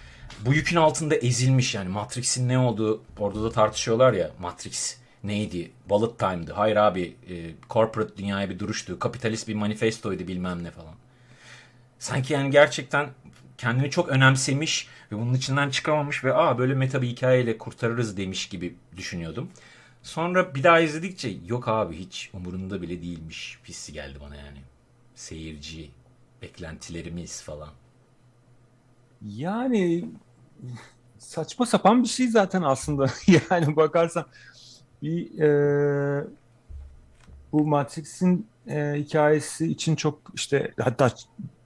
Bu 0.46 0.54
yükün 0.54 0.78
altında 0.78 1.16
ezilmiş 1.16 1.76
yani 1.76 1.90
Matrix'in 1.90 2.50
ne 2.50 2.60
olduğu 2.60 3.02
orada 3.20 3.44
da 3.44 3.52
tartışıyorlar 3.52 4.14
ya 4.14 4.32
Matrix 4.40 4.98
neydi? 5.24 5.72
Bullet 5.90 6.20
Time'dı. 6.20 6.54
Hayır 6.54 6.76
abi 6.76 7.16
e, 7.30 7.36
corporate 7.70 8.18
dünyaya 8.18 8.50
bir 8.50 8.60
duruştu. 8.60 9.00
Kapitalist 9.00 9.48
bir 9.48 9.56
manifestoydu 9.56 10.28
bilmem 10.28 10.64
ne 10.64 10.72
falan. 10.72 10.94
Sanki 12.00 12.34
yani 12.34 12.52
gerçekten 12.52 13.10
kendini 13.58 13.90
çok 13.90 14.10
önemsemiş 14.10 14.88
ve 15.12 15.18
bunun 15.18 15.34
içinden 15.34 15.70
çıkamamış 15.70 16.24
ve 16.24 16.34
aa 16.34 16.58
böyle 16.58 16.74
meta 16.74 17.02
bir 17.02 17.08
hikayeyle 17.08 17.58
kurtarırız 17.58 18.18
demiş 18.18 18.50
gibi 18.50 18.76
düşünüyordum. 18.98 19.50
Sonra 20.04 20.56
bir 20.56 20.64
daha 20.64 20.80
izledikçe 20.80 21.32
yok 21.48 21.68
abi 21.68 21.96
hiç 21.96 22.30
umurunda 22.34 22.82
bile 22.82 23.02
değilmiş 23.02 23.58
hissi 23.68 23.94
geldi 23.94 24.20
bana 24.22 24.36
yani. 24.36 24.60
Seyirci 25.16 25.90
beklentilerimiz 26.41 27.41
falan. 27.41 27.69
Yani 29.21 30.10
saçma 31.17 31.65
sapan 31.65 32.04
bir 32.04 32.08
şey 32.08 32.28
zaten 32.28 32.62
aslında. 32.62 33.06
yani 33.52 33.75
bakarsan 33.75 34.25
bir 35.02 35.39
e, 35.39 36.28
bu 37.52 37.67
Matrix'in 37.67 38.47
e, 38.67 38.93
hikayesi 38.97 39.67
için 39.67 39.95
çok 39.95 40.21
işte 40.34 40.73
hatta 40.80 41.12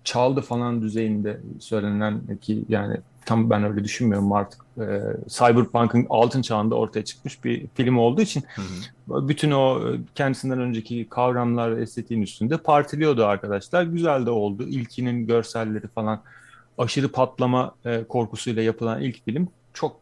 çaldı 0.03 0.41
falan 0.41 0.81
düzeyinde 0.81 1.39
söylenen 1.59 2.21
ki 2.41 2.63
yani 2.69 2.97
tam 3.25 3.49
ben 3.49 3.63
öyle 3.63 3.83
düşünmüyorum 3.83 4.31
artık. 4.31 4.61
E, 4.77 5.01
Cyberpunk'ın 5.27 6.05
altın 6.09 6.41
çağında 6.41 6.75
ortaya 6.75 7.05
çıkmış 7.05 7.43
bir 7.43 7.65
film 7.75 7.97
olduğu 7.97 8.21
için 8.21 8.43
hı 8.55 8.61
hı. 8.61 9.27
bütün 9.27 9.51
o 9.51 9.81
kendisinden 10.15 10.59
önceki 10.59 11.07
kavramlar 11.09 11.71
estetiğin 11.71 12.21
üstünde 12.21 12.57
partiliyordu 12.57 13.25
arkadaşlar. 13.25 13.83
Güzel 13.83 14.25
de 14.25 14.29
oldu. 14.29 14.63
İlkinin 14.63 15.27
görselleri 15.27 15.87
falan 15.87 16.21
aşırı 16.77 17.11
patlama 17.11 17.75
e, 17.85 18.03
korkusuyla 18.03 18.63
yapılan 18.63 19.01
ilk 19.01 19.25
film 19.25 19.47
çok 19.73 19.99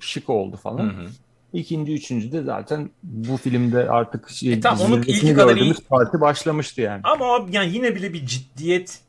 şık 0.00 0.30
oldu 0.30 0.56
falan. 0.56 0.84
Hı 0.84 1.02
hı. 1.02 1.06
İkinci, 1.52 1.94
üçüncü 1.94 2.32
de 2.32 2.42
zaten 2.42 2.90
bu 3.02 3.36
filmde 3.36 3.90
artık 3.90 4.30
şey, 4.30 4.52
e 4.52 4.60
tamam, 4.60 4.86
onun 4.86 5.02
ilk 5.02 5.36
kadar 5.36 5.56
iyi... 5.56 5.74
parti 5.88 6.20
başlamıştı 6.20 6.80
yani. 6.80 7.00
Ama 7.04 7.46
yani 7.50 7.74
yine 7.74 7.94
bile 7.94 8.12
bir 8.12 8.26
ciddiyet 8.26 9.03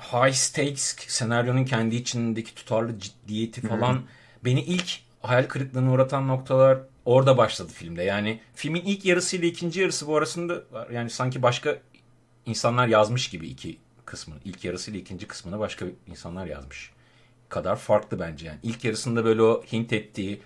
high 0.00 0.34
stakes 0.34 0.96
senaryonun 1.08 1.64
kendi 1.64 1.96
içindeki 1.96 2.54
tutarlı 2.54 2.98
ciddiyeti 2.98 3.68
falan 3.68 3.92
hmm. 3.92 4.02
beni 4.44 4.60
ilk 4.60 5.00
hayal 5.22 5.46
kırıklığına 5.46 5.92
uğratan 5.92 6.28
noktalar 6.28 6.78
orada 7.04 7.36
başladı 7.36 7.72
filmde. 7.72 8.02
Yani 8.02 8.40
filmin 8.54 8.82
ilk 8.82 9.04
yarısı 9.04 9.36
ile 9.36 9.46
ikinci 9.46 9.80
yarısı 9.80 10.06
bu 10.06 10.16
arasında 10.16 10.62
yani 10.92 11.10
sanki 11.10 11.42
başka 11.42 11.78
insanlar 12.46 12.88
yazmış 12.88 13.30
gibi 13.30 13.48
iki 13.48 13.78
kısmını. 14.04 14.38
İlk 14.44 14.64
yarısı 14.64 14.90
ile 14.90 14.98
ikinci 14.98 15.26
kısmını 15.28 15.58
başka 15.58 15.86
insanlar 16.06 16.46
yazmış. 16.46 16.90
Kadar 17.48 17.76
farklı 17.76 18.20
bence 18.20 18.46
yani. 18.46 18.58
İlk 18.62 18.84
yarısında 18.84 19.24
böyle 19.24 19.42
o 19.42 19.62
hint 19.72 19.92
ettiği 19.92 20.40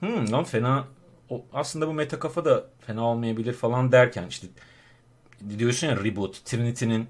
hmm, 0.00 0.32
lan 0.32 0.44
fena 0.44 0.84
o, 1.28 1.44
aslında 1.52 1.88
bu 1.88 1.92
meta 1.92 2.18
kafa 2.18 2.44
da 2.44 2.64
fena 2.86 3.04
olmayabilir 3.04 3.52
falan 3.52 3.92
derken 3.92 4.26
işte 4.28 4.46
diyorsun 5.58 5.86
ya 5.86 5.96
reboot 5.96 6.44
Trinity'nin 6.44 7.08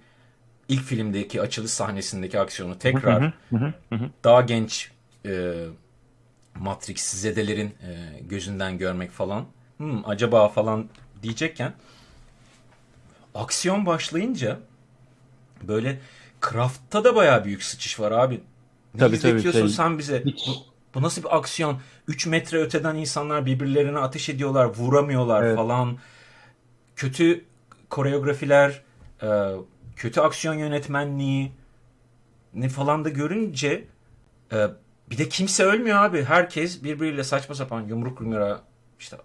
ilk 0.68 0.83
filmdeki 0.83 1.42
açılış 1.42 1.70
sahnesindeki 1.70 2.40
aksiyonu 2.40 2.78
tekrar 2.78 3.33
daha 4.24 4.40
genç 4.40 4.90
e, 5.26 5.54
Matrix 6.54 7.00
zedelerin 7.00 7.68
e, 7.68 8.20
gözünden 8.20 8.78
görmek 8.78 9.11
falan 9.11 9.44
hmm, 9.76 10.09
acaba 10.09 10.48
falan 10.48 10.88
diyecekken 11.22 11.72
aksiyon 13.35 13.87
başlayınca 13.87 14.59
böyle 15.62 16.00
Craft'ta 16.50 17.04
da 17.04 17.16
bayağı 17.16 17.44
büyük 17.44 17.62
sıçış 17.62 18.00
var 18.00 18.12
abi. 18.12 18.40
Ne 18.94 19.00
Tabii, 19.00 19.16
izletiyorsun 19.16 19.61
tabii, 19.61 19.70
sen 19.70 19.98
bize? 19.98 20.22
Hiç. 20.24 20.46
Bu, 20.48 20.52
bu 20.94 21.02
nasıl 21.02 21.22
bir 21.22 21.37
aksiyon? 21.37 21.81
3 22.09 22.26
metre 22.26 22.59
öteden 22.59 22.94
insanlar 22.94 23.46
birbirlerine 23.46 23.98
ateş 23.98 24.28
ediyorlar, 24.28 24.64
vuramıyorlar 24.64 25.42
Evet. 25.42 25.57
falan. 25.57 25.98
Kötü 26.96 27.44
koreografiler, 27.90 28.83
e, 29.22 29.26
kötü 29.98 30.20
aksiyon 30.20 30.54
yönetmenliği 30.54 31.52
ne 32.54 32.68
falan 32.68 33.04
da 33.04 33.08
görünce 33.08 33.84
e, 34.52 34.68
bir 35.11 35.18
de 35.18 35.28
kimse 35.28 35.64
ölmüyor 35.64 36.04
abi. 36.04 36.24
Herkes 36.24 36.82
birbiriyle 36.82 37.24
saçma 37.24 37.54
sapan 37.54 37.80
yumruk 37.80 38.20
yumruğa 38.20 38.62
işte 38.98 39.16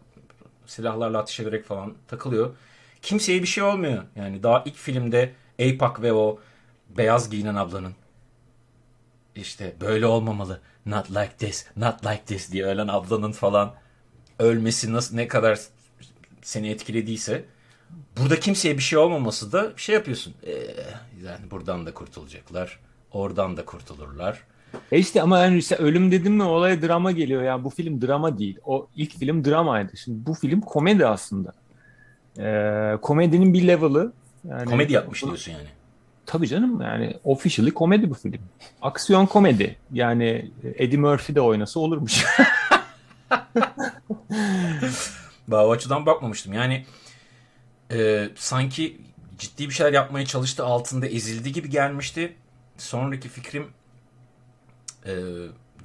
silahlarla 0.65 1.19
ateş 1.19 1.39
ederek 1.39 1.65
falan 1.65 1.93
takılıyor. 2.07 2.55
Kimseye 3.01 3.41
bir 3.41 3.47
şey 3.47 3.63
olmuyor. 3.63 4.03
Yani 4.15 4.43
daha 4.43 4.63
ilk 4.65 4.75
filmde 4.75 5.33
Apak 5.59 6.01
ve 6.01 6.13
o 6.13 6.39
beyaz 6.89 7.29
giyinen 7.29 7.55
ablanın 7.55 7.95
işte 9.35 9.75
böyle 9.81 10.05
olmamalı. 10.05 10.61
Not 10.85 11.11
like 11.11 11.37
this, 11.37 11.65
not 11.77 12.05
like 12.05 12.25
this 12.25 12.51
diye 12.51 12.65
ölen 12.65 12.87
ablanın 12.87 13.31
falan 13.31 13.75
ölmesi 14.39 14.93
nasıl 14.93 15.15
ne 15.15 15.27
kadar 15.27 15.59
seni 16.41 16.69
etkilediyse 16.69 17.45
burada 18.21 18.39
kimseye 18.39 18.77
bir 18.77 18.83
şey 18.83 18.99
olmaması 18.99 19.51
da 19.51 19.73
şey 19.75 19.95
yapıyorsun. 19.95 20.33
Ee, 20.47 20.51
yani 21.25 21.51
buradan 21.51 21.85
da 21.85 21.93
kurtulacaklar. 21.93 22.79
Oradan 23.11 23.57
da 23.57 23.65
kurtulurlar. 23.65 24.43
E 24.91 24.99
işte 24.99 25.21
ama 25.21 25.39
yani 25.39 25.57
işte 25.57 25.75
ölüm 25.75 26.11
dedim 26.11 26.33
mi 26.33 26.43
olaya 26.43 26.81
drama 26.81 27.11
geliyor. 27.11 27.43
Yani 27.43 27.63
bu 27.63 27.69
film 27.69 28.01
drama 28.01 28.37
değil. 28.37 28.57
O 28.65 28.87
ilk 28.95 29.19
film 29.19 29.45
dramaydı. 29.45 29.97
Şimdi 29.97 30.25
bu 30.25 30.33
film 30.33 30.61
komedi 30.61 31.07
aslında. 31.07 31.53
Ee, 32.39 32.97
komedinin 33.01 33.53
bir 33.53 33.67
level'ı. 33.67 34.13
Yani, 34.49 34.65
Komedi 34.65 34.93
yapmış 34.93 35.23
diyorsun 35.23 35.51
yani. 35.51 35.67
Tabii 36.25 36.47
canım 36.47 36.81
yani 36.81 37.17
officially 37.23 37.71
komedi 37.71 38.09
bu 38.09 38.13
film. 38.13 38.41
Aksiyon 38.81 39.25
komedi. 39.25 39.75
Yani 39.93 40.51
Eddie 40.75 40.99
Murphy 40.99 41.35
de 41.35 41.41
oynasa 41.41 41.79
olurmuş. 41.79 42.25
Ben 45.47 45.57
o 45.57 45.71
açıdan 45.71 46.05
bakmamıştım. 46.05 46.53
Yani 46.53 46.85
e, 47.91 48.29
sanki 48.35 49.01
ciddi 49.37 49.69
bir 49.69 49.73
şeyler 49.73 49.93
yapmaya 49.93 50.25
çalıştı. 50.25 50.65
Altında 50.65 51.07
ezildi 51.07 51.51
gibi 51.51 51.69
gelmişti. 51.69 52.35
Sonraki 52.77 53.29
fikrim 53.29 53.67
e, 55.05 55.13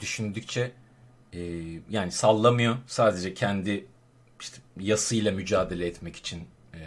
düşündükçe 0.01 0.73
e, 1.33 1.41
yani 1.91 2.13
sallamıyor. 2.13 2.77
Sadece 2.87 3.35
kendi 3.35 3.87
işte 4.41 4.57
yasıyla 4.81 5.33
mücadele 5.33 5.87
etmek 5.87 6.17
için 6.17 6.43
e, 6.75 6.79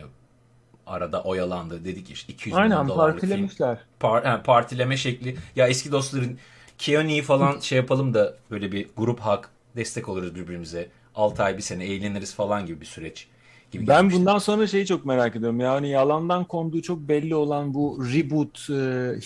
arada 0.88 1.24
oyalandı. 1.24 1.86
Dedik 1.86 2.10
işte 2.12 2.34
200 2.34 2.56
milyon 2.56 2.71
Aynen 2.71 2.88
dolarlık 2.88 3.19
film. 3.21 3.30
partilemişler. 3.30 3.78
Par- 4.02 4.26
yani 4.28 4.43
partileme 4.43 4.97
şekli. 4.97 5.38
Ya 5.56 5.67
eski 5.67 5.91
dostların 5.91 6.38
Keanu'yu 6.78 7.24
falan 7.24 7.60
şey 7.60 7.78
yapalım 7.78 8.13
da 8.13 8.38
böyle 8.52 8.71
bir 8.71 8.88
grup 8.97 9.19
hak 9.19 9.50
destek 9.76 10.10
oluruz 10.10 10.36
birbirimize. 10.36 10.89
6 11.15 11.43
ay 11.43 11.58
bir 11.58 11.62
sene 11.62 11.86
eğleniriz 11.86 12.36
falan 12.36 12.65
gibi 12.65 12.82
bir 12.82 12.86
süreç. 12.86 13.28
Gibi 13.71 13.88
Ben 13.88 13.95
gelmişti. 13.95 14.19
bundan 14.19 14.38
sonra 14.38 14.67
şeyi 14.67 14.86
çok 14.86 15.05
merak 15.05 15.36
ediyorum. 15.36 15.60
Yani 15.60 15.89
yalandan 15.89 16.45
konduğu 16.45 16.81
çok 16.81 16.99
belli 16.99 17.36
olan 17.36 17.73
bu 17.73 18.03
reboot 18.13 18.69
e, 18.69 18.73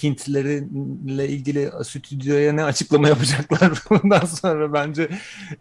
Hintleriyle 0.04 1.28
ilgili 1.30 1.72
stüdyoya 1.84 2.54
ne 2.54 2.64
açıklama 2.64 3.08
yapacaklar 3.10 3.72
bundan 3.90 4.26
sonra 4.26 4.74
bence 4.74 5.10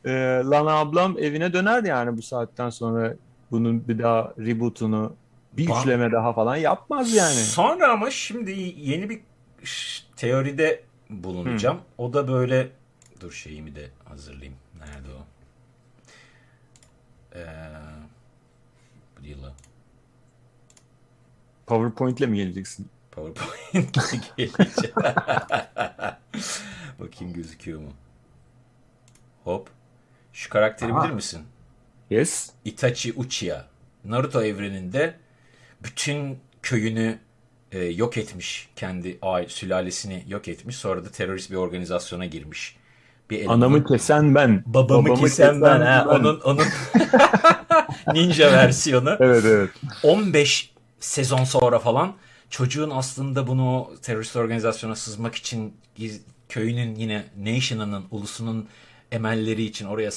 e, 0.04 0.10
Lana 0.44 0.72
ablam 0.72 1.18
evine 1.18 1.52
döner 1.52 1.84
yani 1.84 2.16
bu 2.16 2.22
saatten 2.22 2.70
sonra 2.70 3.14
bunun 3.50 3.88
bir 3.88 3.98
daha 3.98 4.32
rebootunu 4.38 5.12
bir 5.52 5.66
Ba- 5.66 5.80
üçleme 5.80 6.12
daha 6.12 6.32
falan 6.32 6.56
yapmaz 6.56 7.12
yani. 7.14 7.34
Sonra 7.34 7.92
ama 7.92 8.10
şimdi 8.10 8.50
yeni 8.76 9.10
bir 9.10 9.20
teoride 10.16 10.82
bulunacağım. 11.10 11.78
O 11.98 12.12
da 12.12 12.28
böyle 12.28 12.68
dur 13.20 13.32
şeyimi 13.32 13.74
de 13.74 13.88
hazırlayayım. 14.04 14.54
Nerede 14.78 15.08
o? 15.20 15.24
Ee, 17.34 17.40
o. 19.32 19.52
PowerPoint'le 21.66 22.20
mi 22.20 22.36
geleceksin? 22.36 22.88
PowerPoint 23.10 23.94
gelecek. 24.36 24.94
Bakayım 27.00 27.34
gözüküyor 27.34 27.80
mu? 27.80 27.92
Hop. 29.44 29.68
Şu 30.32 30.50
karakteri 30.50 30.92
Aha. 30.92 31.04
bilir 31.04 31.14
misin? 31.14 31.40
Yes. 32.10 32.50
Itachi 32.64 33.12
Uchiha. 33.12 33.66
Naruto 34.04 34.42
evreninde 34.42 35.14
bütün 35.82 36.38
köyünü 36.62 37.18
e, 37.72 37.84
yok 37.84 38.16
etmiş. 38.16 38.68
Kendi 38.76 39.18
aile, 39.22 39.48
sülalesini 39.48 40.24
yok 40.28 40.48
etmiş. 40.48 40.76
Sonra 40.76 41.04
da 41.04 41.10
terörist 41.10 41.50
bir 41.50 41.56
organizasyona 41.56 42.26
girmiş. 42.26 42.76
Bir 43.30 43.46
Anamı 43.52 43.84
kesen 43.84 44.34
ben. 44.34 44.62
Babamı, 44.66 45.14
kesen 45.14 45.62
ben. 45.62 45.80
Ha, 45.80 46.06
Onun, 46.08 46.40
onun 46.40 46.64
ninja 48.12 48.52
versiyonu. 48.52 49.16
Evet 49.20 49.44
evet. 49.44 49.70
15 50.02 50.72
sezon 51.00 51.44
sonra 51.44 51.78
falan 51.78 52.14
çocuğun 52.50 52.90
aslında 52.90 53.46
bunu 53.46 53.90
terörist 54.02 54.36
organizasyona 54.36 54.96
sızmak 54.96 55.34
için 55.34 55.76
köyünün 56.48 56.94
yine 56.94 57.24
nation'ının, 57.38 58.04
ulusunun 58.10 58.68
emelleri 59.12 59.62
için 59.62 59.86
oraya 59.86 60.10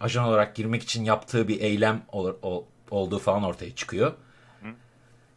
ajan 0.00 0.24
olarak 0.24 0.56
girmek 0.56 0.82
için 0.82 1.04
yaptığı 1.04 1.48
bir 1.48 1.60
eylem 1.60 2.02
ol- 2.12 2.36
ol- 2.42 2.64
olduğu 2.90 3.18
falan 3.18 3.42
ortaya 3.42 3.74
çıkıyor. 3.74 4.12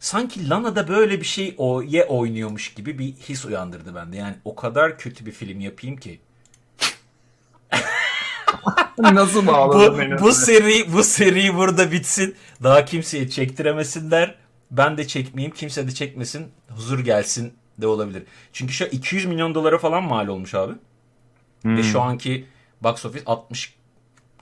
Sanki 0.00 0.48
Lana 0.48 0.76
da 0.76 0.88
böyle 0.88 1.20
bir 1.20 1.26
şey 1.26 1.54
o 1.58 1.82
ye 1.82 2.04
oynuyormuş 2.04 2.74
gibi 2.74 2.98
bir 2.98 3.12
his 3.12 3.44
uyandırdı 3.44 3.94
bende. 3.94 4.16
Yani 4.16 4.34
o 4.44 4.54
kadar 4.54 4.98
kötü 4.98 5.26
bir 5.26 5.32
film 5.32 5.60
yapayım 5.60 5.96
ki 5.96 6.20
Nasıl 9.14 9.46
bağladın 9.46 9.98
beni? 9.98 10.18
bu, 10.18 10.22
bu 10.22 10.32
seri 10.32 10.92
bu 10.92 11.02
seri 11.02 11.56
burada 11.56 11.92
bitsin. 11.92 12.36
Daha 12.62 12.84
kimseye 12.84 13.28
çektiremesinler. 13.28 14.34
Ben 14.70 14.98
de 14.98 15.06
çekmeyeyim, 15.06 15.54
kimse 15.54 15.86
de 15.86 15.94
çekmesin. 15.94 16.46
Huzur 16.68 16.98
gelsin 16.98 17.52
de 17.78 17.86
olabilir. 17.86 18.22
Çünkü 18.52 18.72
şu 18.72 18.84
200 18.84 19.26
milyon 19.26 19.54
dolara 19.54 19.78
falan 19.78 20.04
mal 20.04 20.28
olmuş 20.28 20.54
abi. 20.54 20.72
Ve 21.64 21.82
şu 21.82 22.00
anki 22.00 22.46
box 22.82 23.04
office 23.06 23.24
60 23.26 23.74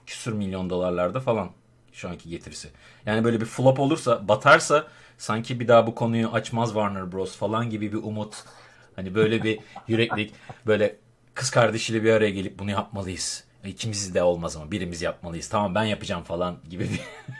küsür 0.05 0.33
milyon 0.33 0.69
dolarlarda 0.69 1.19
falan 1.19 1.49
şu 1.93 2.09
anki 2.09 2.29
getirisi. 2.29 2.69
Yani 3.05 3.23
böyle 3.23 3.41
bir 3.41 3.45
flop 3.45 3.79
olursa, 3.79 4.27
batarsa 4.27 4.87
sanki 5.17 5.59
bir 5.59 5.67
daha 5.67 5.87
bu 5.87 5.95
konuyu 5.95 6.27
açmaz 6.29 6.69
Warner 6.69 7.11
Bros 7.11 7.37
falan 7.37 7.69
gibi 7.69 7.91
bir 7.91 7.97
umut. 7.97 8.35
Hani 8.95 9.15
böyle 9.15 9.43
bir 9.43 9.59
yüreklik, 9.87 10.33
böyle 10.67 10.95
kız 11.33 11.49
kardeşiyle 11.49 12.03
bir 12.03 12.11
araya 12.11 12.29
gelip 12.29 12.59
bunu 12.59 12.71
yapmalıyız. 12.71 13.43
İkimiz 13.65 14.15
de 14.15 14.23
olmaz 14.23 14.55
ama 14.55 14.71
birimiz 14.71 15.01
yapmalıyız. 15.01 15.49
Tamam 15.49 15.75
ben 15.75 15.83
yapacağım 15.83 16.23
falan 16.23 16.57
gibi 16.69 16.89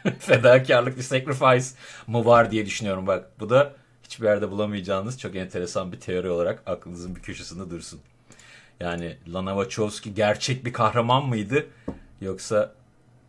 bir 0.04 0.12
fedakarlık, 0.20 0.98
bir 0.98 1.02
sacrifice 1.02 1.66
mı 2.08 2.26
var 2.26 2.52
diye 2.52 2.66
düşünüyorum. 2.66 3.08
Bak 3.08 3.40
bu 3.40 3.50
da 3.50 3.74
hiçbir 4.04 4.26
yerde 4.26 4.52
bulamayacağınız 4.52 5.20
çok 5.20 5.36
enteresan 5.36 5.92
bir 5.92 6.00
teori 6.00 6.30
olarak 6.30 6.64
aklınızın 6.66 7.16
bir 7.16 7.22
köşesinde 7.22 7.70
dursun. 7.70 8.00
Yani 8.80 9.18
Lana 9.28 9.50
Wachowski 9.50 10.14
gerçek 10.14 10.66
bir 10.66 10.74
kahraman 10.74 11.26
mıydı? 11.26 11.68
Yoksa 12.22 12.74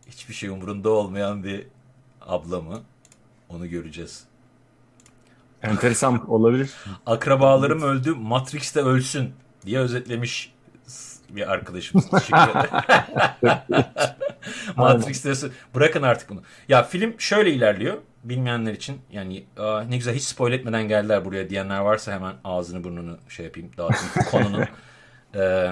hiçbir 0.07 0.33
şey 0.33 0.49
umurunda 0.49 0.89
olmayan 0.89 1.43
bir 1.43 1.67
abla 2.21 2.61
mı? 2.61 2.81
Onu 3.49 3.69
göreceğiz. 3.69 4.23
Enteresan 5.63 6.29
olabilir. 6.29 6.73
Akrabalarım 7.05 7.81
öldü, 7.81 8.13
Matrix 8.13 8.75
de 8.75 8.81
ölsün 8.81 9.33
diye 9.65 9.79
özetlemiş 9.79 10.53
bir 11.29 11.51
arkadaşımız. 11.51 12.09
Teşekkür 12.09 12.49
ederim. 12.49 12.69
Matrix 14.75 15.25
de 15.25 15.29
ölsün. 15.29 15.51
Bırakın 15.75 16.01
artık 16.01 16.29
bunu. 16.29 16.41
Ya 16.69 16.83
film 16.83 17.19
şöyle 17.19 17.51
ilerliyor. 17.51 17.97
Bilmeyenler 18.23 18.73
için 18.73 19.01
yani 19.11 19.45
aa, 19.57 19.81
ne 19.81 19.97
güzel 19.97 20.15
hiç 20.15 20.23
spoil 20.23 20.53
etmeden 20.53 20.87
geldiler 20.87 21.25
buraya 21.25 21.49
diyenler 21.49 21.79
varsa 21.79 22.11
hemen 22.11 22.33
ağzını 22.43 22.83
burnunu 22.83 23.17
şey 23.29 23.45
yapayım 23.45 23.71
dağıtayım 23.77 24.13
konunun. 24.31 24.65
Ee, 25.35 25.71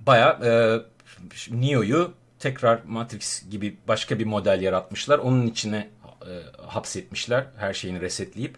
Baya 0.00 0.38
e, 0.44 0.50
Neo'yu 1.50 2.14
tekrar 2.38 2.80
Matrix 2.86 3.50
gibi 3.50 3.76
başka 3.88 4.18
bir 4.18 4.24
model 4.24 4.62
yaratmışlar. 4.62 5.18
Onun 5.18 5.46
içine 5.46 5.88
e, 6.22 6.32
hapsetmişler. 6.66 7.46
Her 7.56 7.74
şeyini 7.74 8.00
resetleyip. 8.00 8.56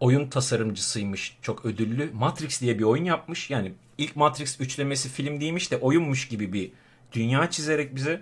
Oyun 0.00 0.28
tasarımcısıymış. 0.28 1.38
Çok 1.42 1.64
ödüllü. 1.64 2.10
Matrix 2.12 2.60
diye 2.60 2.78
bir 2.78 2.84
oyun 2.84 3.04
yapmış. 3.04 3.50
Yani 3.50 3.72
ilk 4.02 4.16
Matrix 4.16 4.60
üçlemesi 4.60 5.08
film 5.08 5.40
değilmiş 5.40 5.70
de 5.70 5.76
oyunmuş 5.76 6.28
gibi 6.28 6.52
bir 6.52 6.70
dünya 7.12 7.50
çizerek 7.50 7.94
bize. 7.96 8.20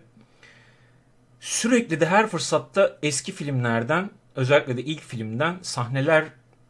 Sürekli 1.40 2.00
de 2.00 2.06
her 2.06 2.26
fırsatta 2.26 2.98
eski 3.02 3.32
filmlerden 3.32 4.10
özellikle 4.36 4.76
de 4.76 4.82
ilk 4.82 5.02
filmden 5.02 5.54
sahneler 5.62 6.24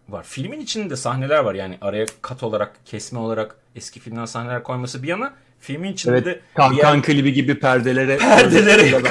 var. 0.09 0.25
Filmin 0.29 0.61
içinde 0.61 0.97
sahneler 0.97 1.39
var. 1.39 1.55
Yani 1.55 1.79
araya 1.81 2.07
kat 2.23 2.43
olarak, 2.43 2.73
kesme 2.87 3.19
olarak 3.19 3.57
eski 3.77 4.01
filmden 4.01 4.25
sahneler 4.25 4.63
koyması 4.63 5.03
bir 5.03 5.09
yana 5.09 5.35
filmin 5.61 5.93
içinde 5.93 6.13
Evet. 6.15 6.27
de 6.27 6.41
Kan, 6.55 6.73
diğer- 6.73 6.83
kan 6.83 7.03
klibi 7.03 7.33
gibi 7.33 7.59
perdelere. 7.61 8.17
Perdelere- 8.17 9.03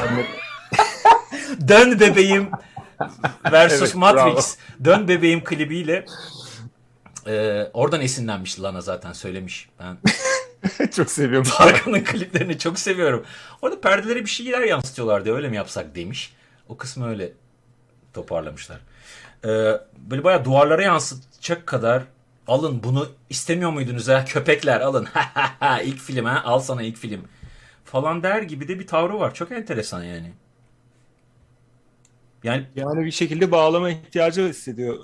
Dön 1.68 2.00
bebeğim 2.00 2.50
versus 3.52 3.82
Evet, 3.82 3.96
Matrix. 3.96 4.58
Dön 4.86 5.08
bebeğim 5.08 5.44
klibiyle 5.44 6.06
Ee, 7.30 7.70
oradan 7.74 8.02
esinlenmiş 8.02 8.62
Lana 8.62 8.82
zaten 8.82 9.13
söylemiş. 9.13 9.70
Ben 9.80 9.98
çok 10.96 11.12
seviyorum. 11.12 11.52
Tarkan'ın 11.58 12.04
kliplerini 12.04 12.58
çok 12.58 12.80
seviyorum. 12.80 13.26
Orada 13.62 13.82
perdelere 13.82 14.20
bir 14.20 14.30
şeyler 14.30 14.62
yansıtıyorlardı 14.62 15.36
öyle 15.36 15.50
mi 15.50 15.56
yapsak 15.56 15.96
demiş. 15.96 16.34
O 16.70 16.78
kısmı 16.78 17.10
öyle 17.10 17.32
toparlamışlar. 18.13 18.80
Ee, 19.46 19.48
böyle 19.98 20.24
bayağı 20.24 20.46
duvarlara 20.46 20.84
yansıtacak 20.84 21.68
kadar 21.68 22.04
alın 22.48 22.84
bunu 22.84 23.08
istemiyor 23.30 23.72
muydunuz 23.72 24.08
ya 24.08 24.26
köpekler 24.26 24.82
alın 24.82 25.08
ilk 25.84 26.00
film 26.00 26.26
ha 26.26 26.42
al 26.46 26.60
sana 26.60 26.82
ilk 26.82 26.98
film 26.98 27.22
falan 27.86 28.24
der 28.24 28.42
gibi 28.42 28.68
de 28.68 28.80
bir 28.80 28.88
tavrı 28.88 29.20
var. 29.20 29.34
Çok 29.34 29.52
enteresan 29.52 30.04
yani. 30.04 30.32
Yani 32.44 32.65
yani 32.76 33.06
bir 33.06 33.12
şekilde 33.12 33.52
bağlama 33.52 33.89
ihtiyacı 33.89 34.50
hissediyor. 34.50 35.00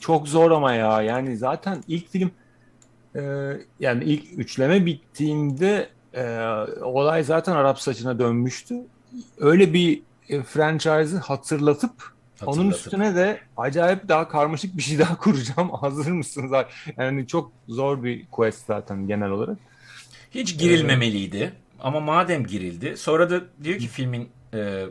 Çok 0.00 0.28
zor 0.28 0.50
ama 0.50 0.74
ya. 0.74 1.02
Yani 1.02 1.36
zaten 1.36 1.84
ilk 1.88 2.08
film 2.08 2.30
e, 3.16 3.20
yani 3.80 4.04
ilk 4.04 4.38
üçleme 4.38 4.86
bittiğinde 4.86 5.88
e, 6.14 6.38
olay 6.82 7.22
zaten 7.24 7.52
Arap 7.52 7.80
saçına 7.80 8.18
dönmüştü. 8.18 8.74
Öyle 9.38 9.72
bir 9.72 10.02
e, 10.28 10.42
franchise'ı 10.42 11.18
hatırlatıp 11.18 12.14
onun 12.46 12.70
üstüne 12.70 13.14
de 13.14 13.40
acayip 13.56 14.08
daha 14.08 14.28
karmaşık 14.28 14.76
bir 14.76 14.82
şey 14.82 14.98
daha 14.98 15.16
kuracağım. 15.18 15.70
Hazır 15.70 16.12
mısınız? 16.12 16.52
Yani 16.96 17.26
çok 17.26 17.52
zor 17.68 18.04
bir 18.04 18.26
quest 18.30 18.66
zaten 18.66 19.06
genel 19.06 19.30
olarak. 19.30 19.58
Hiç 20.30 20.58
girilmemeliydi. 20.58 21.52
Ama 21.80 22.00
madem 22.00 22.46
girildi. 22.46 22.96
Sonra 22.96 23.30
da 23.30 23.40
diyor 23.64 23.78
ki 23.78 23.88
filmin 23.88 24.28
e, 24.54 24.86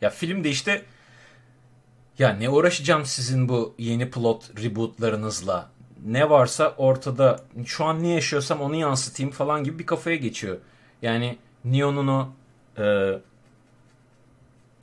ya 0.00 0.10
filmde 0.10 0.50
işte 0.50 0.82
ya 2.20 2.32
ne 2.32 2.48
uğraşacağım 2.48 3.06
sizin 3.06 3.48
bu 3.48 3.74
yeni 3.78 4.10
plot 4.10 4.62
rebootlarınızla. 4.62 5.70
Ne 6.06 6.30
varsa 6.30 6.74
ortada 6.76 7.40
şu 7.66 7.84
an 7.84 8.02
ne 8.02 8.08
yaşıyorsam 8.08 8.60
onu 8.60 8.76
yansıtayım 8.76 9.32
falan 9.32 9.64
gibi 9.64 9.78
bir 9.78 9.86
kafaya 9.86 10.16
geçiyor. 10.16 10.58
Yani 11.02 11.38
Neo'nun 11.64 12.08
o 12.08 12.28
e, 12.82 13.18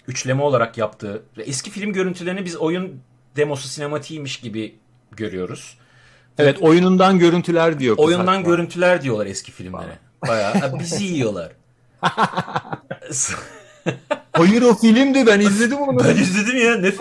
üçleme 0.07 0.41
olarak 0.41 0.77
yaptığı 0.77 1.23
eski 1.37 1.69
film 1.71 1.93
görüntülerini 1.93 2.45
biz 2.45 2.55
oyun 2.55 3.01
demosu 3.35 3.67
sinematiğiymiş 3.67 4.39
gibi 4.39 4.75
görüyoruz. 5.11 5.77
Evet 6.37 6.61
oyunundan 6.61 7.19
görüntüler 7.19 7.79
diyor. 7.79 7.97
Oyundan 7.97 8.27
hatta. 8.27 8.49
görüntüler 8.49 9.01
diyorlar 9.01 9.25
eski 9.25 9.51
filmlere. 9.51 9.99
Bayağı 10.27 10.79
bizi 10.79 11.03
yiyorlar. 11.03 11.51
Hayır 14.33 14.61
o 14.61 14.75
filmdi 14.75 15.27
ben 15.27 15.39
izledim 15.39 15.77
onu. 15.77 15.99
Ben 15.99 16.15
izledim 16.15 16.57
ya. 16.57 16.77
Ne, 16.77 16.91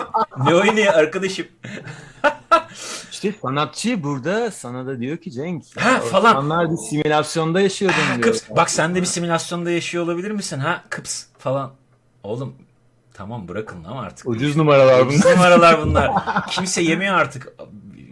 ne 0.45 0.55
oynuyor 0.55 0.93
arkadaşım? 0.93 1.47
İşte 3.11 3.33
sanatçı 3.41 4.03
burada 4.03 4.51
sana 4.51 4.87
da 4.87 4.99
diyor 4.99 5.17
ki 5.17 5.31
Cenk. 5.31 5.63
Ha 5.77 5.99
falan. 5.99 6.45
Onlar 6.45 6.71
bir 6.71 6.77
simülasyonda 6.77 7.61
yaşıyordun 7.61 7.97
ha, 7.97 8.15
diyor. 8.15 8.21
Kıps. 8.21 8.49
Bak 8.55 8.69
sen 8.69 8.95
de 8.95 9.01
bir 9.01 9.05
simülasyonda 9.05 9.71
yaşıyor 9.71 10.03
olabilir 10.03 10.31
misin? 10.31 10.59
Ha 10.59 10.83
kıps 10.89 11.23
falan. 11.37 11.71
Oğlum 12.23 12.55
tamam 13.13 13.47
bırakın 13.47 13.83
ama 13.83 14.01
artık. 14.01 14.27
Ucuz 14.27 14.55
numaralar 14.55 15.05
bunlar. 15.05 15.07
Ucuz 15.07 15.25
numaralar 15.25 15.81
bunlar. 15.81 16.11
Kimse 16.49 16.81
yemiyor 16.81 17.15
artık. 17.15 17.53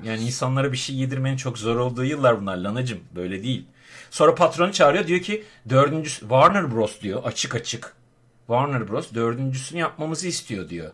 Yani 0.04 0.22
insanlara 0.22 0.72
bir 0.72 0.78
şey 0.78 0.96
yedirmenin 0.96 1.38
çok 1.38 1.58
zor 1.58 1.76
olduğu 1.76 2.04
yıllar 2.04 2.42
bunlar 2.42 2.58
lanacım. 2.58 3.00
Böyle 3.16 3.44
değil. 3.44 3.66
Sonra 4.12 4.36
patronu 4.36 4.72
çağırıyor 4.72 5.08
diyor 5.08 5.20
ki 5.20 5.44
dördüncüsü 5.70 6.20
Warner 6.20 6.76
Bros 6.76 7.02
diyor 7.02 7.24
açık 7.24 7.56
açık. 7.56 7.96
Warner 8.48 8.90
Bros 8.90 9.14
dördüncüsünü 9.14 9.80
yapmamızı 9.80 10.28
istiyor 10.28 10.70
diyor 10.70 10.92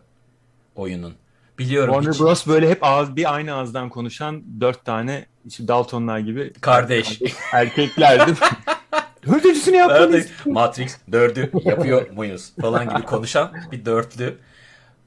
oyunun. 0.74 1.14
Biliyorum. 1.58 1.94
Warner 1.94 2.12
hiç... 2.12 2.20
Bros 2.20 2.46
böyle 2.46 2.70
hep 2.70 2.84
ağız, 2.84 3.16
bir 3.16 3.34
aynı 3.34 3.54
ağızdan 3.54 3.88
konuşan 3.88 4.42
dört 4.60 4.84
tane 4.84 5.26
işte 5.46 5.68
Daltonlar 5.68 6.18
gibi 6.18 6.52
kardeş, 6.60 7.20
erkeklerdi. 7.52 8.34
Dördüncüsünü 9.26 9.76
yapmalıyız. 9.76 10.30
Matrix 10.46 10.96
dördü 11.12 11.50
yapıyor 11.64 12.10
muyuz 12.10 12.52
falan 12.60 12.88
gibi 12.88 13.02
konuşan 13.02 13.52
bir 13.72 13.84
dörtlü. 13.84 14.38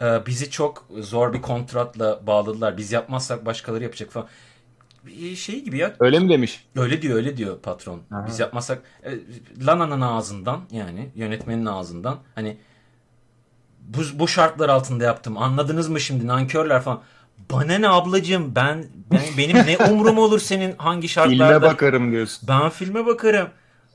Ee, 0.01 0.25
bizi 0.25 0.51
çok 0.51 0.87
zor 0.99 1.33
bir 1.33 1.41
kontratla 1.41 2.27
bağladılar. 2.27 2.77
Biz 2.77 2.91
yapmazsak 2.91 3.45
başkaları 3.45 3.83
yapacak 3.83 4.11
falan 4.11 4.27
şey 5.35 5.63
gibi 5.63 5.77
ya. 5.77 5.95
Öyle 5.99 6.19
mi 6.19 6.29
demiş? 6.29 6.65
Öyle 6.75 7.01
diyor 7.01 7.15
öyle 7.15 7.37
diyor 7.37 7.59
patron. 7.59 8.01
Aha. 8.11 8.25
Biz 8.27 8.39
yapmasak 8.39 8.81
e, 9.03 9.11
Lana'nın 9.65 10.01
ağzından 10.01 10.61
yani 10.71 11.09
yönetmenin 11.15 11.65
ağzından 11.65 12.17
hani 12.35 12.57
bu, 13.81 13.99
bu 14.13 14.27
şartlar 14.27 14.69
altında 14.69 15.03
yaptım. 15.03 15.37
Anladınız 15.37 15.89
mı 15.89 15.99
şimdi 15.99 16.27
nankörler 16.27 16.81
falan. 16.81 17.01
Bana 17.51 17.77
ne 17.77 17.89
ablacığım 17.89 18.55
ben, 18.55 18.85
ben 19.11 19.21
benim 19.37 19.57
ne 19.57 19.77
umrum 19.91 20.17
olur 20.17 20.39
senin 20.39 20.75
hangi 20.77 21.07
şartlarda. 21.09 21.59
Filme 21.59 21.61
bakarım 21.61 22.11
diyorsun. 22.11 22.47
Ben 22.47 22.69
filme 22.69 23.05
bakarım. 23.05 23.47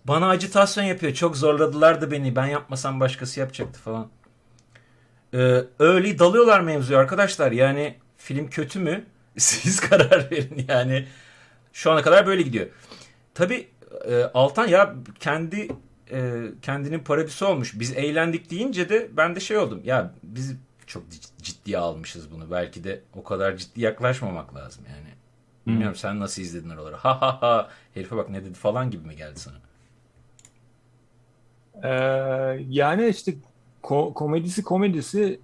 Bana 0.05 0.29
acitasyon 0.29 0.85
yapıyor. 0.85 1.15
Çok 1.15 1.37
zorladılar 1.37 2.01
da 2.01 2.11
beni. 2.11 2.37
Ben 2.37 2.47
yapmasam 2.47 3.01
başkası 3.01 3.41
yapacaktı 3.41 3.81
falan. 3.81 4.09
Ee, 5.35 5.65
öyle 5.79 6.19
dalıyorlar 6.19 6.61
mevzuya 6.61 6.99
arkadaşlar. 6.99 7.53
Yani 7.53 7.95
film 8.17 8.49
kötü 8.51 8.79
mü? 8.79 9.05
Siz 9.41 9.81
karar 9.91 10.31
verin 10.31 10.67
yani. 10.69 11.07
Şu 11.73 11.91
ana 11.91 12.03
kadar 12.03 12.27
böyle 12.27 12.43
gidiyor. 12.43 12.67
Tabi 13.35 13.69
e, 14.09 14.23
Altan 14.35 14.67
ya 14.67 14.95
kendi 15.21 15.69
e, 16.13 16.43
kendinin 16.63 16.99
parodisi 16.99 17.45
olmuş. 17.45 17.81
Biz 17.81 17.97
eğlendik 17.97 18.51
deyince 18.51 18.89
de 18.89 19.09
ben 19.17 19.37
de 19.37 19.41
şey 19.41 19.59
oldum. 19.59 19.81
Ya 19.85 20.15
biz 20.23 20.57
çok 20.87 21.03
ciddiye 21.43 21.79
almışız 21.79 22.33
bunu. 22.33 22.51
Belki 22.51 22.85
de 22.85 23.01
o 23.15 23.25
kadar 23.25 23.57
ciddi 23.57 23.81
yaklaşmamak 23.81 24.55
lazım 24.55 24.85
yani. 24.89 25.09
Bilmiyorum 25.67 25.95
hmm. 25.95 26.01
sen 26.01 26.21
nasıl 26.21 26.43
izledin 26.43 26.71
oraları. 26.71 26.97
Ha 26.97 27.21
ha 27.21 27.43
ha 27.43 27.69
herife 27.95 28.17
bak 28.17 28.31
ne 28.31 28.45
dedi 28.45 28.55
falan 28.55 28.91
gibi 28.91 29.07
mi 29.07 29.17
geldi 29.17 29.41
sana? 29.41 29.57
Ee, 31.83 32.67
yani 32.69 33.09
işte 33.09 33.35
ko- 33.83 34.15
komedisi 34.15 34.63
komedisi 34.63 35.41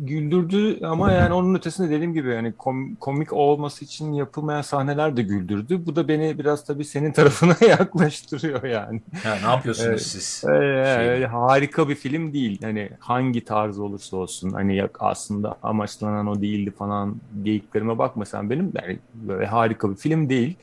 güldürdü 0.00 0.84
ama 0.84 1.12
yani 1.12 1.34
onun 1.34 1.54
ötesinde 1.54 1.90
dediğim 1.90 2.14
gibi 2.14 2.34
yani 2.34 2.52
kom- 2.58 2.96
komik 2.96 3.32
olması 3.32 3.84
için 3.84 4.12
yapılmayan 4.12 4.62
sahneler 4.62 5.16
de 5.16 5.22
güldürdü. 5.22 5.86
Bu 5.86 5.96
da 5.96 6.08
beni 6.08 6.38
biraz 6.38 6.64
tabii 6.64 6.84
senin 6.84 7.12
tarafına 7.12 7.56
yaklaştırıyor 7.68 8.62
yani. 8.62 9.02
Ha, 9.22 9.36
ne 9.42 9.50
yapıyorsunuz 9.50 10.02
ee, 10.02 10.04
siz? 10.04 10.44
E, 10.44 10.84
şey... 10.96 11.24
Harika 11.24 11.88
bir 11.88 11.94
film 11.94 12.32
değil. 12.32 12.62
Hani 12.62 12.90
hangi 12.98 13.44
tarz 13.44 13.78
olursa 13.78 14.16
olsun 14.16 14.50
hani 14.50 14.88
aslında 14.98 15.56
amaçlanan 15.62 16.26
o 16.26 16.40
değildi 16.40 16.70
falan 16.70 17.16
geyiklerime 17.42 17.98
bakma 17.98 18.24
sen 18.24 18.50
benim 18.50 18.72
yani 18.82 18.98
böyle 19.14 19.46
harika 19.46 19.90
bir 19.90 19.96
film 19.96 20.28
değil. 20.28 20.56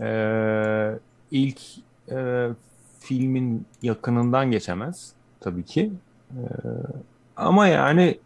Ee, 0.00 0.98
ilk 1.30 1.60
e, 2.10 2.48
filmin 3.00 3.66
yakınından 3.82 4.50
geçemez 4.50 5.12
tabii 5.40 5.62
ki. 5.62 5.92
Ee, 6.30 6.42
ama 7.36 7.66
yani 7.66 8.18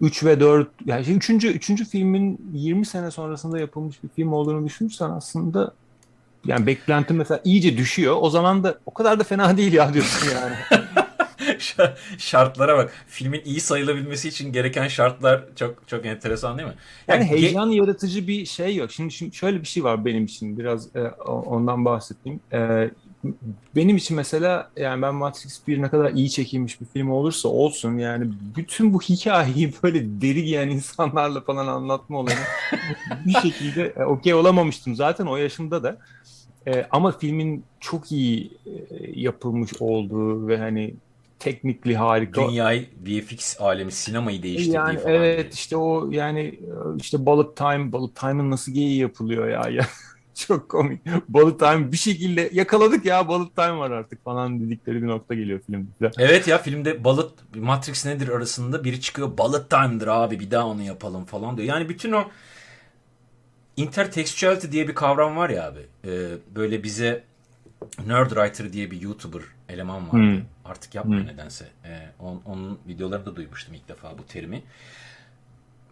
3 0.00 0.24
ve 0.24 0.40
4 0.40 0.68
yani 0.86 1.04
şey 1.04 1.16
3. 1.16 1.30
3. 1.30 1.88
filmin 1.88 2.40
20 2.52 2.86
sene 2.86 3.10
sonrasında 3.10 3.58
yapılmış 3.58 4.02
bir 4.02 4.08
film 4.08 4.32
olduğunu 4.32 4.66
düşünürsen 4.66 5.10
aslında 5.10 5.72
yani 6.44 6.66
beklenti 6.66 7.14
mesela 7.14 7.40
iyice 7.44 7.76
düşüyor. 7.76 8.16
O 8.20 8.30
zaman 8.30 8.64
da 8.64 8.78
o 8.86 8.94
kadar 8.94 9.20
da 9.20 9.24
fena 9.24 9.56
değil 9.56 9.72
ya 9.72 9.94
diyorsun 9.94 10.28
yani. 10.34 10.54
Şartlara 12.18 12.78
bak. 12.78 12.92
Filmin 13.06 13.42
iyi 13.44 13.60
sayılabilmesi 13.60 14.28
için 14.28 14.52
gereken 14.52 14.88
şartlar 14.88 15.44
çok 15.56 15.88
çok 15.88 16.06
enteresan 16.06 16.58
değil 16.58 16.68
mi? 16.68 16.74
Yani, 17.08 17.20
yani 17.20 17.30
heyecan 17.30 17.66
yaratıcı 17.66 18.26
bir 18.26 18.46
şey 18.46 18.76
yok. 18.76 18.92
Şimdi, 18.92 19.12
şimdi 19.12 19.36
şöyle 19.36 19.60
bir 19.60 19.66
şey 19.66 19.84
var 19.84 20.04
benim 20.04 20.24
için. 20.24 20.58
Biraz 20.58 20.96
e, 20.96 21.00
ondan 21.26 21.84
bahsettim. 21.84 22.40
E, 22.52 22.90
benim 23.76 23.96
için 23.96 24.16
mesela 24.16 24.70
yani 24.76 25.02
ben 25.02 25.14
Matrix 25.14 25.66
1 25.66 25.82
ne 25.82 25.88
kadar 25.88 26.12
iyi 26.12 26.30
çekilmiş 26.30 26.80
bir 26.80 26.86
film 26.86 27.10
olursa 27.10 27.48
olsun 27.48 27.98
yani 27.98 28.32
bütün 28.56 28.94
bu 28.94 29.00
hikayeyi 29.00 29.72
böyle 29.82 30.20
deri 30.20 30.44
giyen 30.44 30.68
insanlarla 30.68 31.40
falan 31.40 31.66
anlatma 31.66 32.18
olayını 32.18 32.40
bir 33.26 33.32
şekilde 33.32 33.94
e, 33.96 34.04
okey 34.04 34.34
olamamıştım 34.34 34.96
zaten 34.96 35.26
o 35.26 35.36
yaşımda 35.36 35.82
da. 35.82 35.98
E, 36.66 36.86
ama 36.90 37.12
filmin 37.12 37.64
çok 37.80 38.12
iyi 38.12 38.50
e, 38.66 38.70
yapılmış 39.20 39.70
olduğu 39.80 40.48
ve 40.48 40.58
hani 40.58 40.94
teknikli 41.38 41.96
harika. 41.96 42.48
Dünyayı 42.48 42.88
VFX 43.06 43.60
alemi 43.60 43.92
sinemayı 43.92 44.42
değiştirdiği 44.42 44.74
yani, 44.76 44.98
falan. 44.98 45.14
Evet 45.14 45.38
diye. 45.38 45.50
işte 45.52 45.76
o 45.76 46.10
yani 46.10 46.40
e, 46.40 46.96
işte 46.98 47.26
Bullet 47.26 47.56
Time, 47.56 47.92
Bullet 47.92 48.16
Time'ın 48.16 48.50
nasıl 48.50 48.72
iyi 48.72 48.98
yapılıyor 48.98 49.48
ya. 49.48 49.70
ya. 49.70 49.86
Çok 50.46 50.68
komik. 50.68 51.00
Bullet 51.28 51.58
Time 51.58 51.92
bir 51.92 51.96
şekilde 51.96 52.50
yakaladık 52.52 53.04
ya 53.04 53.28
Bullet 53.28 53.56
Time 53.56 53.78
var 53.78 53.90
artık 53.90 54.24
falan 54.24 54.60
dedikleri 54.60 55.02
bir 55.02 55.06
nokta 55.06 55.34
geliyor 55.34 55.60
filmde. 55.66 56.10
Evet 56.18 56.48
ya 56.48 56.58
filmde 56.58 57.04
Bullet 57.04 57.30
Matrix 57.54 58.06
nedir 58.06 58.28
arasında 58.28 58.84
biri 58.84 59.00
çıkıyor 59.00 59.38
Bullet 59.38 59.70
Time'dır 59.70 60.06
abi 60.06 60.40
bir 60.40 60.50
daha 60.50 60.66
onu 60.66 60.82
yapalım 60.82 61.24
falan 61.24 61.56
diyor. 61.56 61.68
Yani 61.68 61.88
bütün 61.88 62.12
o 62.12 62.24
intertextuality 63.76 64.66
diye 64.70 64.88
bir 64.88 64.94
kavram 64.94 65.36
var 65.36 65.50
ya 65.50 65.68
abi. 65.68 65.80
Ee, 66.04 66.30
böyle 66.54 66.82
bize 66.82 67.24
Nerdwriter 68.06 68.72
diye 68.72 68.90
bir 68.90 69.00
YouTuber 69.00 69.42
eleman 69.68 70.08
vardı. 70.08 70.16
Hmm. 70.16 70.44
Artık 70.64 70.94
yapmıyor 70.94 71.22
hmm. 71.22 71.28
nedense. 71.28 71.68
Ee, 71.84 72.10
on, 72.18 72.42
onun 72.44 72.78
videolarında 72.88 73.36
duymuştum 73.36 73.74
ilk 73.74 73.88
defa 73.88 74.18
bu 74.18 74.26
terimi. 74.26 74.62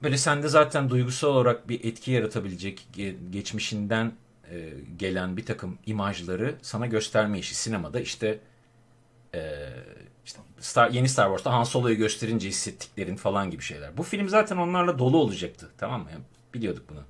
böyle 0.03 0.17
sende 0.17 0.49
zaten 0.49 0.91
duygusal 0.91 1.29
olarak 1.29 1.69
bir 1.69 1.85
etki 1.85 2.11
yaratabilecek 2.11 2.87
ge- 2.97 3.31
geçmişinden 3.31 4.13
e, 4.53 4.71
gelen 4.97 5.37
bir 5.37 5.47
takım 5.47 5.79
imajları 5.87 6.55
sana 6.63 6.87
gösterme 6.87 7.39
işi 7.39 7.55
sinemada 7.55 8.01
işte 8.01 8.39
e, 9.35 9.41
işte 10.25 10.41
Star, 10.61 10.91
yeni 10.91 11.09
Star 11.09 11.27
Wars'ta 11.27 11.53
Han 11.53 11.65
Solo'yu 11.65 11.97
gösterince 11.97 12.49
hissettiklerin 12.49 13.17
falan 13.17 13.51
gibi 13.51 13.63
şeyler. 13.63 13.97
Bu 13.97 14.03
film 14.03 14.29
zaten 14.29 14.57
onlarla 14.57 14.99
dolu 14.99 15.17
olacaktı 15.19 15.71
tamam 15.79 16.01
mı? 16.01 16.09
Biliyorduk 16.55 16.91
bunu. 16.91 17.01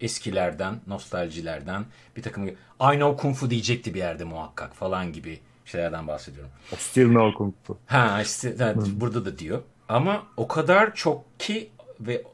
Eskilerden, 0.00 0.80
nostaljilerden 0.86 1.84
bir 2.16 2.22
takım 2.22 2.48
I 2.48 2.56
know 2.78 3.16
Kung 3.16 3.36
Fu 3.36 3.50
diyecekti 3.50 3.94
bir 3.94 3.98
yerde 3.98 4.24
muhakkak 4.24 4.74
falan 4.74 5.12
gibi 5.12 5.40
şeylerden 5.64 6.06
bahsediyorum. 6.06 6.50
Still 6.78 7.12
no 7.12 7.34
Kung 7.34 7.54
Fu. 7.64 7.78
Ha 7.86 8.22
işte 8.22 8.54
evet, 8.60 8.76
burada 8.76 9.24
da 9.24 9.38
diyor. 9.38 9.62
Ama 9.88 10.26
o 10.36 10.48
kadar 10.48 10.94
çok 10.94 11.40
ki 11.40 11.70
ve 12.00 12.14
e, 12.14 12.24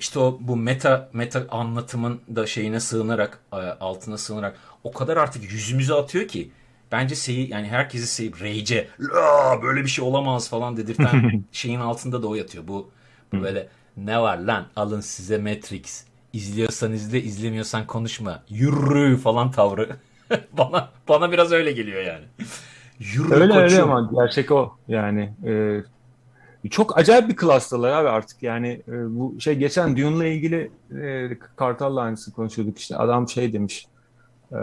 işte 0.00 0.18
o 0.18 0.38
bu 0.40 0.56
meta 0.56 1.08
meta 1.12 1.46
anlatımın 1.50 2.20
da 2.36 2.46
şeyine 2.46 2.80
sığınarak 2.80 3.38
e, 3.52 3.56
altına 3.56 4.18
sığınarak 4.18 4.56
o 4.84 4.92
kadar 4.92 5.16
artık 5.16 5.52
yüzümüze 5.52 5.94
atıyor 5.94 6.28
ki 6.28 6.50
bence 6.92 7.14
seyi 7.14 7.50
yani 7.50 7.68
herkesi 7.68 8.06
seyip 8.06 8.42
rage'e 8.42 8.88
"La, 9.00 9.62
böyle 9.62 9.80
bir 9.82 9.88
şey 9.88 10.04
olamaz 10.04 10.50
falan 10.50 10.76
dedirten 10.76 11.44
şeyin 11.52 11.80
altında 11.80 12.22
da 12.22 12.26
o 12.28 12.34
yatıyor. 12.34 12.68
Bu, 12.68 12.90
bu 13.32 13.42
böyle 13.42 13.68
ne 13.96 14.20
var 14.20 14.38
lan 14.38 14.66
alın 14.76 15.00
size 15.00 15.38
Matrix 15.38 16.04
izliyorsan 16.32 16.92
izle 16.92 17.22
izlemiyorsan 17.22 17.86
konuşma 17.86 18.42
yürü 18.48 19.16
falan 19.16 19.50
tavrı 19.50 19.96
bana 20.58 20.90
bana 21.08 21.32
biraz 21.32 21.52
öyle 21.52 21.72
geliyor 21.72 22.02
yani. 22.02 22.24
Yürü 22.98 23.34
Öyle 23.34 23.54
öyle 23.54 23.76
koçum. 23.76 23.90
ama 23.92 24.10
gerçek 24.20 24.50
o 24.50 24.76
yani. 24.88 25.34
e, 25.46 25.82
çok 26.70 26.98
acayip 26.98 27.28
bir 27.28 27.36
klastalar 27.36 27.90
abi 27.92 28.08
artık 28.08 28.42
yani 28.42 28.82
e, 28.88 29.18
bu 29.18 29.40
şey 29.40 29.54
geçen 29.54 29.96
Dune'la 29.96 30.26
ilgili 30.26 30.70
e, 31.02 31.30
Kartal'la 31.56 32.00
aynısı 32.00 32.32
konuşuyorduk 32.32 32.78
işte 32.78 32.96
adam 32.96 33.28
şey 33.28 33.52
demiş 33.52 33.86
e, 34.52 34.58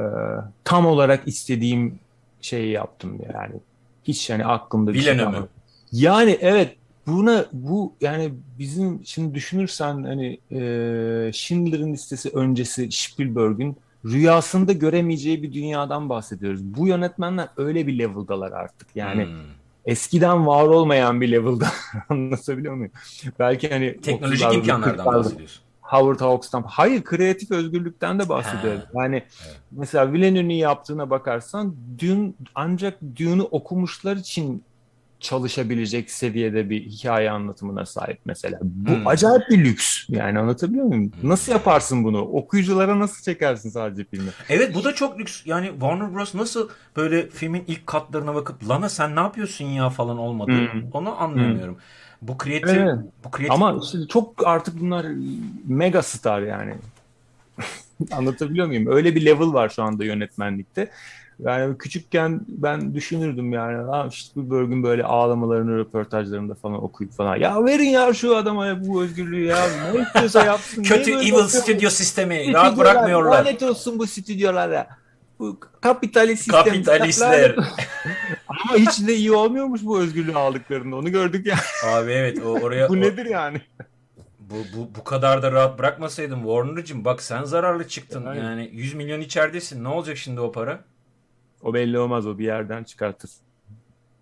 tam 0.63 0.85
olarak 0.85 1.27
istediğim 1.27 1.99
şeyi 2.41 2.71
yaptım 2.71 3.19
yani 3.33 3.55
hiç 4.03 4.29
yani 4.29 4.45
aklımda 4.45 4.93
bir 4.93 4.99
şey 4.99 5.13
Villeneuve. 5.13 5.31
kalmadı. 5.31 5.49
Yani 5.91 6.37
evet 6.41 6.75
buna 7.07 7.45
bu 7.53 7.93
yani 8.01 8.33
bizim 8.59 9.05
şimdi 9.05 9.35
düşünürsen 9.35 10.03
hani 10.03 10.39
e, 10.51 11.31
Schindler'in 11.33 11.93
listesi 11.93 12.29
öncesi 12.29 12.91
Spielberg'ün 12.91 13.77
rüyasında 14.05 14.73
göremeyeceği 14.73 15.43
bir 15.43 15.53
dünyadan 15.53 16.09
bahsediyoruz. 16.09 16.63
Bu 16.63 16.87
yönetmenler 16.87 17.47
öyle 17.57 17.87
bir 17.87 17.99
level'dalar 17.99 18.51
artık 18.51 18.87
yani 18.95 19.25
Hmm. 19.25 19.31
Eskiden 19.85 20.47
var 20.47 20.63
olmayan 20.63 21.21
bir 21.21 21.31
level'da 21.31 21.67
anlatabiliyor 22.09 22.73
muyum? 22.73 22.91
Belki 23.39 23.69
hani 23.69 24.01
Teknolojik 24.01 24.45
30'larda, 24.47 24.55
imkanlardan 24.55 25.05
40'larda 25.05 25.15
bahsediyorsun. 25.15 25.61
Howard 25.81 26.19
Hawks'tan. 26.21 26.63
Hayır, 26.67 27.03
kreatif 27.03 27.51
özgürlükten 27.51 28.19
de 28.19 28.29
bahsediyoruz. 28.29 28.81
Ha, 28.81 29.03
Yani 29.03 29.15
evet. 29.15 29.59
mesela 29.71 30.13
Villeneuve'nin 30.13 30.53
yaptığına 30.53 31.09
bakarsan 31.09 31.75
Dune 32.01 32.33
ancak 32.55 33.01
Dune'u 33.19 33.43
okumuşlar 33.51 34.15
için 34.15 34.63
çalışabilecek 35.25 36.11
seviyede 36.11 36.69
bir 36.69 36.81
hikaye 36.85 37.31
anlatımına 37.31 37.85
sahip 37.85 38.19
mesela. 38.25 38.59
Bu 38.61 38.91
Hmm. 38.91 39.07
acayip 39.07 39.49
bir 39.49 39.63
lüks. 39.65 40.09
Yani 40.09 40.39
anlatabiliyor 40.39 40.85
muyum? 40.85 41.11
Hmm. 41.21 41.29
Nasıl 41.29 41.51
yaparsın 41.51 42.03
bunu? 42.03 42.21
Okuyuculara 42.21 42.99
nasıl 42.99 43.23
çekersin 43.23 43.69
sadece 43.69 44.03
filmi? 44.03 44.29
Evet 44.49 44.75
bu 44.75 44.83
da 44.83 44.93
çok 44.95 45.19
lüks. 45.19 45.41
Yani 45.45 45.67
Warner 45.71 46.13
Bros. 46.13 46.35
nasıl 46.35 46.69
böyle 46.95 47.29
filmin 47.29 47.63
ilk 47.67 47.87
katlarına 47.87 48.35
bakıp 48.35 48.69
Lana 48.69 48.89
sen 48.89 49.15
ne 49.15 49.19
yapıyorsun 49.19 49.65
ya 49.65 49.89
falan 49.89 50.17
olmadı. 50.17 50.51
Hmm. 50.51 50.81
Onu 50.93 51.21
anlamıyorum. 51.21 51.77
Bu 52.21 52.37
kreatif, 52.37 52.77
Evet. 52.77 52.95
bu 53.23 53.31
kreatif 53.31 53.51
Ama 53.51 53.79
işte 53.83 53.97
çok 54.09 54.47
artık 54.47 54.79
bunlar 54.79 55.05
mega 55.67 56.01
star 56.01 56.41
yani. 56.41 56.73
Anlatabiliyor 58.11 58.67
muyum? 58.67 58.87
Öyle 58.87 59.15
bir 59.15 59.25
level 59.25 59.53
var 59.53 59.69
şu 59.69 59.83
anda 59.83 60.05
yönetmenlikte. 60.05 60.89
Yani 61.39 61.77
küçükken 61.77 62.41
ben 62.47 62.93
düşünürdüm 62.95 63.53
yani 63.53 63.83
ha 63.91 64.07
işte 64.11 64.29
Spielberg'ün 64.31 64.83
böyle 64.83 65.03
ağlamalarını 65.03 65.77
röportajlarında 65.77 66.55
falan 66.55 66.83
okuyup 66.83 67.13
falan 67.13 67.35
ya 67.35 67.65
verin 67.65 67.89
ya 67.89 68.13
şu 68.13 68.35
adama 68.35 68.85
bu 68.85 69.03
özgürlüğü 69.03 69.43
ya 69.43 69.67
ne 69.93 70.01
istiyorsa 70.07 70.45
yapsın. 70.45 70.83
Kötü 70.83 71.11
evil 71.11 71.31
bakıyor? 71.31 71.47
stüdyo 71.49 71.89
sistemi 71.89 72.53
rahat 72.53 72.77
bırakmıyorlar. 72.77 73.31
Lanet 73.39 73.63
olsun 73.63 73.99
bu 73.99 74.07
stüdyolara. 74.07 74.87
Bu 75.39 75.59
kapitalist 75.81 76.43
sistem. 76.43 76.63
Kapitalistler. 76.63 77.55
Ama 78.47 78.77
hiç 78.77 79.07
de 79.07 79.15
iyi 79.15 79.31
olmuyormuş 79.31 79.81
bu 79.83 79.99
özgürlüğü 79.99 80.35
aldıklarında 80.35 80.95
onu 80.95 81.11
gördük 81.11 81.47
ya. 81.47 81.55
Abi 81.85 82.11
evet 82.11 82.39
o 82.45 82.47
oraya 82.49 82.89
bu 82.89 82.93
o- 82.93 82.99
nedir 82.99 83.25
yani? 83.25 83.61
bu, 84.39 84.55
bu 84.77 84.89
bu 84.99 85.03
kadar 85.03 85.41
da 85.43 85.51
rahat 85.51 85.79
bırakmasaydın 85.79 86.37
Warner'cığım 86.39 87.05
bak 87.05 87.21
sen 87.21 87.43
zararlı 87.43 87.87
çıktın. 87.87 88.25
Aynen. 88.25 88.43
Yani 88.43 88.69
100 88.73 88.93
milyon 88.93 89.21
içeridesin. 89.21 89.83
Ne 89.83 89.87
olacak 89.87 90.17
şimdi 90.17 90.39
o 90.39 90.51
para? 90.51 90.79
O 91.65 91.73
belli 91.73 91.99
olmaz 91.99 92.27
o 92.27 92.37
bir 92.37 92.45
yerden 92.45 92.83
çıkartır. 92.83 93.29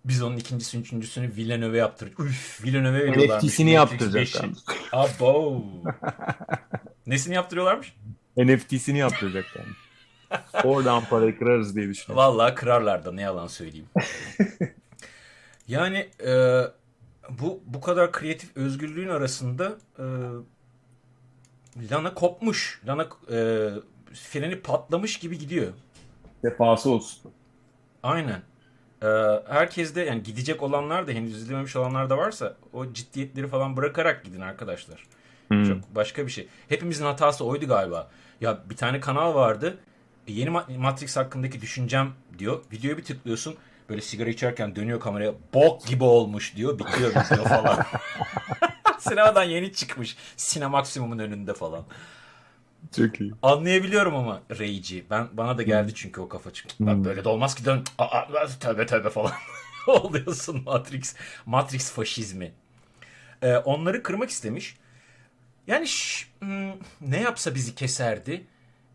Biz 0.04 0.22
onun 0.22 0.36
ikincisini, 0.36 0.80
üçüncüsünü 0.80 1.36
Villeneuve 1.36 1.78
yaptırdık. 1.78 2.20
Üf, 2.20 2.64
Villeneuve 2.64 2.98
veriyorlarmış. 2.98 3.44
NFT'sini 3.44 3.70
yaptıracaklar. 3.70 4.48
5'i. 4.48 4.54
Abo. 4.92 5.62
Nesini 7.06 7.34
yaptırıyorlarmış? 7.34 7.96
NFT'sini 8.36 8.98
yaptıracak 8.98 9.44
yani. 9.56 9.68
Oradan 10.64 11.04
parayı 11.04 11.38
kırarız 11.38 11.76
diye 11.76 11.88
düşünüyorum. 11.88 12.16
Vallahi 12.16 12.54
kırarlar 12.54 13.04
da 13.04 13.12
ne 13.12 13.22
yalan 13.22 13.46
söyleyeyim. 13.46 13.88
yani 15.68 16.08
e, 16.26 16.60
bu 17.30 17.62
bu 17.66 17.80
kadar 17.80 18.12
kreatif 18.12 18.56
özgürlüğün 18.56 19.08
arasında 19.08 19.78
e, 19.98 20.04
Lana 21.90 22.14
kopmuş. 22.14 22.80
Lana 22.86 23.02
e, 23.30 23.68
freni 24.14 24.60
patlamış 24.60 25.18
gibi 25.18 25.38
gidiyor. 25.38 25.72
Sefası 26.44 26.90
olsun. 26.90 27.32
Aynen. 28.02 28.42
E, 29.02 29.06
herkes 29.48 29.94
de 29.94 30.00
yani 30.00 30.22
gidecek 30.22 30.62
olanlar 30.62 31.06
da 31.06 31.12
henüz 31.12 31.36
izlememiş 31.36 31.76
olanlar 31.76 32.10
da 32.10 32.18
varsa 32.18 32.56
o 32.72 32.92
ciddiyetleri 32.92 33.48
falan 33.48 33.76
bırakarak 33.76 34.24
gidin 34.24 34.40
arkadaşlar. 34.40 35.06
Hmm. 35.48 35.64
Çok 35.64 35.94
başka 35.94 36.26
bir 36.26 36.30
şey. 36.32 36.48
Hepimizin 36.68 37.04
hatası 37.04 37.44
oydu 37.44 37.66
galiba. 37.68 38.10
Ya 38.40 38.58
bir 38.70 38.76
tane 38.76 39.00
kanal 39.00 39.34
vardı. 39.34 39.78
E, 40.26 40.32
Yeni 40.32 40.50
Ma- 40.50 40.78
Matrix 40.78 41.16
hakkındaki 41.16 41.60
düşüncem 41.60 42.12
diyor. 42.38 42.60
Videoya 42.72 42.96
bir 42.98 43.04
tıklıyorsun. 43.04 43.54
Böyle 43.88 44.00
sigara 44.00 44.30
içerken 44.30 44.76
dönüyor 44.76 45.00
kameraya. 45.00 45.34
Bok 45.54 45.86
gibi 45.86 46.04
olmuş 46.04 46.56
diyor. 46.56 46.78
Bitiyor 46.78 47.10
video 47.10 47.44
falan. 47.44 47.78
Sinemadan 48.98 49.44
yeni 49.44 49.72
çıkmış. 49.72 50.16
Sinemaksimum'un 50.36 51.18
önünde 51.18 51.54
falan. 51.54 51.84
Çok 52.96 53.20
iyi. 53.20 53.32
Anlayabiliyorum 53.42 54.14
ama 54.14 54.42
Rage'i. 54.50 55.04
Ben 55.10 55.28
bana 55.32 55.58
da 55.58 55.62
geldi 55.62 55.92
çünkü 55.94 56.20
o 56.20 56.28
kafa 56.28 56.52
çıktı. 56.52 56.74
Hmm. 56.78 57.04
böyle 57.04 57.24
de 57.24 57.28
olmaz 57.28 57.54
ki 57.54 57.64
dön. 57.64 57.84
Aa, 57.98 58.46
tövbe 58.60 58.86
tövbe 58.86 59.10
falan. 59.10 59.32
Oluyorsun 59.86 60.62
Matrix. 60.64 61.14
Matrix 61.46 61.90
faşizmi. 61.90 62.52
Ee, 63.42 63.56
onları 63.56 64.02
kırmak 64.02 64.30
istemiş. 64.30 64.76
Yani 65.66 65.86
şş, 65.88 66.30
hmm, 66.40 66.72
ne 67.00 67.20
yapsa 67.20 67.54
bizi 67.54 67.74
keserdi. 67.74 68.44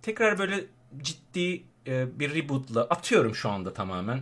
Tekrar 0.01 0.39
böyle 0.39 0.65
ciddi 1.01 1.63
e, 1.87 2.19
bir 2.19 2.35
rebootla 2.35 2.81
atıyorum 2.81 3.35
şu 3.35 3.49
anda 3.49 3.73
tamamen. 3.73 4.21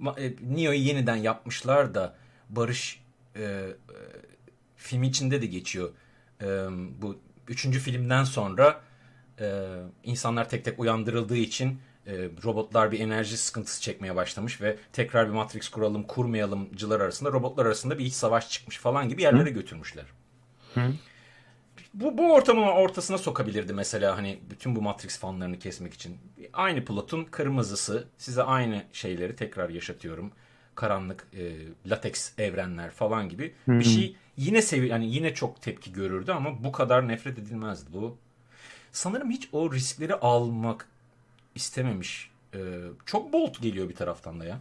Ma- 0.00 0.20
e, 0.20 0.34
Neo'yu 0.56 0.78
yeniden 0.78 1.16
yapmışlar 1.16 1.94
da 1.94 2.16
Barış 2.48 3.00
e, 3.36 3.42
e, 3.42 3.76
film 4.76 5.02
içinde 5.02 5.42
de 5.42 5.46
geçiyor. 5.46 5.90
E, 6.42 6.46
bu 7.02 7.18
üçüncü 7.50 7.78
filmden 7.78 8.24
sonra 8.24 8.80
e, 9.40 9.64
insanlar 10.04 10.48
tek 10.48 10.64
tek 10.64 10.78
uyandırıldığı 10.80 11.36
için 11.36 11.80
e, 12.06 12.12
robotlar 12.44 12.92
bir 12.92 13.00
enerji 13.00 13.36
sıkıntısı 13.36 13.82
çekmeye 13.82 14.16
başlamış 14.16 14.60
ve 14.60 14.76
tekrar 14.92 15.28
bir 15.28 15.32
Matrix 15.32 15.68
kuralım 15.68 16.02
kurmayalımcılar 16.02 17.00
arasında 17.00 17.32
robotlar 17.32 17.66
arasında 17.66 17.98
bir 17.98 18.04
iç 18.04 18.14
savaş 18.14 18.50
çıkmış 18.50 18.78
falan 18.78 19.08
gibi 19.08 19.22
yerlere 19.22 19.50
götürmüşler. 19.50 20.04
Bu, 21.94 22.18
bu 22.18 22.32
ortamın 22.32 22.62
ortasına 22.62 23.18
sokabilirdi 23.18 23.72
mesela 23.72 24.16
hani 24.16 24.40
bütün 24.50 24.76
bu 24.76 24.82
Matrix 24.82 25.18
fanlarını 25.18 25.58
kesmek 25.58 25.94
için. 25.94 26.18
Aynı 26.52 26.84
plotun 26.84 27.24
kırmızısı 27.24 28.08
size 28.18 28.42
aynı 28.42 28.82
şeyleri 28.92 29.36
tekrar 29.36 29.68
yaşatıyorum. 29.68 30.32
Karanlık 30.74 31.26
e, 31.32 31.52
lateks 31.90 32.38
evrenler 32.38 32.90
falan 32.90 33.28
gibi 33.28 33.54
bir 33.68 33.84
şey 33.84 34.16
yine 34.40 34.62
sevi 34.62 34.88
yani 34.88 35.14
yine 35.14 35.34
çok 35.34 35.62
tepki 35.62 35.92
görürdü 35.92 36.32
ama 36.32 36.64
bu 36.64 36.72
kadar 36.72 37.08
nefret 37.08 37.38
edilmezdi 37.38 37.92
bu. 37.92 38.16
Sanırım 38.92 39.30
hiç 39.30 39.48
o 39.52 39.72
riskleri 39.72 40.14
almak 40.14 40.88
istememiş. 41.54 42.30
E, 42.54 42.58
çok 43.06 43.32
bold 43.32 43.54
geliyor 43.60 43.88
bir 43.88 43.94
taraftan 43.94 44.40
da 44.40 44.44
ya. 44.44 44.58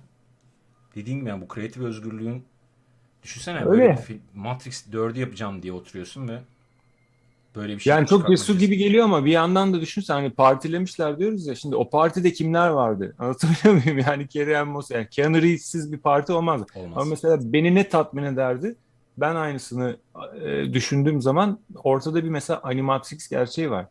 Dediğim 0.96 1.20
gibi 1.20 1.30
yani 1.30 1.42
bu 1.42 1.48
kreatif 1.48 1.84
özgürlüğün 1.84 2.44
düşünsene 3.24 3.66
Öyle. 3.66 3.70
böyle 3.72 3.96
film- 3.96 4.22
Matrix 4.36 4.88
4'ü 4.88 5.20
yapacağım 5.20 5.64
diye 5.64 5.74
oturuyorsun 5.74 6.28
ve 6.28 6.40
böyle 7.56 7.76
bir 7.76 7.80
şey 7.80 7.92
Yani 7.92 8.08
çok 8.08 8.28
cesur 8.28 8.60
gibi 8.60 8.78
geliyor 8.78 9.06
ama 9.06 9.26
bir 9.26 9.32
yandan 9.32 9.74
da 9.74 9.82
düşünsen 9.82 10.14
hani 10.14 10.30
partilemişler 10.30 11.20
diyoruz 11.20 11.48
ya 11.48 11.56
şimdi 11.56 11.76
o 11.76 11.90
partide 11.90 12.34
kimler 12.34 12.70
vardı? 12.70 13.16
Anlatabiliyor 13.20 13.84
muyum? 13.84 14.00
Yani 14.08 14.28
Kerem 14.28 14.68
Moss, 14.68 14.92
yani 14.92 15.08
Keanu 15.12 15.42
Reeves'siz 15.42 15.92
bir 15.92 15.98
parti 15.98 16.34
olmaz. 16.34 16.62
olmaz. 16.76 16.94
Ama 16.96 17.06
mesela 17.06 17.54
beni 17.54 17.76
ne 17.76 17.90
tatmin 17.90 18.24
ederdi? 18.24 18.76
Ben 19.22 19.36
aynısını 19.36 19.98
e, 20.46 20.74
düşündüğüm 20.74 21.22
zaman 21.22 21.60
ortada 21.84 22.24
bir 22.24 22.30
mesela 22.30 22.62
Animatrix 22.64 23.30
gerçeği 23.30 23.72
var. 23.72 23.86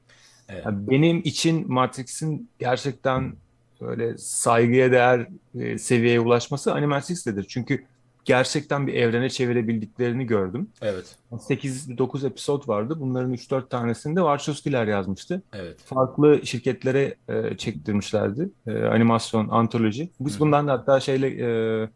Evet. 0.49 0.65
Yani 0.67 0.91
benim 0.91 1.19
için 1.25 1.73
Matrix'in 1.73 2.51
gerçekten 2.59 3.35
böyle 3.81 4.19
saygıya 4.19 4.93
değer 4.93 5.27
e, 5.61 5.79
seviyeye 5.79 6.21
ulaşması 6.21 6.75
Animatrix'tedir. 6.75 7.45
Çünkü 7.49 7.85
gerçekten 8.29 8.87
bir 8.87 8.95
evrene 8.95 9.31
çevirebildiklerini 9.31 10.27
gördüm. 10.27 10.71
Evet. 10.83 11.17
8-9 11.33 12.27
episod 12.27 12.69
vardı. 12.69 12.97
Bunların 13.01 13.35
3-4 13.35 13.69
tanesini 13.69 14.17
de 14.17 14.21
Wachowski'ler 14.21 14.87
yazmıştı. 14.87 15.43
Evet. 15.53 15.77
Farklı 15.85 16.47
şirketlere 16.47 17.15
e, 17.29 17.57
çektirmişlerdi. 17.57 18.49
E, 18.67 18.73
animasyon, 18.85 19.49
antoloji. 19.49 20.09
Biz 20.21 20.37
Hı. 20.37 20.41
bundan 20.41 20.69
da 20.69 20.73
hatta 20.73 21.01
şeyle 21.01 21.29
e, 21.29 21.89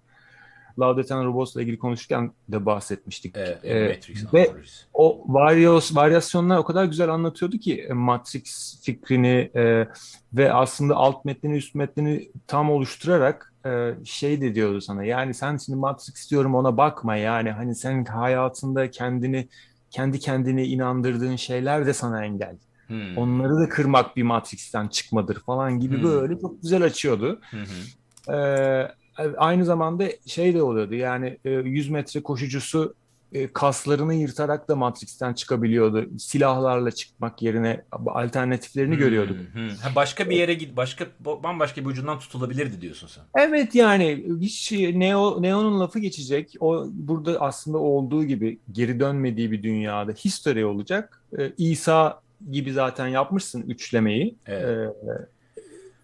And 0.81 1.25
Robots'la 1.25 1.63
ilgili 1.63 1.79
konuşurken 1.79 2.33
de 2.49 2.67
bahsetmiştik. 2.67 3.37
Evet. 3.37 3.65
E, 3.65 3.89
Matrix 3.89 4.35
ve 4.35 4.51
o 4.95 5.25
varyos, 5.29 5.97
varyasyonlar 5.97 6.59
o 6.59 6.65
kadar 6.65 6.85
güzel 6.85 7.09
anlatıyordu 7.09 7.59
ki 7.59 7.87
e, 7.89 7.93
Matrix 7.93 8.81
fikrini 8.83 9.51
e, 9.57 9.89
ve 10.33 10.53
aslında 10.53 10.97
alt 10.97 11.25
metnini 11.25 11.57
üst 11.57 11.75
metnini 11.75 12.31
tam 12.47 12.71
oluşturarak 12.71 13.55
e, 13.67 13.95
şey 14.05 14.41
de 14.41 14.55
diyordu 14.55 14.81
sana. 14.81 15.05
Yani 15.05 15.35
sen 15.35 15.57
şimdi 15.57 15.79
Matrix 15.79 16.31
diyorum 16.31 16.55
ona 16.55 16.77
bakma 16.77 17.17
yani 17.17 17.51
hani 17.51 17.75
senin 17.75 18.05
hayatında 18.05 18.91
kendini 18.91 19.49
kendi 19.91 20.19
kendine 20.19 20.65
inandırdığın 20.65 21.37
şeyler 21.37 21.87
de 21.87 21.93
sana 21.93 22.25
engel. 22.25 22.57
Hmm. 22.87 23.19
Onları 23.19 23.57
da 23.57 23.69
kırmak 23.69 24.17
bir 24.17 24.23
Matrix'ten 24.23 24.89
çıkmadır 24.89 25.41
falan 25.41 25.81
gibi 25.81 25.97
Hmm. 25.97 26.03
böyle 26.05 26.41
çok 26.41 26.63
güzel 26.63 26.85
açıyordu. 26.85 27.41
Hı 27.51 27.57
hı. 27.57 28.35
Ee, 28.35 28.93
aynı 29.37 29.65
zamanda 29.65 30.05
şey 30.27 30.55
de 30.55 30.63
oluyordu 30.63 30.95
yani 30.95 31.39
e, 31.45 31.51
100 31.51 31.91
metre 31.91 32.23
koşucusu 32.23 32.95
e, 33.35 33.53
kaslarını 33.53 34.15
yırtarak 34.15 34.69
da 34.69 34.77
Matrix'ten 34.77 35.35
çıkabiliyordu. 35.35 36.19
Silahlarla 36.19 36.91
çıkmak 36.91 37.43
yerine 37.43 37.85
alternatiflerini 38.07 38.97
görüyorduk. 38.97 39.37
Hmm, 39.37 39.63
hmm. 39.63 39.77
Ha, 39.77 39.91
başka 39.97 40.31
bir 40.31 40.37
yere 40.37 40.55
git, 40.55 40.77
başka 40.77 41.07
bambaşka 41.21 41.81
bir 41.81 41.87
ucundan 41.87 42.19
tutulabilirdi 42.19 42.81
diyorsun 42.81 43.07
sen. 43.07 43.25
Evet 43.47 43.75
yani 43.75 44.25
hiç 44.41 44.73
Neo, 44.73 45.43
Neo'nun 45.43 45.81
lafı 45.81 45.99
geçecek. 45.99 46.55
O 46.61 46.87
burada 46.93 47.41
aslında 47.41 47.79
olduğu 47.79 48.25
gibi 48.25 48.59
geri 48.73 49.01
dönmediği 49.01 49.51
bir 49.51 49.63
dünyada 49.63 50.13
history 50.13 50.65
olacak. 50.65 51.23
Ee, 51.39 51.53
İsa 51.59 52.21
gibi 52.51 52.73
zaten 52.73 53.09
yapmışsın 53.09 53.63
üçlemeyi. 53.63 54.35
Evet. 54.47 54.65
Ee, 54.65 55.27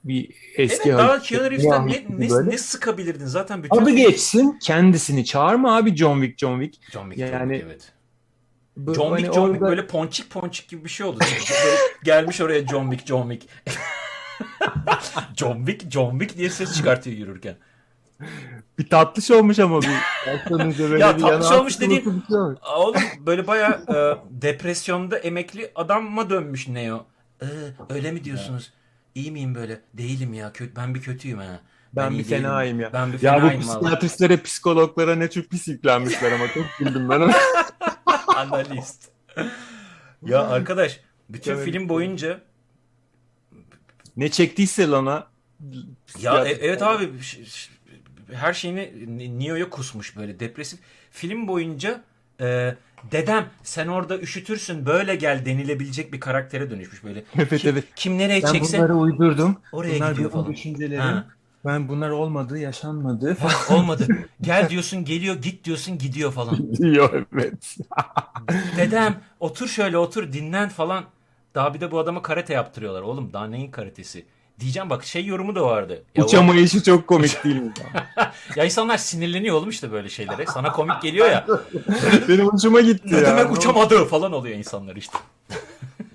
bir 0.04 0.30
eski 0.56 0.88
evet 0.88 0.98
daha 0.98 1.18
Keanu 1.18 1.50
Reeves'ten 1.50 1.86
ne, 1.86 2.04
ne, 2.08 2.30
böyle. 2.30 2.50
ne 2.50 2.58
sıkabilirdin 2.58 3.26
zaten 3.26 3.62
bütün 3.62 3.76
film- 3.84 3.96
geçsin 3.96 4.58
kendisini 4.62 5.24
çağırma 5.24 5.76
abi 5.76 5.96
John 5.96 6.20
Wick 6.22 6.38
John 6.38 6.60
Wick. 6.60 6.92
John 6.92 7.10
Wick, 7.10 7.26
John 7.28 7.38
Yani- 7.38 7.52
Wick 7.52 7.66
evet. 7.70 7.92
Bu- 8.76 8.94
John 8.94 9.10
hani 9.10 9.16
Wick, 9.20 9.34
John 9.34 9.46
Wick 9.46 9.62
orada- 9.62 9.70
böyle 9.70 9.86
ponçik 9.86 10.30
ponçik 10.30 10.68
gibi 10.68 10.84
bir 10.84 10.90
şey 10.90 11.06
oldu. 11.06 11.18
Gelmiş 12.04 12.40
oraya 12.40 12.66
John 12.66 12.90
Wick, 12.90 13.06
John 13.08 13.30
Wick. 13.30 13.52
John 15.36 15.66
Wick, 15.66 15.90
John 15.92 16.10
Wick 16.18 16.36
diye 16.38 16.50
ses 16.50 16.76
çıkartıyor 16.76 17.16
yürürken. 17.16 17.56
Bir 18.78 18.88
tatlış 18.88 19.30
olmuş 19.30 19.58
ama 19.58 19.82
bir. 19.82 19.88
Ya 20.98 21.16
bir 21.16 21.22
tatlış 21.22 21.50
olmuş 21.52 21.80
dediğin- 21.80 22.04
bir 22.06 22.26
şey 22.26 22.36
Oğlum 22.76 23.02
böyle 23.26 23.46
baya 23.46 23.80
depresyonda 24.30 25.18
emekli 25.18 25.70
adama 25.74 26.30
dönmüş 26.30 26.68
Neo. 26.68 27.06
Ee, 27.42 27.46
öyle 27.90 28.12
mi 28.12 28.24
diyorsunuz? 28.24 28.72
İyi 29.18 29.32
miyim 29.32 29.54
böyle? 29.54 29.80
Değilim 29.94 30.34
ya. 30.34 30.52
Kö 30.52 30.68
ben 30.76 30.94
bir 30.94 31.02
kötüyüm 31.02 31.38
ha. 31.38 31.60
Ben 31.92 32.18
bir 32.18 32.24
fenayım 32.24 32.80
ya. 32.80 32.92
Ben 32.92 33.12
bir 33.12 33.22
Ya 33.22 33.42
bu 33.42 33.60
psikiyatristlere, 33.60 34.36
psikologlara 34.42 35.14
ne 35.16 35.30
çok 35.30 35.50
pis 35.50 35.68
yüklenmişler 35.68 36.32
ama 36.32 36.48
çok 36.48 36.66
güldüm 36.78 37.08
ben. 37.08 37.20
Analist. 38.36 39.08
ya 40.22 40.42
arkadaş 40.48 41.00
bütün 41.28 41.52
Evet. 41.52 41.64
film 41.64 41.88
boyunca 41.88 42.40
ne 44.16 44.30
çektiyse 44.30 44.88
lan 44.88 45.06
ha. 45.06 45.30
Ya 46.20 46.44
e- 46.44 46.50
evet 46.50 46.82
abi 46.82 47.12
her 48.32 48.52
şeyini 48.52 49.38
Neo'ya 49.38 49.70
kusmuş 49.70 50.16
böyle 50.16 50.40
depresif. 50.40 50.78
Film 51.10 51.48
boyunca 51.48 52.04
e, 52.40 52.74
dedem 53.12 53.46
sen 53.62 53.86
orada 53.86 54.18
üşütürsün 54.18 54.86
böyle 54.86 55.16
gel 55.16 55.44
denilebilecek 55.44 56.12
bir 56.12 56.20
karaktere 56.20 56.70
dönüşmüş 56.70 57.04
böyle. 57.04 57.24
Evet 57.36 57.60
Kim, 57.60 57.70
evet. 57.72 57.84
kim 57.96 58.18
nereye 58.18 58.42
Ben 58.42 58.52
çekse 58.52 58.78
bunları 58.78 58.94
uydurdum. 58.94 59.56
oraya 59.72 59.94
bunlar 59.94 60.12
gidiyor 60.12 60.30
falan. 60.30 60.52
düşüncelerim. 60.52 61.00
Ha. 61.02 61.26
Ben 61.66 61.88
bunlar 61.88 62.10
olmadı, 62.10 62.58
yaşanmadı. 62.58 63.36
Olmadı. 63.70 64.06
Gel 64.40 64.68
diyorsun 64.68 65.04
geliyor 65.04 65.34
git 65.36 65.64
diyorsun 65.64 65.98
gidiyor 65.98 66.32
falan. 66.32 66.72
diyor 66.76 67.26
evet. 67.34 67.76
Dedem 68.76 69.20
otur 69.40 69.68
şöyle 69.68 69.98
otur 69.98 70.32
dinlen 70.32 70.68
falan. 70.68 71.04
Daha 71.54 71.74
bir 71.74 71.80
de 71.80 71.90
bu 71.90 71.98
adama 71.98 72.22
karate 72.22 72.54
yaptırıyorlar. 72.54 73.02
Oğlum 73.02 73.32
daha 73.32 73.46
neyin 73.46 73.70
karatesi? 73.70 74.26
Diyeceğim 74.60 74.90
bak 74.90 75.04
şey 75.04 75.26
yorumu 75.26 75.54
da 75.54 75.62
vardı. 75.62 76.02
Ya, 76.16 76.24
o- 76.24 76.26
Uçamayışı 76.26 76.82
çok 76.82 77.06
komik 77.06 77.44
değil 77.44 77.56
mi? 77.56 77.72
ya 78.56 78.64
insanlar 78.64 78.96
sinirleniyor 78.98 79.56
oğlum 79.56 79.68
işte 79.70 79.92
böyle 79.92 80.08
şeylere. 80.08 80.46
Sana 80.46 80.72
komik 80.72 81.02
geliyor 81.02 81.30
ya. 81.30 81.46
Benim 82.28 82.46
hoşuma 82.46 82.80
gitti 82.80 83.14
Ne 83.14 83.16
ya. 83.18 83.26
demek 83.26 83.52
uçamadı 83.58 84.04
falan 84.04 84.32
oluyor 84.32 84.56
insanlar 84.58 84.96
işte. 84.96 85.18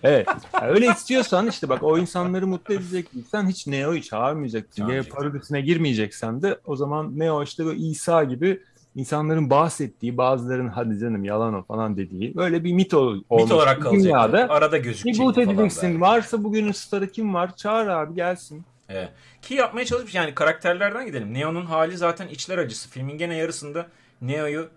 Evet. 0.06 0.28
Ya 0.54 0.62
öyle 0.68 0.88
istiyorsan 0.88 1.48
işte 1.48 1.70
bak 1.70 1.84
o 1.84 1.98
insanları 1.98 2.48
mutlu 2.48 2.74
edeceksen 2.74 3.48
hiç 3.48 3.68
Neo'yu 3.68 4.02
çağırmayacaksın. 4.02 4.70
Ya 4.72 4.76
Çağırmayacaksın. 4.88 5.16
parodisine 5.16 5.62
girmeyeceksen 5.62 6.42
de 6.42 6.60
o 6.66 6.76
zaman 6.76 7.20
Neo 7.20 7.44
işte 7.44 7.66
böyle 7.66 7.80
İsa 7.80 8.24
gibi 8.24 8.62
insanların 8.96 9.50
bahsettiği 9.50 10.18
bazılarının 10.18 10.70
hadi 10.70 11.00
canım 11.00 11.24
yalan 11.26 11.54
o 11.54 11.64
falan 11.64 11.98
dediği 11.98 12.36
böyle 12.36 12.64
bir 12.64 12.74
mit 12.74 12.94
ol- 12.94 13.24
olmuş. 13.30 13.44
Mit 13.44 13.52
olarak 13.52 13.82
kalacak. 13.82 14.04
Dünyada 14.04 14.48
Arada 14.50 14.78
gözükecek 14.78 15.38
edeceksin. 15.38 15.90
belki. 15.90 16.02
Varsa 16.02 16.44
bugünün 16.44 16.72
starı 16.72 17.12
kim 17.12 17.34
var? 17.34 17.56
Çağır 17.56 17.88
abi 17.88 18.16
gelsin. 18.16 18.64
Evet. 18.90 19.10
Ki 19.42 19.54
yapmaya 19.54 19.86
çalışmış 19.86 20.16
yani 20.16 20.36
karakterlerden 20.36 21.06
gidelim. 21.06 21.34
Neo'nun 21.34 21.66
hali 21.66 21.98
zaten 21.98 22.28
içler 22.28 22.58
acısı. 22.58 22.90
Filmin 22.90 23.18
gene 23.18 23.36
yarısında 23.36 23.88
Neo'yu 24.22 24.70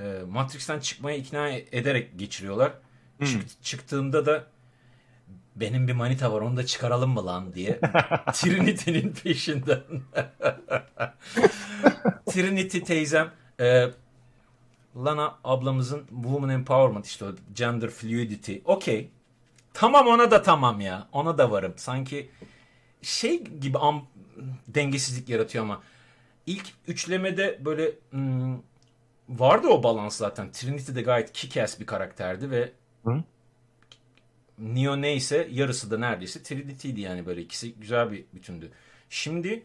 e, 0.00 0.18
Matrix'ten 0.28 0.80
çıkmaya 0.80 1.16
ikna 1.16 1.48
ederek 1.50 2.18
geçiriyorlar. 2.18 2.72
Hmm. 3.18 3.26
Çık- 3.26 3.62
çıktığında 3.62 4.26
da 4.26 4.44
benim 5.56 5.88
bir 5.88 5.92
manita 5.92 6.32
var 6.32 6.40
onu 6.40 6.56
da 6.56 6.66
çıkaralım 6.66 7.10
mı 7.10 7.26
lan 7.26 7.54
diye 7.54 7.80
Trinity'nin 8.32 9.12
peşinden. 9.24 9.80
Trinity 12.30 12.78
teyzem 12.78 13.28
e, 13.60 13.90
Lana 14.96 15.38
ablamızın 15.44 16.06
Woman 16.06 16.48
Empowerment 16.48 17.06
işte 17.06 17.24
o 17.24 17.28
gender 17.54 17.90
fluidity. 17.90 18.56
Okey. 18.64 19.10
Tamam 19.74 20.06
ona 20.06 20.30
da 20.30 20.42
tamam 20.42 20.80
ya. 20.80 21.08
Ona 21.12 21.38
da 21.38 21.50
varım. 21.50 21.72
Sanki 21.76 22.30
şey 23.02 23.44
gibi 23.44 23.78
am, 23.78 24.06
dengesizlik 24.68 25.28
yaratıyor 25.28 25.64
ama 25.64 25.82
ilk 26.46 26.66
üçlemede 26.86 27.58
böyle 27.64 27.92
hmm, 28.10 28.56
vardı 29.28 29.68
o 29.68 29.82
balans 29.82 30.16
zaten. 30.16 30.52
Trinity 30.52 30.94
de 30.94 31.02
gayet 31.02 31.30
kick-ass 31.30 31.80
bir 31.80 31.86
karakterdi 31.86 32.50
ve 32.50 32.72
Hı? 33.04 33.22
Neo 34.58 35.00
neyse 35.00 35.48
yarısı 35.50 35.90
da 35.90 35.98
neredeyse 35.98 36.42
Trinity'ydi 36.42 37.00
yani 37.00 37.26
böyle 37.26 37.42
ikisi 37.42 37.74
güzel 37.74 38.12
bir 38.12 38.24
bütündü. 38.34 38.70
Şimdi 39.10 39.62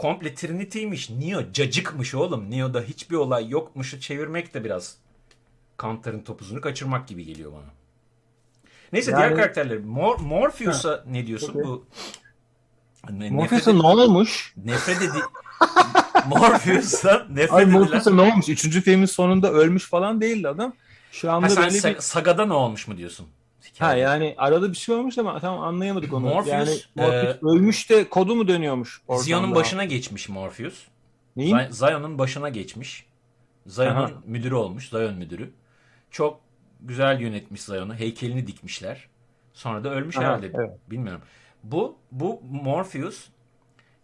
komple 0.00 0.34
Trinity'ymiş. 0.34 1.10
Neo 1.10 1.52
cacıkmış 1.52 2.14
oğlum. 2.14 2.50
Neo'da 2.50 2.80
hiçbir 2.80 3.16
olay 3.16 3.48
yokmuşu 3.48 4.00
çevirmek 4.00 4.54
de 4.54 4.64
biraz 4.64 4.96
Kantar'ın 5.76 6.20
topuzunu 6.20 6.60
kaçırmak 6.60 7.08
gibi 7.08 7.24
geliyor 7.24 7.52
bana. 7.52 7.70
Neyse 8.92 9.12
diğer 9.16 9.28
Yani- 9.30 9.36
karakterler. 9.36 9.78
Mor 9.78 10.18
Morpheus'a 10.18 11.04
ne 11.06 11.26
diyorsun? 11.26 11.50
okey. 11.50 11.64
Bu 11.64 11.84
ne, 13.10 13.30
Morpheus'a 13.30 13.72
nefret, 13.72 13.82
ne 13.82 14.02
olmuş? 14.02 14.54
nefret 14.64 15.02
edi 15.02 15.18
Morpheus'a 16.28 17.26
nefret 17.30 17.52
Ay. 17.52 17.66
Morpheus'a 17.66 18.10
ne 18.10 18.20
olmuş? 18.20 18.48
Üçüncü 18.48 18.80
filmin 18.80 19.06
sonunda 19.06 19.52
ölmüş 19.52 19.86
falan 19.88 20.20
değildi 20.20 20.48
adam. 20.48 20.72
Şu 21.12 21.32
anda 21.32 21.46
Ha, 21.46 21.50
sen 21.50 21.64
böyle 21.64 21.76
Sa- 21.78 21.94
bir... 21.94 22.00
Saga'da 22.00 22.46
ne 22.46 22.52
olmuş 22.52 22.88
mu 22.88 22.96
diyorsun? 22.96 23.26
Ha 23.80 23.94
yani 23.94 24.34
arada 24.38 24.70
bir 24.70 24.76
şey 24.76 24.94
olmuş 24.94 25.18
ama 25.18 25.40
tam 25.40 25.60
anlayamadık 25.60 26.12
onu. 26.12 26.26
Morpheus, 26.26 26.48
yani 26.48 26.70
e, 26.70 27.02
Morpheus 27.02 27.42
ölmüş 27.42 27.90
de 27.90 28.08
kodu 28.08 28.36
mu 28.36 28.48
dönüyormuş? 28.48 29.02
Zion'un 29.10 29.54
başına 29.54 29.84
geçmiş 29.84 30.28
Morpheus. 30.28 30.86
Neyin? 31.36 31.58
Zion'un 31.70 32.18
başına 32.18 32.48
geçmiş. 32.48 33.06
Zion'un 33.66 34.12
müdürü 34.26 34.54
olmuş. 34.54 34.88
Zion 34.88 35.14
müdürü. 35.14 35.50
Çok 36.10 36.40
güzel 36.80 37.20
yönetmiş 37.20 37.62
Zion'u. 37.62 37.94
Heykelini 37.94 38.46
dikmişler. 38.46 39.08
Sonra 39.52 39.84
da 39.84 39.90
ölmüş 39.90 40.16
Aha, 40.16 40.24
herhalde. 40.24 40.52
evet. 40.54 40.70
Bilmiyorum. 40.90 41.22
Bu 41.62 41.96
bu 42.12 42.42
Morpheus 42.50 43.28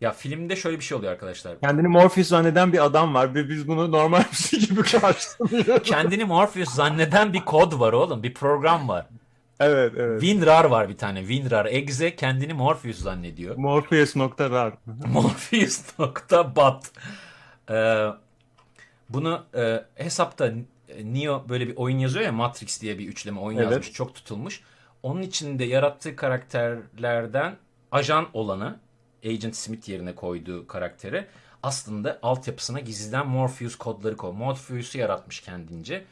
ya 0.00 0.12
filmde 0.12 0.56
şöyle 0.56 0.78
bir 0.78 0.84
şey 0.84 0.98
oluyor 0.98 1.12
arkadaşlar. 1.12 1.60
Kendini 1.60 1.88
Morpheus 1.88 2.28
zanneden 2.28 2.72
bir 2.72 2.84
adam 2.84 3.14
var 3.14 3.34
ve 3.34 3.48
biz 3.48 3.68
bunu 3.68 3.92
normal 3.92 4.22
bir 4.32 4.36
şey 4.36 4.60
gibi 4.60 4.82
karşılıyoruz. 5.00 5.82
Kendini 5.82 6.24
Morpheus 6.24 6.68
zanneden 6.68 7.32
bir 7.32 7.40
kod 7.40 7.80
var 7.80 7.92
oğlum. 7.92 8.22
Bir 8.22 8.34
program 8.34 8.88
var. 8.88 9.06
Evet 9.60 9.92
evet. 9.96 10.20
WinRAR 10.20 10.64
var 10.64 10.88
bir 10.88 10.96
tane. 10.96 11.20
WinRAR 11.20 11.66
exe 11.66 12.16
kendini 12.16 12.52
Morpheus 12.52 12.98
zannediyor. 12.98 13.56
Morpheus.rar. 13.56 14.74
Morpheus.bat. 15.12 16.90
Ee, 17.70 18.06
bunu 19.08 19.44
e, 19.54 19.84
hesapta 19.94 20.52
Neo 21.04 21.44
böyle 21.48 21.68
bir 21.68 21.76
oyun 21.76 21.98
yazıyor 21.98 22.24
ya 22.24 22.32
Matrix 22.32 22.82
diye 22.82 22.98
bir 22.98 23.08
üçleme 23.08 23.40
oyun 23.40 23.58
Evet. 23.58 23.70
yazmış. 23.70 23.92
Çok 23.92 24.14
tutulmuş. 24.14 24.60
Onun 25.02 25.22
içinde 25.22 25.64
yarattığı 25.64 26.16
karakterlerden 26.16 27.56
ajan 27.92 28.26
olanı 28.32 28.78
Agent 29.24 29.56
Smith 29.56 29.88
yerine 29.88 30.14
koyduğu 30.14 30.66
karakteri 30.66 31.26
aslında 31.62 32.18
altyapısına 32.22 32.80
gizliden 32.80 33.26
Morpheus 33.26 33.76
kodları 33.76 34.16
koy. 34.16 34.32
Morpheus'u 34.32 34.98
yaratmış 34.98 35.40
kendince. 35.40 36.04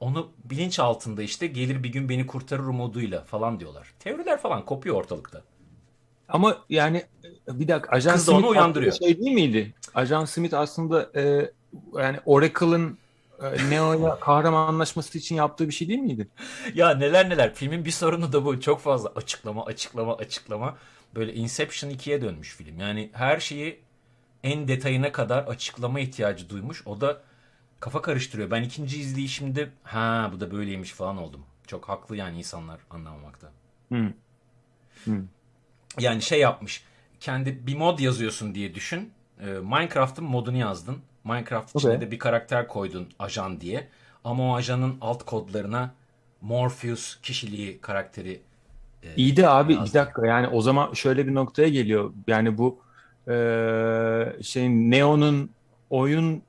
Onu 0.00 0.32
bilinç 0.44 0.78
altında 0.78 1.22
işte 1.22 1.46
gelir 1.46 1.82
bir 1.82 1.88
gün 1.88 2.08
beni 2.08 2.26
kurtarır 2.26 2.66
umuduyla 2.66 3.24
falan 3.24 3.60
diyorlar. 3.60 3.94
Teoriler 3.98 4.38
falan 4.38 4.64
kopuyor 4.64 4.96
ortalıkta. 4.96 5.42
Ama 6.28 6.58
yani 6.68 7.04
e, 7.48 7.60
bir 7.60 7.68
dakika 7.68 7.96
Ajan 7.96 8.14
Kız 8.14 8.26
da 8.26 8.32
onu 8.32 8.40
Smith 8.40 8.50
uyandırıyor. 8.50 8.92
Şey 8.92 9.18
değil 9.20 9.32
miydi? 9.32 9.74
Ajan 9.94 10.24
Smith 10.24 10.54
aslında 10.54 11.10
e, 11.16 11.50
yani 11.98 12.18
Oracle'ın 12.26 12.98
e, 13.42 13.70
Neo'ya 13.70 14.20
kahramanlaşması 14.20 15.18
için 15.18 15.34
yaptığı 15.34 15.68
bir 15.68 15.72
şey 15.72 15.88
değil 15.88 15.98
miydi? 15.98 16.28
Ya 16.74 16.94
neler 16.94 17.30
neler. 17.30 17.54
Filmin 17.54 17.84
bir 17.84 17.90
sorunu 17.90 18.32
da 18.32 18.44
bu. 18.44 18.60
Çok 18.60 18.80
fazla 18.80 19.12
açıklama, 19.16 19.64
açıklama, 19.64 20.16
açıklama. 20.16 20.76
Böyle 21.14 21.34
Inception 21.34 21.90
2'ye 21.90 22.22
dönmüş 22.22 22.56
film. 22.56 22.80
Yani 22.80 23.10
her 23.12 23.40
şeyi 23.40 23.80
en 24.42 24.68
detayına 24.68 25.12
kadar 25.12 25.44
açıklama 25.44 26.00
ihtiyacı 26.00 26.48
duymuş. 26.48 26.86
O 26.86 27.00
da 27.00 27.22
kafa 27.84 28.02
karıştırıyor. 28.02 28.50
Ben 28.50 28.62
ikinci 28.62 29.00
izleyişimde 29.00 29.68
ha 29.82 30.30
bu 30.32 30.40
da 30.40 30.50
böyleymiş 30.50 30.92
falan 30.92 31.16
oldum. 31.16 31.40
Çok 31.66 31.88
haklı 31.88 32.16
yani 32.16 32.38
insanlar 32.38 32.80
anlamamakta. 32.90 33.52
Yani 35.98 36.22
şey 36.22 36.40
yapmış. 36.40 36.84
Kendi 37.20 37.66
bir 37.66 37.76
mod 37.76 37.98
yazıyorsun 37.98 38.54
diye 38.54 38.74
düşün. 38.74 39.12
Ee, 39.40 39.44
Minecraft'ın 39.44 40.24
modunu 40.24 40.56
yazdın. 40.56 40.98
Minecraft 41.24 41.76
içine 41.76 41.90
Okey. 41.90 42.00
de 42.06 42.10
bir 42.10 42.18
karakter 42.18 42.68
koydun 42.68 43.08
ajan 43.18 43.60
diye. 43.60 43.88
Ama 44.24 44.50
o 44.50 44.54
ajanın 44.54 44.98
alt 45.00 45.24
kodlarına 45.24 45.94
Morpheus 46.40 47.20
kişiliği 47.20 47.80
karakteri 47.80 48.42
e, 49.02 49.14
İyi 49.16 49.36
de 49.36 49.48
abi 49.48 49.72
yazdı. 49.74 49.88
bir 49.88 49.98
dakika 50.00 50.26
yani 50.26 50.48
o 50.48 50.60
zaman 50.60 50.92
şöyle 50.92 51.26
bir 51.26 51.34
noktaya 51.34 51.68
geliyor. 51.68 52.12
Yani 52.26 52.58
bu 52.58 52.80
e, 53.28 54.42
şeyin 54.42 54.90
Neo'nun 54.90 55.50
oyun 55.90 56.42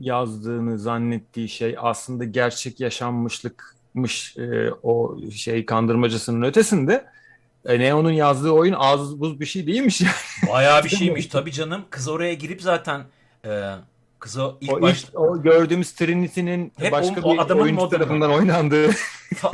yazdığını 0.00 0.78
zannettiği 0.78 1.48
şey 1.48 1.76
aslında 1.78 2.24
gerçek 2.24 2.80
yaşanmışlıkmış 2.80 4.36
e, 4.36 4.70
o 4.82 5.18
şey 5.30 5.66
kandırmacasının 5.66 6.42
ötesinde. 6.42 7.04
E, 7.64 7.78
Neo'nun 7.78 8.12
yazdığı 8.12 8.50
oyun 8.50 8.74
az 8.78 9.20
buz 9.20 9.40
bir 9.40 9.46
şey 9.46 9.66
değilmiş 9.66 10.00
yani. 10.00 10.12
Bayağı 10.52 10.84
bir 10.84 10.88
şeymiş 10.88 11.26
tabii 11.26 11.52
canım. 11.52 11.84
Kız 11.90 12.08
oraya 12.08 12.34
girip 12.34 12.62
zaten 12.62 13.04
e, 13.44 13.74
kız 14.22 14.38
o 14.38 14.58
ilk 14.60 14.72
O, 14.72 14.82
baş 14.82 15.04
ilk, 15.04 15.18
o 15.20 15.42
gördüğümüz 15.42 15.92
Trinity'nin 15.92 16.72
Hep 16.76 16.92
başka 16.92 17.20
o- 17.20 17.30
o 17.30 17.34
bir 17.34 17.38
adamın 17.38 17.62
oyuncu 17.62 17.80
modunu. 17.80 17.98
tarafından 17.98 18.30
oynandığı. 18.32 18.90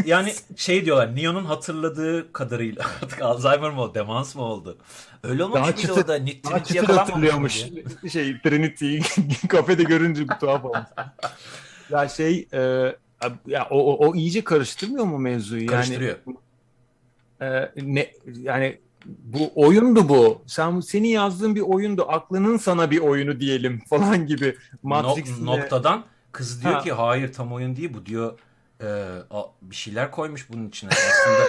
Yani 0.05 0.33
şey 0.57 0.85
diyorlar 0.85 1.16
Neo'nun 1.16 1.45
hatırladığı 1.45 2.33
kadarıyla 2.33 2.85
artık 3.03 3.23
Alzheimer 3.23 3.71
mı 3.71 3.81
oldu, 3.83 3.95
demans 3.95 4.35
mı 4.35 4.43
oldu? 4.43 4.79
Öyle 5.23 5.45
olmamış 5.45 5.61
Daha 5.62 5.66
mıydı 5.71 5.81
çıtır- 5.81 6.01
orada? 6.01 6.16
Nit- 6.19 6.45
Daha 6.51 6.64
çıtır 6.64 6.85
hatırlıyormuş 6.95 7.71
mıydı? 7.71 7.91
şey 8.12 8.41
Trinity'yi 8.41 9.03
kafede 9.49 9.83
görünce 9.83 10.23
bir 10.29 10.35
tuhaf 10.35 10.64
olmuş. 10.64 10.79
ya 11.91 12.09
şey 12.09 12.49
e, 12.53 12.59
ya 13.47 13.66
o, 13.71 13.79
o, 13.95 14.09
o 14.09 14.14
iyice 14.14 14.45
karıştırmıyor 14.45 15.05
mu 15.05 15.19
mevzuyu? 15.19 15.66
Karıştırıyor. 15.66 16.16
Yani 17.41 17.53
e, 17.53 17.71
ne 17.77 18.12
yani 18.43 18.79
bu 19.09 19.51
oyundu 19.55 20.09
bu. 20.09 20.43
Sen 20.47 20.81
senin 20.81 21.09
yazdığın 21.09 21.55
bir 21.55 21.61
oyundu. 21.61 22.05
Aklının 22.09 22.57
sana 22.57 22.91
bir 22.91 22.99
oyunu 22.99 23.41
diyelim 23.41 23.81
falan 23.91 24.27
gibi. 24.27 24.57
Matrix'le 24.83 25.41
No- 25.41 25.47
noktadan 25.59 26.05
kız 26.33 26.63
diyor 26.63 26.73
Ha. 26.75 26.81
ki 26.81 26.93
hayır 26.93 27.33
tam 27.33 27.53
oyun 27.53 27.77
değil 27.77 27.95
bu. 27.95 28.07
Diyor 28.07 28.39
e, 28.81 28.87
a- 29.31 29.47
bir 29.63 29.77
şeyler 29.77 30.11
koymuş 30.11 30.51
bunun 30.51 30.69
içine. 30.69 30.91
Aslında 30.91 31.49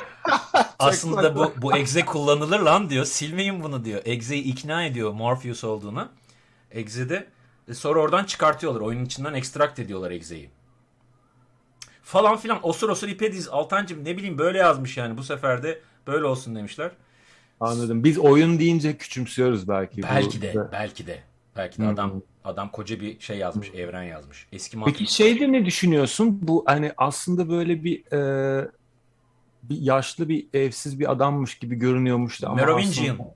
aslında 0.80 1.36
bu 1.36 1.53
bu 1.62 1.78
exe 1.78 2.05
kullanılır 2.05 2.60
lan 2.60 2.89
diyor. 2.89 3.05
Silmeyin 3.05 3.64
bunu 3.64 3.86
diyor. 3.86 4.01
Exe'yi 4.05 4.43
ikna 4.43 4.86
ediyor 4.86 5.12
Morpheus 5.12 5.64
olduğuna. 5.64 6.10
Exe'de 6.72 7.28
e, 7.68 7.74
sonra 7.74 7.99
oradan 7.99 8.24
çıkartıyorlar. 8.24 8.82
Oyunun 8.82 9.05
içinden 9.05 9.34
extract 9.34 9.80
ediyorlar 9.80 10.12
exe'yi 10.12 10.49
falan 12.03 12.38
filan. 12.38 12.68
Osur 12.68 12.89
osur 12.89 13.07
ipe 13.07 13.34
diz 13.34 13.47
Altancım 13.49 14.05
ne 14.05 14.18
bileyim 14.18 14.38
böyle 14.38 14.57
yazmış 14.57 14.97
yani. 14.97 15.18
Bu 15.18 15.24
sefer 15.24 15.64
de 15.64 15.82
böyle 16.07 16.26
olsun 16.26 16.55
demişler 16.55 16.91
Anladım. 17.60 18.03
Biz 18.03 18.18
oyun 18.18 18.60
deyince 18.60 18.97
küçümsüyoruz 18.97 19.68
belki. 19.68 20.03
belki 20.03 20.41
de 20.41 20.55
belki 20.72 21.07
de 21.07 21.20
belki 21.57 21.78
de 21.82 21.86
Hı. 21.86 21.89
adam 21.89 22.22
adam 22.43 22.72
koca 22.72 22.99
bir 22.99 23.20
şey 23.20 23.38
yazmış 23.38 23.72
evren 23.76 24.03
yazmış 24.03 24.47
eski 24.51 24.80
Peki 24.86 25.03
Matrix- 25.03 25.07
şeyde 25.16 25.51
ne 25.51 25.66
düşünüyorsun? 25.66 26.39
Bu 26.41 26.64
hani 26.68 26.91
aslında 26.97 27.49
böyle 27.49 27.84
bir 27.84 28.12
e, 28.14 28.68
bir 29.64 29.78
yaşlı 29.82 30.30
bir 30.30 30.47
evsiz 30.53 30.99
bir 30.99 31.12
adammış 31.12 31.55
gibi 31.57 31.76
görünüyormuş 31.76 32.41
da 32.41 32.47
ama 32.47 32.55
Merovingian. 32.55 33.14
aslında- 33.14 33.36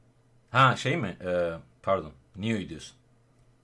Ha 0.51 0.75
şey 0.75 0.97
mi? 0.97 1.17
Ee, 1.25 1.49
pardon. 1.83 2.11
Neo'yu 2.35 2.69
diyorsun. 2.69 2.95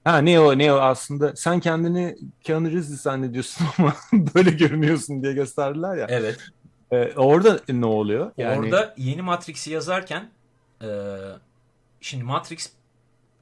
Ha 0.03 0.18
ne 0.18 0.39
o 0.39 0.57
ne 0.57 0.74
o 0.74 0.76
aslında 0.78 1.36
sen 1.36 1.60
kendini 1.60 2.16
Keanu 2.41 2.68
Reeves 2.72 3.01
zannediyorsun 3.01 3.68
ama 3.78 3.93
böyle 4.36 4.49
görünüyorsun 4.51 5.24
diye 5.24 5.34
gösterdiler 5.34 5.97
ya. 5.97 6.05
Evet. 6.10 6.38
E, 6.91 7.14
orada 7.16 7.60
ne 7.70 7.86
oluyor? 7.86 8.32
Yani 8.38 8.60
Orada 8.60 8.93
yeni 8.97 9.22
Matrix'i 9.22 9.72
yazarken 9.72 10.30
e, 10.82 10.88
şimdi 12.01 12.23
Matrix 12.23 12.71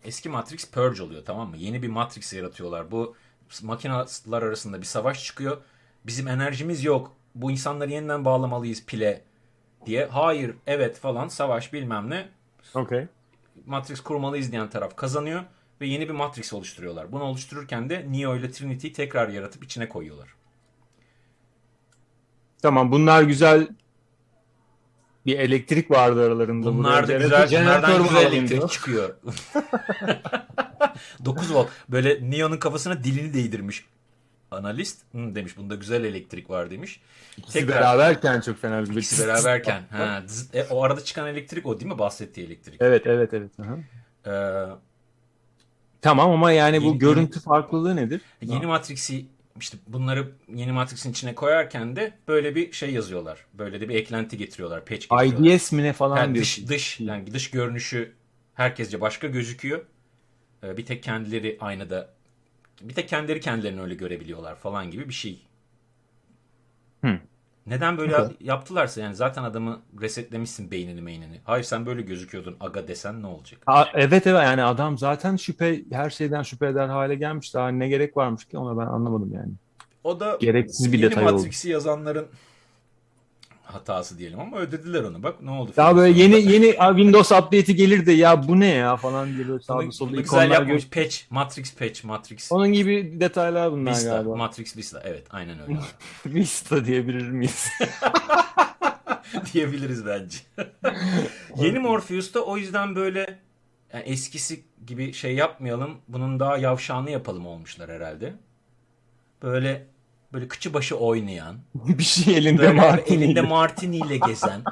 eski 0.03 0.29
Matrix 0.29 0.71
Purge 0.71 1.03
oluyor 1.03 1.25
tamam 1.25 1.49
mı? 1.49 1.57
Yeni 1.57 1.83
bir 1.83 1.87
Matrix 1.87 2.33
yaratıyorlar. 2.33 2.91
Bu 2.91 3.15
makineler 3.63 4.41
arasında 4.41 4.81
bir 4.81 4.85
savaş 4.85 5.25
çıkıyor. 5.25 5.57
Bizim 6.05 6.27
enerjimiz 6.27 6.83
yok. 6.83 7.15
Bu 7.35 7.51
insanları 7.51 7.91
yeniden 7.91 8.25
bağlamalıyız 8.25 8.85
pile 8.85 9.21
diye. 9.85 10.05
Hayır, 10.05 10.55
evet 10.67 10.99
falan 10.99 11.27
savaş 11.27 11.73
bilmem 11.73 12.09
ne. 12.09 12.29
Okey. 12.73 13.07
Matrix 13.65 13.99
kurmalıyız 14.01 14.51
diyen 14.51 14.69
taraf 14.69 14.95
kazanıyor 14.95 15.43
ve 15.81 15.87
yeni 15.87 16.09
bir 16.09 16.13
Matrix 16.13 16.53
oluşturuyorlar. 16.53 17.11
Bunu 17.11 17.23
oluştururken 17.23 17.89
de 17.89 18.05
Neo 18.09 18.35
ile 18.35 18.51
Trinity'yi 18.51 18.93
tekrar 18.93 19.29
yaratıp 19.29 19.63
içine 19.63 19.89
koyuyorlar. 19.89 20.35
Tamam 22.61 22.91
bunlar 22.91 23.23
güzel 23.23 23.67
bir 25.27 25.39
elektrik 25.39 25.91
vardı 25.91 26.25
aralarında. 26.27 26.65
Bunlar 26.65 27.07
da 27.07 27.17
güzel, 27.17 27.47
jeneratör 27.47 28.01
güzel 28.01 28.25
elektrik 28.33 28.69
çıkıyor. 28.69 29.15
9 31.25 31.53
volt. 31.53 31.69
Böyle 31.89 32.31
Neo'nun 32.31 32.57
kafasına 32.57 33.03
dilini 33.03 33.33
değdirmiş. 33.33 33.85
Analist 34.51 35.01
Hı, 35.11 35.35
demiş 35.35 35.57
bunda 35.57 35.75
güzel 35.75 36.03
elektrik 36.03 36.49
var 36.49 36.71
demiş. 36.71 37.01
İkisi 37.37 37.59
Tekrar- 37.59 37.75
beraberken 37.81 38.41
çok 38.41 38.61
fena 38.61 38.85
bir 38.85 38.95
İkisi 38.95 39.27
beraberken. 39.27 39.81
Ha, 39.91 40.23
zzz, 40.27 40.55
e, 40.55 40.63
o 40.69 40.83
arada 40.83 41.03
çıkan 41.03 41.27
elektrik 41.27 41.65
o 41.65 41.79
değil 41.79 41.91
mi 41.91 41.99
bahsettiği 41.99 42.47
elektrik? 42.47 42.81
Evet 42.81 43.07
evet 43.07 43.33
evet. 43.33 43.51
Aha. 43.59 43.77
Ee, 44.31 44.65
Tamam 46.01 46.31
ama 46.31 46.51
yani 46.51 46.81
bu 46.81 46.85
Yeni- 46.85 46.97
görüntü 46.97 47.39
farklılığı 47.39 47.95
nedir? 47.95 48.21
yeni 48.41 48.65
Matrix'i 48.65 49.25
işte 49.59 49.77
bunları 49.87 50.31
yeni 50.55 50.71
Matrix'in 50.71 51.11
içine 51.11 51.35
koyarken 51.35 51.95
de 51.95 52.13
böyle 52.27 52.55
bir 52.55 52.71
şey 52.71 52.93
yazıyorlar. 52.93 53.45
Böyle 53.53 53.81
de 53.81 53.89
bir 53.89 53.95
eklenti 53.95 54.37
getiriyorlar. 54.37 54.85
Patch 54.85 55.09
getiriyorlar. 55.09 55.55
IDS 55.55 55.71
mi 55.71 55.83
ne 55.83 55.93
falan 55.93 56.17
Yani 56.17 56.35
diyorsun. 56.35 56.67
dış 56.67 56.69
dış 56.69 56.99
yani 56.99 57.33
dış 57.33 57.51
görünüşü 57.51 58.13
herkesce 58.53 59.01
başka 59.01 59.27
gözüküyor. 59.27 59.85
Ee, 60.63 60.77
bir 60.77 60.85
tek 60.85 61.03
kendileri 61.03 61.57
aynada 61.61 62.13
bir 62.81 62.93
tek 62.93 63.09
kendileri 63.09 63.39
kendilerini 63.41 63.81
öyle 63.81 63.95
görebiliyorlar 63.95 64.55
falan 64.55 64.91
gibi 64.91 65.09
bir 65.09 65.13
şey. 65.13 65.47
Hı. 67.03 67.19
Neden 67.67 67.97
böyle 67.97 68.15
yaptılarsa 68.39 69.01
yani 69.01 69.15
zaten 69.15 69.43
adamı 69.43 69.81
resetlemişsin 70.01 70.71
beynini 70.71 71.01
meynini. 71.01 71.41
Hayır 71.43 71.63
sen 71.63 71.85
böyle 71.85 72.01
gözüküyordun 72.01 72.57
aga 72.59 72.87
desen 72.87 73.21
ne 73.21 73.27
olacak? 73.27 73.59
A- 73.67 73.85
evet 73.93 74.27
evet 74.27 74.43
yani 74.43 74.63
adam 74.63 74.97
zaten 74.97 75.35
şüphe 75.35 75.83
her 75.91 76.09
şeyden 76.09 76.41
şüphe 76.41 76.67
eder 76.67 76.87
hale 76.87 77.15
gelmiş. 77.15 77.53
Daha 77.53 77.69
ne 77.69 77.87
gerek 77.87 78.17
varmış 78.17 78.45
ki 78.45 78.57
ona 78.57 78.77
ben 78.81 78.87
anlamadım 78.91 79.33
yani. 79.33 79.51
O 80.03 80.19
da 80.19 80.37
Gereksiz 80.41 80.93
bir 80.93 80.99
yeni 80.99 81.09
detay 81.11 81.23
oldu. 81.23 81.33
Matrix'i 81.33 81.69
yazanların 81.69 82.27
hatası 83.73 84.17
diyelim 84.17 84.39
ama 84.39 84.57
ödediler 84.57 85.03
onu. 85.03 85.23
Bak 85.23 85.41
ne 85.41 85.51
oldu? 85.51 85.71
Daha 85.77 85.87
filmin 85.89 86.03
böyle 86.03 86.19
yeni 86.19 86.51
yeni 86.53 86.75
"Aa, 86.79 86.89
Windows 86.97 87.31
update'i 87.31 87.75
gelir 87.75 88.05
de 88.05 88.11
ya 88.11 88.47
bu 88.47 88.59
ne 88.59 88.67
ya 88.67 88.97
falan 88.97 89.29
Bunu- 89.47 89.61
sağda 89.61 89.91
solda 89.91 90.11
güzel 90.11 90.23
ikonlar 90.25 90.47
yapmış. 90.61 90.89
gör. 90.89 91.03
Patch, 91.03 91.17
Matrix 91.29 91.75
patch, 91.75 92.03
Matrix 92.03 92.51
Onun 92.51 92.73
gibi 92.73 93.19
detaylar 93.19 93.71
bunlar 93.71 93.91
Vista, 93.91 94.09
galiba. 94.09 94.35
Matrix 94.35 94.77
Vista. 94.77 95.01
Evet, 95.05 95.27
aynen 95.29 95.59
öyle. 95.61 95.79
Vista 96.25 96.85
diyebilir 96.85 97.29
miyiz? 97.29 97.67
diyebiliriz 99.53 100.05
bence. 100.05 100.37
Yeni 101.57 101.79
Morpheus'ta 101.79 102.39
o 102.39 102.57
yüzden 102.57 102.95
böyle 102.95 103.39
yani 103.93 104.03
eskisi 104.03 104.63
gibi 104.87 105.13
şey 105.13 105.35
yapmayalım. 105.35 105.97
Bunun 106.07 106.39
daha 106.39 106.57
yavşağını 106.57 107.11
yapalım 107.11 107.45
olmuşlar 107.45 107.89
herhalde. 107.91 108.33
Böyle 109.43 109.87
böyle 110.33 110.47
kıçı 110.47 110.73
başı 110.73 110.97
oynayan, 110.97 111.55
bir 111.75 112.03
şey 112.03 112.37
elinde 112.37 112.71
martini. 112.71 113.23
elinde 113.23 113.41
martini 113.57 113.97
ile 113.97 114.17
gezen, 114.17 114.63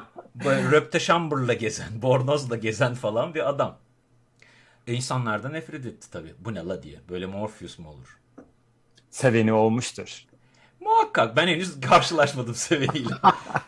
böyle 0.44 0.70
röpteşambırla 0.70 1.52
gezen, 1.52 1.88
bornozla 2.02 2.56
gezen 2.56 2.94
falan 2.94 3.34
bir 3.34 3.48
adam. 3.48 3.78
E 4.86 4.92
insanlar 4.94 5.42
da 5.42 5.48
nefret 5.48 5.86
etti 5.86 6.10
tabii. 6.10 6.34
Bu 6.38 6.54
ne 6.54 6.64
la 6.64 6.82
diye. 6.82 7.00
Böyle 7.08 7.26
Morpheus 7.26 7.78
mu 7.78 7.88
olur? 7.88 8.18
Seveni 9.10 9.52
olmuştur. 9.52 10.24
Muhakkak 10.80 11.36
ben 11.36 11.48
henüz 11.48 11.80
karşılaşmadım 11.80 12.54
seveniyle. 12.54 13.14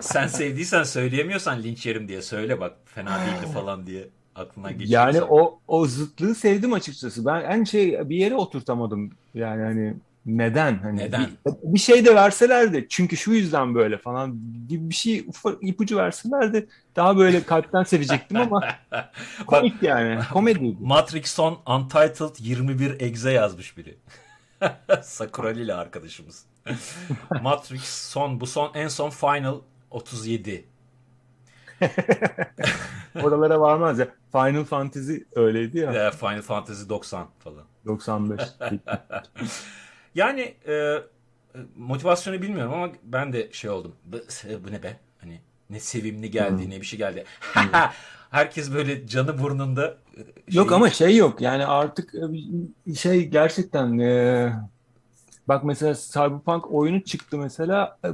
Sen 0.01 0.27
sevdiysen 0.27 0.83
söyleyemiyorsan 0.83 1.63
linç 1.63 1.87
yerim 1.87 2.09
diye 2.09 2.23
söyle 2.23 2.61
bak 2.61 2.77
fena 2.85 3.19
değildi 3.21 3.53
falan 3.55 3.87
diye 3.87 4.09
aklından 4.35 4.79
geçiyorsa. 4.79 5.07
Yani 5.07 5.23
o 5.23 5.61
o 5.69 5.87
zıtlığı 5.87 6.35
sevdim 6.35 6.73
açıkçası. 6.73 7.27
Ben 7.27 7.41
en 7.41 7.65
şey 7.65 8.09
bir 8.09 8.17
yere 8.17 8.35
oturtamadım. 8.35 9.13
Yani 9.35 9.63
hani 9.63 9.95
neden? 10.29 10.79
Hani 10.79 10.99
Neden? 10.99 11.27
Bir, 11.47 11.53
bir 11.63 11.79
şey 11.79 12.05
de 12.05 12.15
verselerdi. 12.15 12.87
Çünkü 12.89 13.17
şu 13.17 13.33
yüzden 13.33 13.75
böyle 13.75 13.99
falan 13.99 14.41
gibi 14.69 14.91
bir 14.91 14.95
şey 14.95 15.25
ufak 15.29 15.59
ipucu 15.63 15.97
verselerdi 15.97 16.69
daha 16.97 17.19
böyle 17.19 17.43
kalpten 17.43 17.83
sevecektim 17.83 18.37
ama 18.37 18.69
komik 19.47 19.83
yani. 19.83 20.21
Komediydi. 20.33 20.77
Matrix 20.81 21.27
son 21.27 21.59
Untitled 21.67 22.37
21 22.39 23.01
egze 23.01 23.33
yazmış 23.33 23.77
biri. 23.77 23.99
Sakurali 25.03 25.63
ile 25.63 25.75
arkadaşımız. 25.75 26.45
Matrix 27.43 27.85
son 27.85 28.41
bu 28.41 28.47
son 28.47 28.71
en 28.75 28.89
son 28.89 29.11
Final 29.11 29.55
37. 29.91 30.65
Oralara 33.23 33.61
varmaz 33.61 33.99
ya. 33.99 34.09
Final 34.33 34.65
Fantasy 34.65 35.17
öyleydi 35.35 35.79
ya. 35.79 35.93
Ee, 35.93 36.11
Final 36.11 36.43
Fantasy 36.43 36.89
90 36.89 37.27
falan. 37.39 37.65
95. 37.87 38.41
Yani 40.19 40.55
e, 40.69 40.95
motivasyonu 41.77 42.43
bilmiyorum 42.43 42.73
ama 42.75 42.93
ben 43.03 43.33
de 43.33 43.49
şey 43.53 43.71
oldum. 43.71 43.95
Bu, 44.05 44.17
bu 44.65 44.73
ne 44.73 44.83
be? 44.83 44.97
Hani 45.21 45.41
ne 45.71 45.81
sevimli 45.81 46.31
geldi 46.31 46.63
Hmm. 46.65 46.71
ne 46.71 46.81
bir 46.81 46.87
şey 46.87 46.99
geldi. 46.99 47.25
Herkes 48.31 48.75
böyle 48.75 49.07
canı 49.07 49.39
burnunda. 49.43 49.99
e, 50.17 50.21
Yok 50.57 50.69
şey- 50.69 50.77
ama 50.77 50.91
şey 50.91 51.17
yok 51.17 51.41
yani 51.41 51.67
artık 51.67 52.15
e, 52.89 52.95
şey 52.95 53.27
gerçekten 53.29 53.99
e, 53.99 54.53
bak 55.49 55.65
mesela 55.65 55.95
Cyberpunk 55.95 56.73
oyunu 56.73 57.01
çıktı 57.05 57.39
mesela 57.39 57.99
e, 58.05 58.09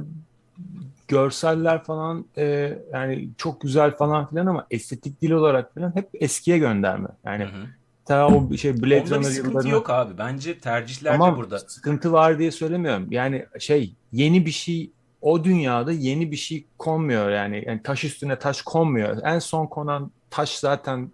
görseller 1.07 1.83
falan 1.83 2.25
e, 2.37 2.77
yani 2.93 3.29
çok 3.37 3.61
güzel 3.61 3.91
falan 3.97 4.29
filan 4.29 4.45
ama 4.45 4.67
estetik 4.71 5.21
dil 5.21 5.31
olarak 5.31 5.73
falan 5.73 5.95
hep 5.95 6.09
eskiye 6.13 6.57
gönderme. 6.57 7.07
Yani 7.25 7.43
Hı 7.43 7.47
hı. 7.47 7.65
Ta 8.05 8.27
o 8.27 8.57
şey 8.57 8.81
Blade 8.81 8.95
Onda 9.01 9.05
bir 9.05 9.11
Runner 9.15 9.23
sıkıntı 9.23 9.49
yıllarına 9.49 9.69
yok 9.69 9.89
abi. 9.89 10.17
Bence 10.17 10.59
tercihlerde 10.59 11.17
Tamam 11.17 11.37
burada. 11.37 11.59
sıkıntı 11.59 12.11
var 12.11 12.39
diye 12.39 12.51
söylemiyorum. 12.51 13.07
Yani 13.11 13.45
şey 13.59 13.93
yeni 14.11 14.45
bir 14.45 14.51
şey 14.51 14.91
o 15.21 15.43
dünyada 15.43 15.91
yeni 15.91 16.31
bir 16.31 16.35
şey 16.37 16.65
konmuyor 16.77 17.29
yani. 17.29 17.63
Yani 17.67 17.83
taş 17.83 18.03
üstüne 18.03 18.39
taş 18.39 18.61
konmuyor. 18.61 19.17
En 19.23 19.39
son 19.39 19.65
konan 19.67 20.11
taş 20.29 20.57
zaten 20.59 21.11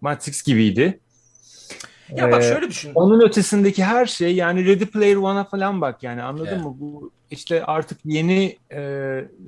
Matrix 0.00 0.42
gibiydi. 0.42 1.00
Ya 2.16 2.32
bak 2.32 2.42
Ee, 2.44 2.48
şöyle 2.48 2.68
düşün. 2.68 2.92
Onun 2.94 3.20
ötesindeki 3.20 3.84
her 3.84 4.06
şey 4.06 4.34
yani 4.34 4.66
Ready 4.66 4.84
Player 4.84 5.16
One'a 5.16 5.44
falan 5.44 5.80
bak 5.80 6.02
yani 6.02 6.22
anladın 6.22 6.46
Evet. 6.46 6.64
mı? 6.64 6.76
Bu 6.80 7.10
işte 7.30 7.64
artık 7.64 7.98
yeni 8.04 8.56
e, 8.72 8.80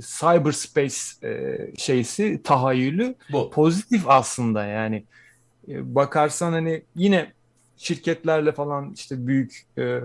cyberspace 0.00 0.96
e, 1.28 1.58
şeysi 1.76 2.40
tahayyülü 2.44 3.14
Bu. 3.32 3.50
pozitif 3.50 4.08
aslında 4.08 4.64
yani 4.64 5.04
bakarsan 5.68 6.52
hani 6.52 6.82
yine 6.96 7.32
şirketlerle 7.76 8.52
falan 8.52 8.92
işte 8.92 9.26
büyük 9.26 9.66
e, 9.78 10.00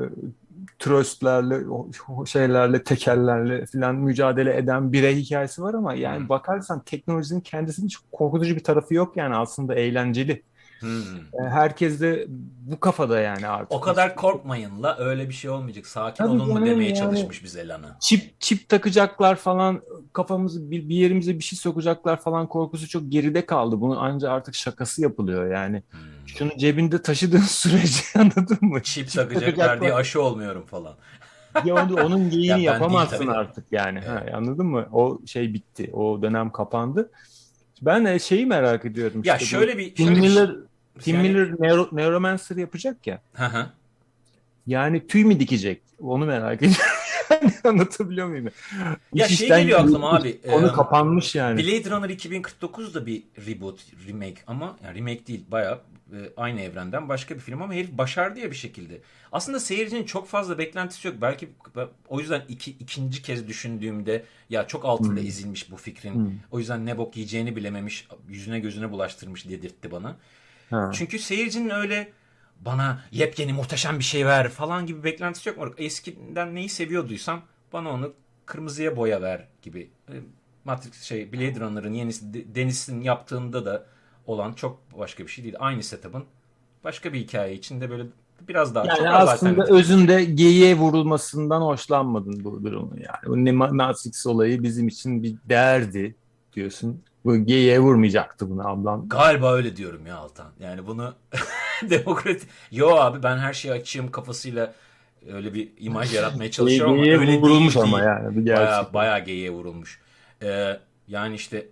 o 2.10 2.26
şeylerle 2.26 2.84
tekellerle 2.84 3.66
falan 3.66 3.96
mücadele 3.96 4.58
eden 4.58 4.94
birey 4.94 5.16
hikayesi 5.16 5.62
var 5.62 5.74
ama 5.74 5.94
yani 5.94 6.30
bakarsan 6.30 6.84
teknolojinin 6.84 7.42
kendisinin 7.42 7.88
çok 7.88 8.12
korkutucu 8.12 8.56
bir 8.56 8.64
tarafı 8.64 8.94
yok 8.94 9.18
yani 9.18 9.36
aslında 9.36 9.76
eğlenceli. 9.76 10.44
Hmm. 10.80 11.46
E, 11.46 11.50
Herkes 11.50 12.02
de 12.02 12.26
bu 12.62 12.80
kafada 12.80 13.20
yani 13.20 13.48
artık. 13.48 13.72
O 13.72 13.82
kadar 13.82 14.16
korkmayın 14.16 14.84
la 14.84 14.98
öyle 15.00 15.30
bir 15.30 15.34
şey 15.34 15.50
olmayacak. 15.52 15.88
Sakin 15.88 16.24
Tabii 16.24 16.36
olun 16.36 16.48
mu 16.60 16.66
demeye 16.66 16.90
yani- 16.90 16.98
çalışmış 17.00 17.44
bize 17.44 17.68
Lana. 17.68 17.98
Çip 18.00 18.42
çip 18.42 18.70
takacaklar 18.70 19.36
falan 19.36 19.82
kafamızı 20.14 20.72
bir, 20.72 20.90
bir 20.90 20.96
yerimize 20.96 21.34
bir 21.40 21.44
şey 21.44 21.60
sokacaklar 21.60 22.22
falan 22.22 22.48
korkusu 22.48 22.88
çok 22.90 23.04
geride 23.12 23.46
kaldı. 23.46 23.82
Bunun 23.82 23.96
ancak 24.00 24.32
artık 24.32 24.56
şakası 24.56 25.02
yapılıyor 25.02 25.52
yani. 25.54 25.84
Hmm. 25.90 26.00
Şunu 26.28 26.52
cebinde 26.58 27.02
taşıdığın 27.02 27.38
sürece 27.48 28.02
anladın 28.16 28.58
mı? 28.62 28.84
Çip 28.84 29.08
Çip 29.10 29.16
takacaklar 29.16 29.46
takacaklar. 29.46 29.82
diye 29.82 29.94
aşı 29.94 30.22
olmuyorum 30.22 30.66
falan. 30.66 30.94
Ya 31.66 31.76
onu- 31.76 32.02
onun 32.06 32.18
Ya 32.24 32.30
geyiğini 32.30 32.54
ben 32.54 32.58
yapamazsın 32.58 33.20
değil 33.20 33.32
artık 33.32 33.66
yani. 33.72 34.00
Ha, 34.00 34.20
Evet. 34.24 34.34
anladın 34.36 34.66
mı? 34.66 34.86
O 34.92 35.20
şey 35.26 35.54
bitti. 35.54 35.90
O 35.94 36.22
dönem 36.22 36.50
kapandı. 36.52 37.12
Ben 37.82 38.06
de 38.06 38.20
şeyi 38.20 38.46
merak 38.46 38.86
ediyorum. 38.86 39.22
Ya 39.26 39.36
işte 39.36 39.46
şöyle 39.46 39.78
bir 39.78 39.96
şöyle 39.96 40.22
bir 40.24 40.56
Tim 41.02 41.16
Yani- 41.16 41.30
Miller 41.30 41.48
Neuro- 41.48 41.96
Neuromancer 41.96 42.56
yapacak 42.56 43.08
ya. 43.08 43.22
Hı 43.34 43.46
hı. 43.46 43.70
Yani 44.68 45.08
tüy 45.08 45.24
mü 45.26 45.40
dikecek? 45.40 45.82
Onu 46.00 46.26
merak 46.26 46.58
ediyorum. 46.58 46.82
Anlatabiliyor 47.64 48.28
muyum? 48.28 48.50
Ya 49.14 49.28
İş 49.28 49.38
şey 49.38 49.48
geliyor 49.48 49.80
aklıma 49.80 50.16
abi, 50.18 50.42
Konu 50.42 50.68
e, 50.68 50.72
kapanmış 50.72 51.36
yani. 51.36 51.58
Blade 51.64 51.90
Runner 51.90 52.10
2049 52.10 52.96
da 52.96 53.06
bir 53.06 53.24
reboot, 53.48 53.86
remake 54.08 54.36
ama 54.48 54.78
yani 54.84 54.98
remake 55.00 55.28
değil 55.28 55.46
bayağı 55.52 55.82
e, 56.12 56.18
aynı 56.38 56.62
evrenden 56.62 57.10
başka 57.10 57.36
bir 57.36 57.40
film 57.40 57.62
ama 57.62 57.74
herif 57.74 57.92
başardı 57.92 58.40
ya 58.40 58.52
bir 58.52 58.56
şekilde. 58.56 59.02
Aslında 59.32 59.60
seyircinin 59.60 60.04
çok 60.04 60.28
fazla 60.28 60.58
beklentisi 60.58 61.08
yok. 61.08 61.18
Belki 61.22 61.50
o 62.08 62.20
yüzden 62.20 62.42
iki, 62.50 62.72
ikinci 62.72 63.22
kez 63.22 63.48
düşündüğümde 63.48 64.24
ya 64.50 64.68
çok 64.68 64.86
altında 64.86 65.20
Hmm. 65.22 65.28
ezilmiş 65.28 65.72
bu 65.72 65.78
fikrin. 65.78 66.14
Hmm. 66.14 66.32
O 66.52 66.60
yüzden 66.60 66.86
ne 66.86 66.98
bok 66.98 67.16
yiyeceğini 67.18 67.56
bilememiş, 67.56 68.08
yüzüne 68.30 68.60
gözüne 68.60 68.92
bulaştırmış 68.92 69.50
dedirtti 69.50 69.92
bana. 69.92 70.16
Ha. 70.70 70.92
Çünkü 70.94 71.20
seyircinin 71.20 71.70
öyle 71.70 72.12
bana 72.62 73.02
yepyeni 73.12 73.54
muhteşem 73.54 74.00
bir 74.00 74.04
şey 74.04 74.26
ver 74.26 74.50
falan 74.50 74.86
gibi 74.86 75.04
beklentisi 75.04 75.50
yok. 75.50 75.58
Moruk. 75.58 75.82
Eskiden 75.82 76.56
neyi 76.56 76.70
seviyorduysan 76.70 77.42
bana 77.74 77.90
onu 77.90 78.14
kırmızıya 78.46 78.98
boya 78.98 79.22
ver 79.22 79.48
gibi. 79.62 79.92
E, 80.10 80.14
Matrix 80.66 81.02
şey 81.02 81.34
Blade 81.34 81.60
Runner'ın 81.60 81.94
yenisi 81.94 82.34
De- 82.34 82.56
Deniz'in 82.56 83.02
yaptığında 83.02 83.66
da 83.66 83.86
olan 84.26 84.54
çok 84.54 84.80
başka 85.00 85.24
bir 85.24 85.30
şey 85.30 85.44
değil. 85.44 85.56
Aynı 85.60 85.84
setup'ın 85.84 86.26
başka 86.84 87.14
bir 87.14 87.20
hikaye 87.20 87.54
içinde 87.54 87.90
böyle 87.90 88.04
biraz 88.48 88.76
daha 88.76 88.90
çok 88.90 88.98
Yani 88.98 89.10
az 89.10 89.30
aslında 89.30 89.66
özünde 89.74 90.24
geyiğe 90.24 90.78
vurulmasından 90.78 91.62
hoşlanmadın 91.62 92.44
bu 92.44 92.64
durumu 92.64 92.96
yani. 92.96 93.26
Bu 93.26 93.74
Matrix 93.76 94.28
olayı 94.28 94.64
bizim 94.64 94.88
için 94.88 95.24
bir 95.24 95.36
değerdi 95.50 96.16
diyorsun. 96.54 97.04
Bu 97.26 97.46
geyiğe 97.46 97.80
vurmayacaktı 97.80 98.50
bunu 98.50 98.68
ablam. 98.68 99.10
Galiba 99.10 99.54
öyle 99.54 99.76
diyorum 99.76 100.08
ya 100.08 100.16
Altan. 100.18 100.52
Yani 100.60 100.88
bunu 100.88 101.16
demokrat... 101.90 102.42
Yo 102.72 102.90
abi 102.96 103.24
ben 103.24 103.38
her 103.38 103.54
şeyi 103.54 103.74
açığım 103.74 104.12
kafasıyla 104.12 104.74
öyle 105.28 105.54
bir 105.54 105.70
imaj 105.78 106.14
yaratmaya 106.14 106.52
çalışıyorum 106.52 106.94
ama 106.94 107.02
öyle 107.02 107.38
vurulmuş 107.38 107.76
değil, 107.76 107.86
ama 107.86 108.02
yani 108.02 108.38
bir 108.38 108.42
gerçek. 108.46 108.66
Baya 108.68 108.94
baya 108.94 109.20
geyiğe 109.20 109.50
vurulmuş. 109.52 110.02
Ee, 110.44 110.80
yani 111.08 111.36
işte 111.36 111.58
e, 111.58 111.68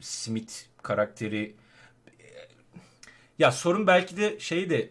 Smith 0.00 0.52
karakteri 0.82 1.54
e, 2.06 2.24
ya 3.38 3.52
sorun 3.52 3.86
belki 3.86 4.16
de 4.16 4.40
şey 4.40 4.70
de 4.70 4.90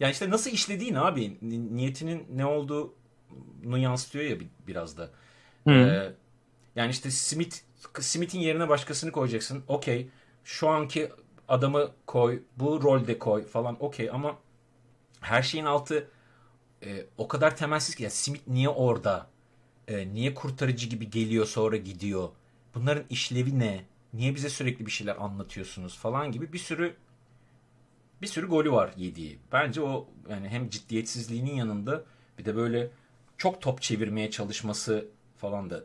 yani 0.00 0.12
işte 0.12 0.30
nasıl 0.30 0.50
işlediğin 0.50 0.94
abi 0.94 1.36
Ni- 1.42 1.76
niyetinin 1.76 2.26
ne 2.34 2.46
olduğunu 2.46 3.78
yansıtıyor 3.78 4.24
ya 4.24 4.40
bir- 4.40 4.48
biraz 4.66 4.98
da. 4.98 5.10
Hı. 5.66 5.70
Ee, 5.70 6.12
yani 6.76 6.90
işte 6.90 7.10
Smith 7.10 7.56
Smith'in 8.00 8.40
yerine 8.40 8.68
başkasını 8.68 9.12
koyacaksın. 9.12 9.64
Okey. 9.68 10.08
Şu 10.44 10.68
anki 10.68 11.12
adamı 11.48 11.90
koy, 12.06 12.42
bu 12.56 12.82
rolde 12.82 13.18
koy 13.18 13.44
falan 13.44 13.84
okey 13.84 14.10
ama 14.10 14.38
her 15.20 15.42
şeyin 15.42 15.64
altı 15.64 16.08
e, 16.84 17.06
o 17.18 17.28
kadar 17.28 17.56
temelsiz 17.56 17.94
ki 17.94 18.02
ya 18.02 18.10
Smith 18.10 18.48
niye 18.48 18.68
orada? 18.68 19.26
E, 19.88 20.14
niye 20.14 20.34
kurtarıcı 20.34 20.88
gibi 20.88 21.10
geliyor 21.10 21.46
sonra 21.46 21.76
gidiyor? 21.76 22.28
Bunların 22.74 23.04
işlevi 23.10 23.58
ne? 23.58 23.84
Niye 24.12 24.34
bize 24.34 24.48
sürekli 24.48 24.86
bir 24.86 24.90
şeyler 24.90 25.16
anlatıyorsunuz 25.16 25.98
falan 25.98 26.32
gibi 26.32 26.52
bir 26.52 26.58
sürü 26.58 26.96
bir 28.22 28.26
sürü 28.26 28.48
golü 28.48 28.72
var 28.72 28.92
yediği. 28.96 29.38
Bence 29.52 29.82
o 29.82 30.08
yani 30.30 30.48
hem 30.48 30.70
ciddiyetsizliğinin 30.70 31.54
yanında 31.54 32.04
bir 32.38 32.44
de 32.44 32.56
böyle 32.56 32.90
çok 33.38 33.62
top 33.62 33.82
çevirmeye 33.82 34.30
çalışması 34.30 35.08
falan 35.36 35.70
da 35.70 35.84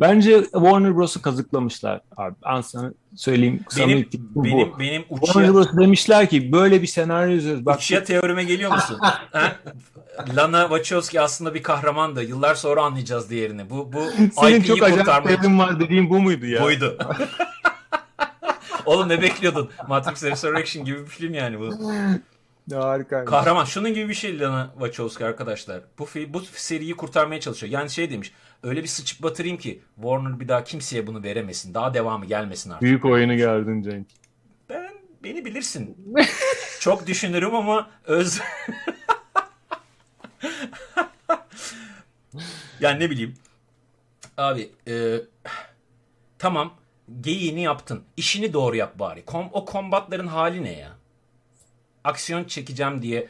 Bence 0.00 0.42
Warner 0.42 0.96
Bros'u 0.96 1.22
kazıklamışlar 1.22 2.00
abi. 2.16 2.34
Ben 2.46 2.60
sana 2.60 2.92
söyleyeyim. 3.16 3.64
benim 3.78 4.08
bu. 4.34 4.44
benim 4.44 4.78
benim 4.78 5.02
Warner 5.02 5.48
uçya, 5.48 5.54
Bros 5.54 5.68
demişler 5.72 6.28
ki 6.28 6.52
böyle 6.52 6.82
bir 6.82 6.86
senaryo 6.86 7.34
yazıyoruz. 7.34 7.66
Bak 7.66 7.78
uçya 7.78 8.04
teorime 8.04 8.44
geliyor 8.44 8.72
musun? 8.72 8.98
Lana 10.36 10.62
Wachowski 10.62 11.20
aslında 11.20 11.54
bir 11.54 11.62
kahramandı. 11.62 12.22
Yıllar 12.22 12.54
sonra 12.54 12.82
anlayacağız 12.82 13.30
diğerini. 13.30 13.70
Bu 13.70 13.92
bu 13.92 14.04
senin 14.40 14.60
IP'yi 14.60 14.66
çok 14.66 14.82
acayip 14.82 14.98
kurtarmak 14.98 15.42
teorin 15.42 15.58
var 15.58 15.80
dediğin 15.80 16.10
bu 16.10 16.20
muydu 16.20 16.46
ya? 16.46 16.62
buydu. 16.62 16.98
Oğlum 18.86 19.08
ne 19.08 19.22
bekliyordun? 19.22 19.70
Matrix 19.88 20.22
Resurrection 20.22 20.84
gibi 20.84 20.98
bir 20.98 21.06
film 21.06 21.34
yani 21.34 21.60
bu. 21.60 21.70
Harika. 22.70 23.24
Kahraman. 23.24 23.64
Şunun 23.64 23.94
gibi 23.94 24.08
bir 24.08 24.14
şey 24.14 24.40
Lana 24.40 24.70
Wachowski 24.72 25.24
arkadaşlar. 25.24 25.80
Bu 25.98 26.06
bu 26.28 26.40
seriyi 26.40 26.96
kurtarmaya 26.96 27.40
çalışıyor. 27.40 27.72
Yani 27.72 27.90
şey 27.90 28.10
demiş. 28.10 28.32
Öyle 28.62 28.82
bir 28.82 28.88
sıçıp 28.88 29.22
batırayım 29.22 29.58
ki 29.58 29.82
Warner 29.94 30.40
bir 30.40 30.48
daha 30.48 30.64
kimseye 30.64 31.06
bunu 31.06 31.22
veremesin. 31.22 31.74
Daha 31.74 31.94
devamı 31.94 32.26
gelmesin 32.26 32.70
artık. 32.70 32.82
Büyük 32.82 33.04
oyunu 33.04 33.36
gördün 33.36 33.82
Cenk. 33.82 34.06
Ben 34.68 34.92
beni 35.24 35.44
bilirsin. 35.44 36.14
Çok 36.80 37.06
düşünürüm 37.06 37.54
ama 37.54 37.90
öz 38.04 38.40
yani 42.80 43.00
ne 43.00 43.10
bileyim. 43.10 43.34
Abi 44.36 44.70
e, 44.88 45.16
tamam 46.38 46.74
geyiğini 47.20 47.62
yaptın. 47.62 48.04
İşini 48.16 48.52
doğru 48.52 48.76
yap 48.76 48.98
bari. 48.98 49.24
Kom, 49.24 49.48
o 49.52 49.64
kombatların 49.64 50.26
hali 50.26 50.64
ne 50.64 50.72
ya? 50.78 51.01
Aksiyon 52.04 52.44
çekeceğim 52.44 53.02
diye 53.02 53.28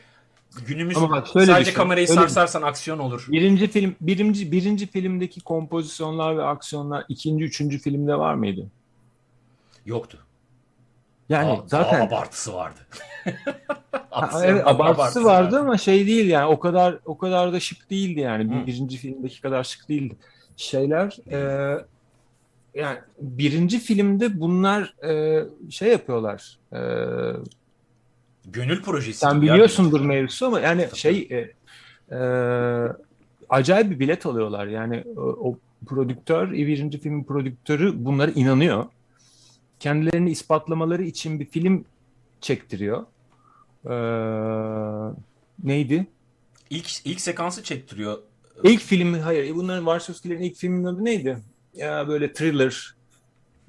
günümüz 0.66 0.96
Ama 0.96 1.10
bak 1.10 1.26
şöyle 1.32 1.46
sadece 1.46 1.64
düşün, 1.66 1.76
kamerayı 1.76 2.06
öyle 2.08 2.20
sarsarsan 2.20 2.62
aksiyon 2.62 2.98
olur. 2.98 3.26
Birinci 3.30 3.66
film, 3.66 3.96
birinci, 4.00 4.52
birinci 4.52 4.86
filmdeki 4.86 5.40
kompozisyonlar 5.40 6.38
ve 6.38 6.42
aksiyonlar 6.42 7.04
ikinci, 7.08 7.44
üçüncü 7.44 7.78
filmde 7.78 8.18
var 8.18 8.34
mıydı? 8.34 8.66
Yoktu. 9.86 10.18
Yani 11.28 11.48
Daha- 11.48 11.66
zaten 11.66 12.00
daha 12.00 12.08
abartısı 12.08 12.54
vardı. 12.54 12.78
Aksiyon 14.12 14.44
evet, 14.44 14.64
daha 14.66 14.74
abartısı 14.74 15.24
vardı 15.24 15.58
ama 15.58 15.78
şey 15.78 16.06
değil 16.06 16.26
yani 16.26 16.46
o 16.46 16.58
kadar 16.58 16.98
o 17.04 17.18
kadar 17.18 17.52
da 17.52 17.60
şık 17.60 17.90
değildi 17.90 18.20
yani 18.20 18.62
Hı. 18.62 18.66
birinci 18.66 18.96
filmdeki 18.96 19.40
kadar 19.40 19.64
şık 19.64 19.88
değildi. 19.88 20.16
Şeyler 20.56 21.16
e, 21.30 21.78
yani 22.74 22.98
birinci 23.20 23.78
filmde 23.78 24.40
bunlar 24.40 24.94
e, 25.04 25.44
şey 25.70 25.88
yapıyorlar. 25.88 26.58
E, 26.72 26.80
Gönül 28.44 28.82
projesi. 28.82 29.18
sen 29.18 29.34
ya 29.34 29.42
biliyorsundur 29.42 29.98
birinci. 29.98 30.08
mevzusu 30.08 30.46
ama 30.46 30.60
yani 30.60 30.86
Tabii. 30.86 30.98
şey 30.98 31.28
e, 31.30 31.54
e, 32.16 32.18
acayip 33.48 33.90
bir 33.90 33.98
bilet 33.98 34.26
alıyorlar. 34.26 34.66
Yani 34.66 35.04
o, 35.16 35.20
o 35.20 35.58
prodüktör, 35.86 36.52
birinci 36.52 36.98
filmin 37.00 37.24
prodüktörü 37.24 38.04
bunlara 38.04 38.30
inanıyor. 38.30 38.86
Kendilerini 39.80 40.30
ispatlamaları 40.30 41.02
için 41.02 41.40
bir 41.40 41.46
film 41.46 41.84
çektiriyor. 42.40 43.06
E, 43.84 43.94
neydi? 45.64 46.06
İlk, 46.70 47.06
ilk 47.06 47.20
sekansı 47.20 47.62
çektiriyor. 47.62 48.18
İlk 48.64 48.80
filmi, 48.80 49.18
hayır 49.18 49.54
bunların 49.54 49.86
Varsovskilerin 49.86 50.42
ilk 50.42 50.56
filminin 50.56 50.84
adı 50.84 51.04
neydi? 51.04 51.38
Ya 51.74 52.08
böyle 52.08 52.32
thriller, 52.32 52.94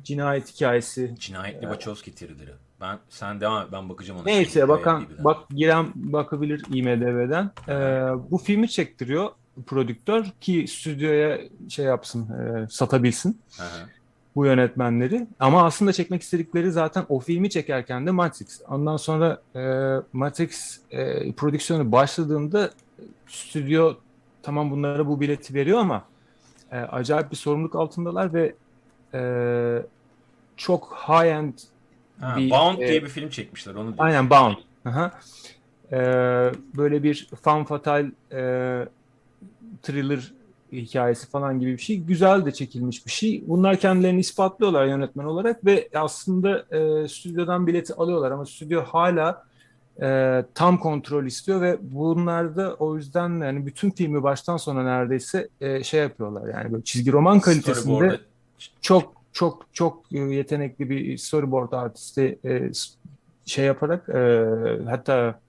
cinayet 0.04 0.56
hikayesi. 0.56 1.16
Cinayetli 1.20 1.62
Wachowski 1.62 2.16
trileri. 2.16 2.52
Ben 2.84 3.00
sen 3.10 3.42
devam 3.42 3.66
et 3.66 3.72
ben 3.72 3.90
bakacağım 3.90 4.20
ona. 4.20 4.26
Neyse 4.26 4.52
Şimdi, 4.52 4.68
bakan 4.68 5.02
IMDb'den. 5.02 5.24
bak 5.24 5.38
giren 5.50 5.88
bakabilir 5.96 6.64
IMDb'den. 6.74 7.52
Ee, 7.68 8.32
bu 8.32 8.38
filmi 8.38 8.70
çektiriyor 8.70 9.30
prodüktör 9.66 10.26
ki 10.42 10.66
stüdyoya 10.68 11.40
şey 11.70 11.86
yapsın, 11.86 12.30
e, 12.30 12.68
satabilsin 12.70 13.42
Hı 13.58 13.64
hı. 13.64 13.88
bu 14.36 14.46
yönetmenleri. 14.46 15.28
Ama 15.40 15.64
aslında 15.64 15.94
çekmek 15.94 16.22
istedikleri 16.22 16.72
zaten 16.72 17.06
o 17.10 17.20
filmi 17.20 17.50
çekerken 17.50 18.08
de 18.08 18.12
Matrix. 18.12 18.62
Ondan 18.70 18.98
sonra 18.98 19.42
e, 19.56 19.62
Matrix 20.14 20.80
e, 20.92 21.32
prodüksiyonu 21.32 21.92
başladığında 21.92 22.70
stüdyo 23.28 23.94
tamam 24.42 24.72
bunlara 24.72 25.08
bu 25.08 25.22
bileti 25.22 25.54
veriyor 25.54 25.80
ama 25.80 26.04
e, 26.72 26.78
acayip 26.78 27.32
bir 27.32 27.36
sorumluluk 27.36 27.76
altındalar 27.76 28.34
ve 28.34 28.56
e, 29.14 29.22
çok 30.58 30.84
high-end 31.08 31.54
Ha, 32.20 32.38
bir, 32.38 32.50
Bound 32.50 32.80
e, 32.80 32.88
diye 32.88 33.04
bir 33.04 33.10
film 33.10 33.30
çekmişler 33.30 33.76
onu 33.76 33.84
diyorsun. 33.84 34.04
Aynen 34.04 34.30
Bound. 34.30 34.56
Aha. 34.86 35.12
Ee, 35.92 35.98
böyle 36.78 37.04
bir 37.04 37.30
fan 37.42 37.64
fatal 37.64 38.06
e, 38.32 38.42
thriller 39.82 40.34
hikayesi 40.72 41.30
falan 41.30 41.60
gibi 41.60 41.72
bir 41.72 41.82
şey. 41.82 41.98
Güzel 41.98 42.46
de 42.46 42.52
çekilmiş 42.52 43.06
bir 43.06 43.12
şey. 43.12 43.44
Bunlar 43.48 43.76
kendilerini 43.76 44.20
ispatlıyorlar 44.20 44.86
yönetmen 44.86 45.26
olarak 45.26 45.66
ve 45.66 45.90
aslında 45.96 46.66
e, 46.72 47.08
stüdyodan 47.08 47.68
bileti 47.68 47.94
alıyorlar 47.94 48.32
ama 48.32 48.46
stüdyo 48.46 48.84
hala 48.84 49.44
e, 50.02 50.44
tam 50.54 50.78
kontrol 50.78 51.26
istiyor 51.26 51.62
ve 51.62 51.78
bunlar 51.82 52.56
da 52.56 52.74
o 52.74 52.96
yüzden 52.96 53.42
yani 53.42 53.66
bütün 53.66 53.92
filmi 53.92 54.24
baştan 54.24 54.58
sona 54.58 54.84
neredeyse 54.84 55.48
e, 55.62 55.84
şey 55.84 56.02
yapıyorlar 56.02 56.54
yani 56.54 56.74
böyle 56.74 56.84
çizgi 56.84 57.12
roman 57.12 57.40
kalitesinde 57.40 58.20
çok 58.82 59.23
çok 59.34 59.66
çok 59.74 60.04
e, 60.14 60.20
yetenekli 60.20 60.90
bir 60.90 61.18
storyboard 61.18 61.72
artisti 61.72 62.40
e, 62.46 62.72
şey 63.46 63.66
yaparak 63.66 64.10
e, 64.10 64.46
hatta 64.90 65.40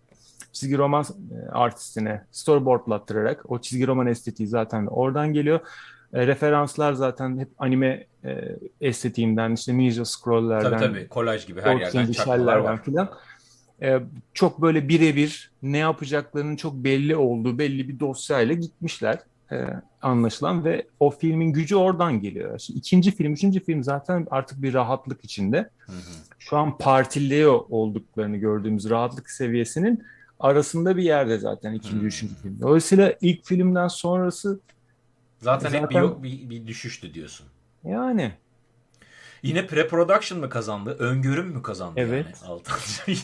çizgi 0.52 0.78
roman 0.78 1.04
artistine 1.52 2.24
storyboardlattırarak 2.32 3.50
o 3.50 3.60
çizgi 3.60 3.86
roman 3.86 4.06
estetiği 4.06 4.48
zaten 4.48 4.86
oradan 4.86 5.32
geliyor. 5.32 5.60
E, 6.14 6.26
referanslar 6.26 6.92
zaten 6.92 7.38
hep 7.38 7.48
anime 7.58 8.06
e, 8.24 8.56
estetiğinden 8.80 9.52
işte 9.52 9.78
Ninja 9.78 10.04
Scroll'lerden 10.04 10.70
Tabii 10.70 10.80
tabii 10.80 11.08
kolaj 11.08 11.46
gibi 11.46 11.60
her 11.60 11.76
yerden 11.76 12.12
çakmalar 12.12 12.56
var. 12.56 12.82
filan. 12.82 13.10
E, 13.82 14.00
çok 14.34 14.62
böyle 14.62 14.88
birebir 14.88 15.52
ne 15.62 15.78
yapacaklarının 15.78 16.56
çok 16.56 16.74
belli 16.74 17.16
olduğu 17.16 17.58
belli 17.58 17.88
bir 17.88 18.00
dosyayla 18.00 18.54
gitmişler 18.54 19.18
e, 19.52 19.66
anlaşılan 20.02 20.64
ve 20.64 20.86
o 21.00 21.10
filmin 21.10 21.52
gücü 21.52 21.76
oradan 21.76 22.20
geliyor. 22.20 22.58
Şimdi 22.58 22.78
ikinci 22.78 23.10
film, 23.16 23.32
üçüncü 23.32 23.64
film 23.64 23.82
zaten 23.84 24.26
artık 24.30 24.62
bir 24.62 24.74
rahatlık 24.74 25.24
içinde. 25.24 25.70
Hı 25.78 25.92
hı. 25.92 25.98
Şu 26.38 26.56
an 26.56 26.78
partiliyor 26.78 27.60
olduklarını 27.68 28.36
gördüğümüz 28.36 28.90
rahatlık 28.90 29.30
seviyesinin 29.30 30.04
arasında 30.40 30.96
bir 30.96 31.02
yerde 31.02 31.38
zaten 31.38 31.72
ikinci, 31.72 32.00
Hmm. 32.00 32.06
üçüncü 32.06 32.34
film. 32.34 32.60
Dolayısıyla 32.60 33.14
ilk 33.20 33.44
filmden 33.44 33.88
sonrası 33.88 34.60
Zaten, 35.40 35.68
hep 35.68 35.74
bir, 35.74 35.80
Zaten- 35.80 36.00
yok- 36.00 36.22
bir, 36.22 36.50
bir 36.50 36.66
düşüştü 36.66 37.14
diyorsun. 37.14 37.46
yani 37.84 38.32
Yine 39.42 39.60
pre-production 39.60 40.38
mı 40.38 40.48
kazandı? 40.48 40.96
Öngörüm 40.98 41.46
mü 41.46 41.62
kazandı 41.62 42.00
Evet. 42.00 42.26
yani? 42.46 42.60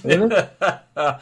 Yine- 0.04 0.48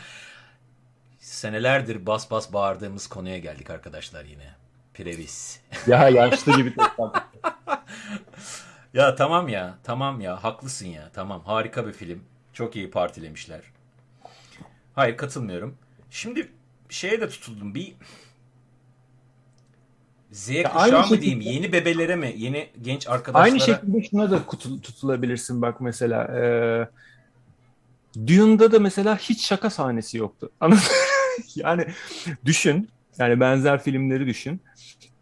Senelerdir 1.19 2.07
bas 2.07 2.31
bas 2.31 2.53
bağırdığımız 2.53 3.07
konuya 3.07 3.39
geldik 3.39 3.71
arkadaşlar 3.71 4.25
yine. 4.25 4.58
Previs. 4.99 5.61
ya 5.87 6.09
yaşlı 6.09 6.57
gibi. 6.57 6.75
Ya 8.95 9.15
tamam 9.15 9.49
ya, 9.49 9.79
tamam 9.85 10.21
ya, 10.21 10.45
haklısın 10.45 10.87
ya, 10.87 11.11
tamam. 11.15 11.43
Harika 11.45 11.87
bir 11.87 11.93
film. 11.93 12.21
Çok 12.53 12.77
iyi 12.77 12.91
partilemişler. 12.91 13.61
Hayır 14.95 15.17
katılmıyorum. 15.17 15.77
Şimdi 16.11 16.49
şeye 16.89 17.21
de 17.21 17.29
tutuldum 17.29 17.75
bir 17.75 17.95
Z 20.33 20.51
aynı 20.51 20.69
kuşağı 20.73 21.01
mı 21.01 21.07
şekilde- 21.07 21.21
diyeyim, 21.21 21.41
yeni 21.41 21.73
bebelere 21.73 22.17
mi, 22.17 22.35
yeni 22.37 22.71
genç 22.83 23.09
arkadaşlara? 23.09 23.45
Aynı 23.45 23.61
şekilde 23.61 24.03
şuna 24.11 24.31
da 24.31 24.47
tutulabilirsin 24.83 25.63
bak 25.63 25.81
mesela. 25.81 26.25
E, 26.25 26.43
Dune'da 28.27 28.73
da 28.73 28.79
mesela 28.79 29.17
hiç 29.17 29.47
şaka 29.47 29.71
sahnesi 29.71 30.19
yoktu. 30.19 30.51
Yani 31.57 31.87
düşün. 32.45 32.89
Yani 33.19 33.41
benzer 33.41 33.83
filmleri 33.83 34.27
düşün. 34.27 34.61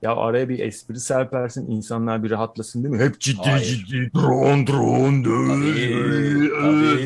Ya 0.02 0.16
araya 0.16 0.48
bir 0.48 0.58
espri 0.58 1.00
serpersin, 1.00 1.70
insanlar 1.70 2.24
bir 2.24 2.30
rahatlasın 2.30 2.84
değil 2.84 2.94
mi? 2.94 3.04
Hep 3.04 3.20
ciddi 3.20 3.50
Hayır. 3.50 3.64
ciddi, 3.64 4.10
drone 4.14 4.66
drone, 4.66 5.24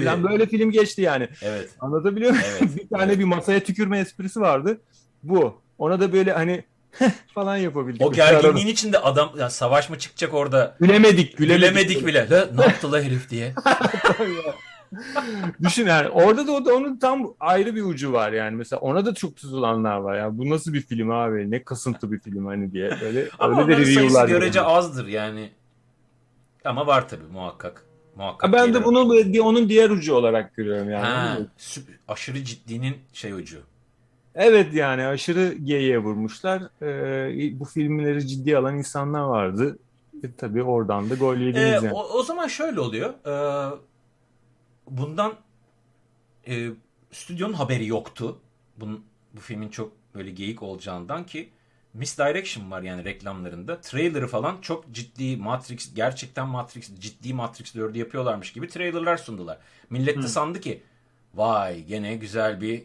falan 0.05 0.25
böyle 0.25 0.47
film 0.47 0.71
geçti 0.71 1.03
yani. 1.03 1.29
Evet, 1.43 1.71
Anlatabiliyor 1.81 2.31
muyum? 2.31 2.45
evet. 2.61 2.77
bir 2.83 2.89
tane 2.89 3.05
evet. 3.05 3.19
bir 3.19 3.25
masaya 3.25 3.61
tükürme 3.61 3.99
esprisi 3.99 4.41
vardı. 4.41 4.81
Bu. 5.23 5.55
Ona 5.79 6.01
da 6.01 6.13
böyle 6.13 6.33
hani 6.33 6.65
falan 7.35 7.57
yapabildik. 7.57 8.03
O 8.03 8.13
gerginliğin 8.13 8.67
içinde 8.67 8.99
adam 8.99 9.33
ya 9.39 9.51
savaş 9.51 9.91
mı 9.91 9.99
çıkacak 9.99 10.35
orada? 10.35 10.77
Gülemedik, 10.81 11.37
gülemedik. 11.37 11.69
Gülemedik 11.69 12.07
bile. 12.07 12.27
Ne 12.57 12.63
yaptı 12.63 12.93
la 12.93 13.03
herif 13.03 13.31
diye. 13.31 13.55
Düşün 15.63 15.87
yani 15.87 16.09
orada 16.09 16.47
da 16.47 16.53
o 16.53 16.65
da 16.65 16.75
onun 16.75 16.97
tam 16.97 17.35
ayrı 17.41 17.75
bir 17.77 17.83
ucu 17.83 18.13
var 18.13 18.33
yani. 18.33 18.57
Mesela 18.57 18.81
ona 18.81 19.07
da 19.07 19.15
çok 19.15 19.37
tutulanlar 19.37 19.97
var 19.97 20.19
ya. 20.19 20.39
Bu 20.39 20.51
nasıl 20.51 20.73
bir 20.73 20.81
film 20.81 21.11
abi? 21.11 21.51
Ne 21.51 21.63
kasıntı 21.63 22.13
bir 22.13 22.19
film 22.19 22.47
hani 22.47 22.73
diye. 22.73 22.91
Öyle 23.05 23.29
Ama 23.39 23.63
öyle 23.63 23.77
de 23.77 23.81
review'lar 23.81 24.29
görece 24.29 24.47
geliyor. 24.47 24.65
azdır 24.67 25.07
yani. 25.07 25.51
Ama 26.65 26.87
var 26.87 27.09
tabii 27.09 27.27
muhakkak. 27.33 27.85
Muhakkak 28.17 28.49
Ha, 28.49 28.53
Ben 28.53 28.75
de 28.75 28.85
bunu 28.85 29.11
böyle 29.11 29.43
onun 29.43 29.69
diğer 29.69 29.91
ucu 29.91 30.15
olarak 30.15 30.57
görüyorum 30.57 30.91
yani. 30.91 31.05
Ha, 31.07 31.39
aşırı 32.09 32.45
ciddinin 32.45 32.97
şey 33.13 33.33
ucu. 33.33 33.59
Evet 34.35 34.75
yani 34.75 35.07
aşırı 35.07 35.53
geyiğe 35.55 35.99
vurmuşlar. 35.99 36.63
Ee, 36.83 37.61
bu 37.61 37.65
filmleri 37.65 38.27
ciddiye 38.29 38.57
alan 38.57 38.79
insanlar 38.79 39.21
vardı. 39.21 39.79
E, 40.25 40.27
tabii 40.39 40.63
oradan 40.63 41.11
da 41.11 41.15
gol 41.15 41.37
yediniz 41.37 41.65
Ee, 41.65 41.69
yani. 41.69 41.91
o, 41.93 42.03
o 42.19 42.23
zaman 42.23 42.47
şöyle 42.47 42.81
oluyor. 42.81 43.11
Ee, 43.27 43.77
bundan 44.91 45.35
e, 46.49 46.71
stüdyonun 47.13 47.53
haberi 47.53 47.87
yoktu. 47.87 48.41
Bunun, 48.77 49.05
bu 49.33 49.41
filmin 49.41 49.69
çok 49.69 49.93
böyle 50.15 50.31
geyik 50.31 50.63
olacağından 50.63 51.27
ki 51.27 51.53
misdirection 51.95 52.71
var 52.71 52.83
yani 52.83 53.05
reklamlarında. 53.05 53.81
Trailer'ı 53.81 54.27
falan 54.29 54.61
çok 54.61 54.93
ciddi 54.93 55.37
Matrix, 55.37 55.95
gerçekten 55.95 56.49
Matrix, 56.49 56.91
ciddi 57.01 57.35
Matrix 57.35 57.75
4'ü 57.75 57.99
yapıyorlarmış 57.99 58.53
gibi 58.53 58.69
trailer'lar 58.69 59.17
sundular. 59.17 59.59
Millet 59.91 60.23
de 60.23 60.27
Hı. 60.27 60.29
sandı 60.29 60.61
ki 60.61 60.83
vay 61.35 61.85
gene 61.85 62.17
güzel 62.17 62.61
bir 62.61 62.85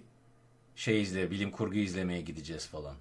şey 0.75 1.01
izle, 1.01 1.31
bilim 1.31 1.51
kurgu 1.51 1.75
izlemeye 1.77 2.21
gideceğiz 2.21 2.67
falan. 2.67 2.95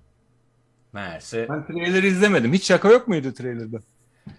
Meğerse 0.92 1.48
Ben 1.48 1.66
trailer'ı 1.66 2.06
izlemedim. 2.06 2.52
Hiç 2.52 2.64
şaka 2.66 2.88
yok 2.92 3.08
muydu 3.08 3.34
trailer'da? 3.34 3.82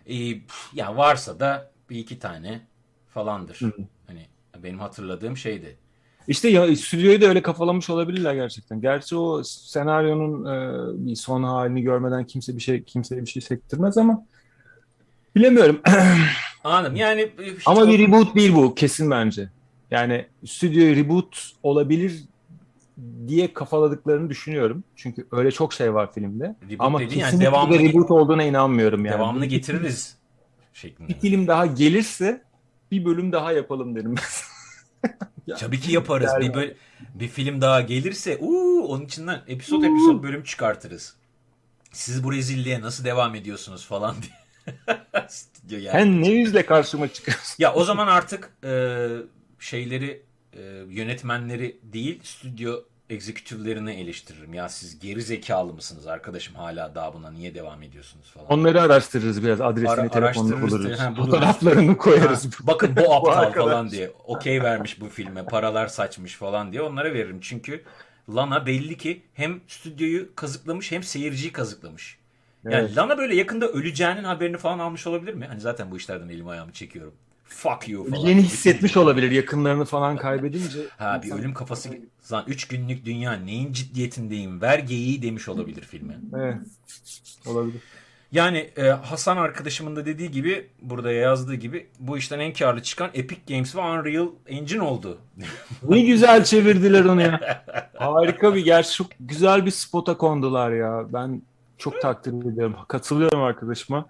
e, 0.10 0.42
ya 0.74 0.98
varsa 0.98 1.40
da 1.40 1.74
bir 1.90 1.96
iki 2.00 2.20
tane 2.20 2.68
falandır. 3.08 3.62
Hı. 3.62 3.72
Benim 4.64 4.80
hatırladığım 4.80 5.38
şeydi. 5.38 5.78
İşte 6.28 6.50
ya, 6.50 6.76
stüdyoyu 6.76 7.22
da 7.22 7.26
öyle 7.26 7.42
kafalamış 7.42 7.90
olabilirler 7.90 8.34
gerçekten. 8.34 8.82
Gerçi 8.82 9.16
o 9.16 9.44
senaryonun 9.44 10.46
e, 10.46 11.06
bir 11.08 11.16
son 11.16 11.44
halini 11.44 11.82
görmeden 11.82 12.24
kimse 12.24 12.56
bir 12.56 12.62
şey 12.62 12.84
kimseye 12.84 13.22
bir 13.22 13.28
şey 13.28 13.42
sektirmez 13.42 13.98
ama 13.98 14.26
bilemiyorum. 15.36 15.80
Anladım. 16.64 16.96
Yani 16.96 17.30
ama 17.66 17.88
bir 17.88 18.00
reboot 18.08 18.36
değil 18.36 18.56
bu 18.56 18.76
kesin 18.76 19.12
bence. 19.12 19.50
Yani 19.92 20.26
stüdyo 20.46 20.96
reboot 20.96 21.52
olabilir 21.64 22.24
diye 23.28 23.54
kafaladıklarını 23.54 24.30
düşünüyorum. 24.30 24.84
Çünkü 24.96 25.28
öyle 25.32 25.52
çok 25.52 25.74
şey 25.74 25.94
var 25.94 26.14
filmde. 26.14 26.56
Reboot 26.66 26.76
ama 26.88 27.00
dediğin 27.00 27.22
yani 27.22 27.42
devamlı- 27.42 27.80
de 27.80 27.90
reboot 27.90 28.12
olduğuna 28.12 28.44
inanmıyorum 28.44 29.06
yani. 29.06 29.16
devamını 29.18 29.44
Bir- 29.44 29.50
getiririz 29.50 30.16
Bir 30.74 30.80
şeklinde. 30.80 31.14
film 31.20 31.48
daha 31.48 31.66
gelirse 31.66 32.42
bir 32.92 33.06
bölüm 33.06 33.32
daha 33.32 33.52
yapalım 33.52 33.96
derim. 33.96 34.16
Tabii 35.60 35.80
ki 35.80 35.92
yaparız. 35.92 36.32
Bir 36.40 36.54
böyle 36.54 36.76
bir 37.16 37.28
film 37.28 37.62
daha 37.62 37.82
gelirse, 37.82 38.38
uuu 38.38 38.88
onun 38.88 39.06
içinden 39.06 39.42
episod 39.48 39.84
episod 39.84 40.24
bölüm 40.24 40.44
çıkartırız. 40.44 41.16
Siz 41.92 42.24
bu 42.24 42.34
rezilliğe 42.34 42.82
nasıl 42.82 43.06
devam 43.06 43.36
ediyorsunuz 43.36 43.86
falan 43.86 44.16
diye. 44.22 44.34
Stüdyo 45.30 45.80
yani. 45.80 45.92
Sen 45.92 46.22
ne 46.22 46.30
yüzle 46.30 46.66
karşıma 46.66 47.08
çıkıyorsun? 47.08 47.56
Ya 47.60 47.74
o 47.74 47.84
zaman 47.84 48.08
artık 48.08 48.54
e, 48.64 49.08
şeyleri 49.60 50.24
e, 50.54 50.62
yönetmenleri 50.90 51.80
değil 51.84 52.20
stüdyo 52.24 52.84
egzekütiflerini 53.10 53.92
eleştiririm. 53.92 54.54
Ya 54.54 54.70
siz 54.70 55.00
geri 55.00 55.22
zekalı 55.22 55.74
mısınız 55.74 56.08
arkadaşım 56.08 56.56
hala 56.56 56.96
daha 56.96 57.14
buna 57.14 57.32
niye 57.32 57.56
devam 57.56 57.84
ediyorsunuz 57.84 58.32
falan. 58.32 58.48
Onları 58.48 58.82
araştırırız 58.82 59.44
biraz. 59.44 59.62
Adresini, 59.62 59.90
Ara- 59.90 60.10
telefonunu 60.10 60.62
buluruz. 60.62 60.86
buluruz. 61.00 61.16
Fotoğraflarını 61.18 61.98
koyarız. 61.98 62.46
Ha, 62.46 62.50
bakın 62.68 62.96
bu 62.96 63.14
aptal 63.16 63.32
arkadaş. 63.32 63.66
falan 63.66 63.90
diye. 63.90 64.12
Okey 64.26 64.62
vermiş 64.64 65.02
bu 65.02 65.10
filme. 65.10 65.46
Paralar 65.46 65.88
saçmış 65.88 66.36
falan 66.36 66.72
diye 66.72 66.82
onlara 66.82 67.14
veririm. 67.14 67.40
Çünkü 67.42 67.84
Lana 68.30 68.66
belli 68.66 68.98
ki 68.98 69.22
hem 69.34 69.62
stüdyoyu 69.68 70.36
kazıklamış 70.36 70.92
hem 70.92 71.04
seyirciyi 71.04 71.52
kazıklamış. 71.52 72.18
Yani 72.64 72.76
Evet. 72.76 72.98
Lana 72.98 73.18
böyle 73.18 73.36
yakında 73.36 73.68
öleceğinin 73.68 74.24
haberini 74.24 74.58
falan 74.58 74.80
almış 74.80 75.08
olabilir 75.08 75.34
mi? 75.34 75.46
Hani 75.46 75.60
zaten 75.60 75.92
bu 75.92 75.98
işlerden 75.98 76.30
elimi 76.30 76.50
ayağımı 76.52 76.72
çekiyorum. 76.74 77.14
Fuck 77.46 77.90
you 77.90 78.10
falan. 78.10 78.28
Yeni 78.28 78.44
hissetmiş 78.44 78.98
olabilir 78.98 79.32
yakınlarını 79.32 79.86
falan 79.86 80.18
kaybedince. 80.18 80.80
Ha 80.98 81.22
bir 81.24 81.32
ölüm 81.32 81.54
kafası. 81.54 81.90
Lan 82.32 82.44
3 82.48 82.68
günlük 82.68 83.06
dünya 83.06 83.34
neyin 83.34 83.74
ciddiyetindeyim? 83.74 84.62
Ver 84.62 84.80
geyiği 84.80 85.22
demiş 85.22 85.50
olabilir 85.50 85.82
filme. 85.82 86.18
Evet. 86.36 86.58
Olabilir. 87.46 87.82
Yani 88.32 88.58
e, 88.78 88.88
Hasan 88.88 89.38
arkadaşımın 89.38 89.96
da 89.96 90.06
dediği 90.06 90.32
gibi 90.32 90.68
burada 90.82 91.12
yazdığı 91.12 91.56
gibi 91.56 91.88
bu 92.00 92.18
işten 92.18 92.40
en 92.40 92.54
karlı 92.54 92.84
çıkan 92.84 93.10
Epic 93.14 93.42
Games 93.54 93.76
ve 93.76 93.80
Unreal 93.80 94.28
Engine 94.48 94.82
oldu. 94.82 95.18
Ne 95.90 96.02
güzel 96.02 96.44
çevirdiler 96.44 97.06
onu 97.06 97.22
ya. 97.22 97.64
Harika 97.98 98.56
bir 98.56 98.66
gerçi 98.66 98.94
çok 98.94 99.08
güzel 99.20 99.66
bir 99.66 99.72
spota 99.72 100.18
kondular 100.18 100.72
ya. 100.72 101.06
Ben 101.14 101.42
çok 101.78 102.02
takdir 102.02 102.32
ediyorum. 102.32 102.76
Katılıyorum 102.88 103.44
arkadaşıma. 103.44 104.06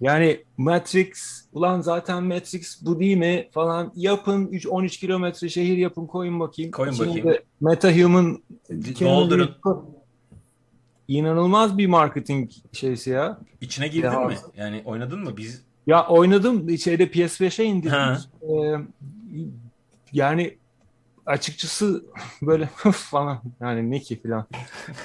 Yani 0.00 0.44
Matrix 0.56 1.40
ulan 1.52 1.80
zaten 1.80 2.24
Matrix 2.24 2.84
bu 2.84 3.00
değil 3.00 3.16
mi 3.16 3.48
falan 3.52 3.92
yapın 3.96 4.46
3 4.46 4.66
13 4.66 4.96
kilometre 4.98 5.48
şehir 5.48 5.76
yapın 5.76 6.06
koyun 6.06 6.40
bakayım. 6.40 6.70
Koyun 6.70 6.92
İçine 6.92 7.08
bakayım. 7.08 7.38
MetaHuman 7.60 8.42
doldurun. 9.00 9.56
İnanılmaz 11.08 11.78
bir 11.78 11.86
marketing 11.86 12.50
şeysi 12.72 13.10
ya. 13.10 13.38
İçine 13.60 13.88
girdin 13.88 14.06
Ya. 14.12 14.20
mi? 14.20 14.36
Yani 14.56 14.82
oynadın 14.84 15.20
mı? 15.24 15.36
Biz 15.36 15.62
Ya 15.86 16.06
oynadım 16.06 16.78
şeyde 16.78 17.04
PS5'e 17.06 17.64
indirdim. 17.64 17.90
Ha. 17.92 18.18
Ee, 18.42 18.76
yani 20.12 20.56
açıkçası 21.26 22.04
böyle 22.42 22.66
falan 22.92 23.42
yani 23.60 23.90
ne 23.90 24.00
ki 24.00 24.20
falan. 24.22 24.46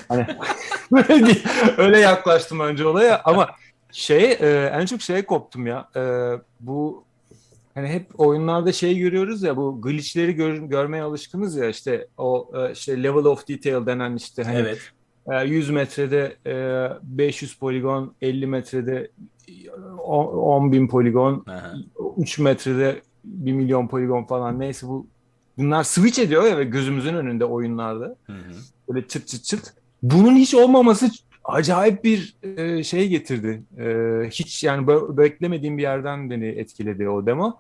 Hani 0.08 0.28
öyle 1.78 2.00
yaklaştım 2.00 2.60
önce 2.60 2.86
olaya 2.88 3.22
ama 3.26 3.50
şey 3.96 4.32
e, 4.32 4.72
en 4.74 4.86
çok 4.86 5.02
şeye 5.02 5.26
koptum 5.26 5.68
ya. 5.68 5.90
E, 5.96 6.02
bu 6.60 7.04
hani 7.76 7.88
hep 7.88 8.20
oyunlarda 8.20 8.72
şey 8.72 8.98
görüyoruz 8.98 9.44
ya 9.44 9.58
bu 9.58 9.82
glitchleri 9.82 10.36
gör- 10.36 10.58
görmeye 10.58 11.04
alışkınız 11.04 11.56
ya 11.56 11.70
işte 11.70 12.08
o 12.18 12.52
e, 12.56 12.72
işte 12.72 13.04
level 13.04 13.26
of 13.26 13.48
detail 13.48 13.86
denen 13.86 14.16
işte 14.16 14.44
hani 14.44 14.58
evet. 14.58 14.80
e, 15.32 15.48
100 15.48 15.70
metrede 15.70 16.36
e, 16.46 16.88
500 17.04 17.56
poligon, 17.56 18.14
50 18.22 18.48
metrede 18.48 19.12
10 20.04 20.72
bin 20.72 20.88
poligon, 20.88 21.44
Aha. 21.48 21.74
3 22.18 22.40
metrede 22.40 23.02
1 23.24 23.54
milyon 23.54 23.88
poligon 23.88 24.24
falan 24.24 24.60
neyse 24.60 24.88
bu 24.88 25.08
bunlar 25.58 25.84
switch 25.84 26.20
ediyor 26.20 26.44
ya 26.44 26.58
ve 26.58 26.64
gözümüzün 26.64 27.16
önünde 27.16 27.46
oyunlarda 27.46 28.16
Hı 28.26 28.34
hı. 28.34 28.54
böyle 28.90 29.08
çıt 29.08 29.28
çıt 29.28 29.44
çıt. 29.44 29.74
Bunun 30.04 30.36
hiç 30.36 30.56
olmaması 30.56 31.10
acayip 31.48 32.04
bir 32.04 32.36
e, 32.44 32.84
şey 32.84 33.08
getirdi. 33.10 33.64
E, 33.78 34.30
hiç 34.30 34.64
yani 34.64 34.88
beklemediğim 35.18 35.78
bir 35.78 35.84
yerden 35.84 36.30
beni 36.30 36.48
etkiledi 36.48 37.10
o 37.10 37.26
demo. 37.26 37.60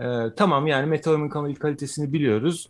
E, 0.00 0.04
tamam 0.36 0.66
yani 0.66 0.86
Meteor'un 0.86 1.28
kal- 1.28 1.54
kalitesini 1.54 2.12
biliyoruz. 2.12 2.68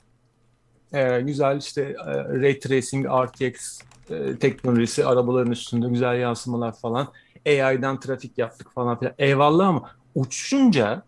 E, 0.93 1.21
güzel 1.21 1.59
işte 1.59 1.83
e, 1.83 2.15
Ray 2.15 2.59
Tracing, 2.59 3.07
RTX 3.07 3.81
e, 4.11 4.37
teknolojisi 4.37 5.07
arabaların 5.07 5.53
üstünde 5.53 5.89
güzel 5.89 6.21
yansımalar 6.21 6.77
falan. 6.77 7.09
AI'dan 7.47 8.01
trafik 8.01 8.39
yaptık 8.39 8.73
falan 8.75 8.99
filan. 8.99 9.15
Eyvallah 9.19 9.69
ama 9.69 9.91
uçunca 10.15 11.03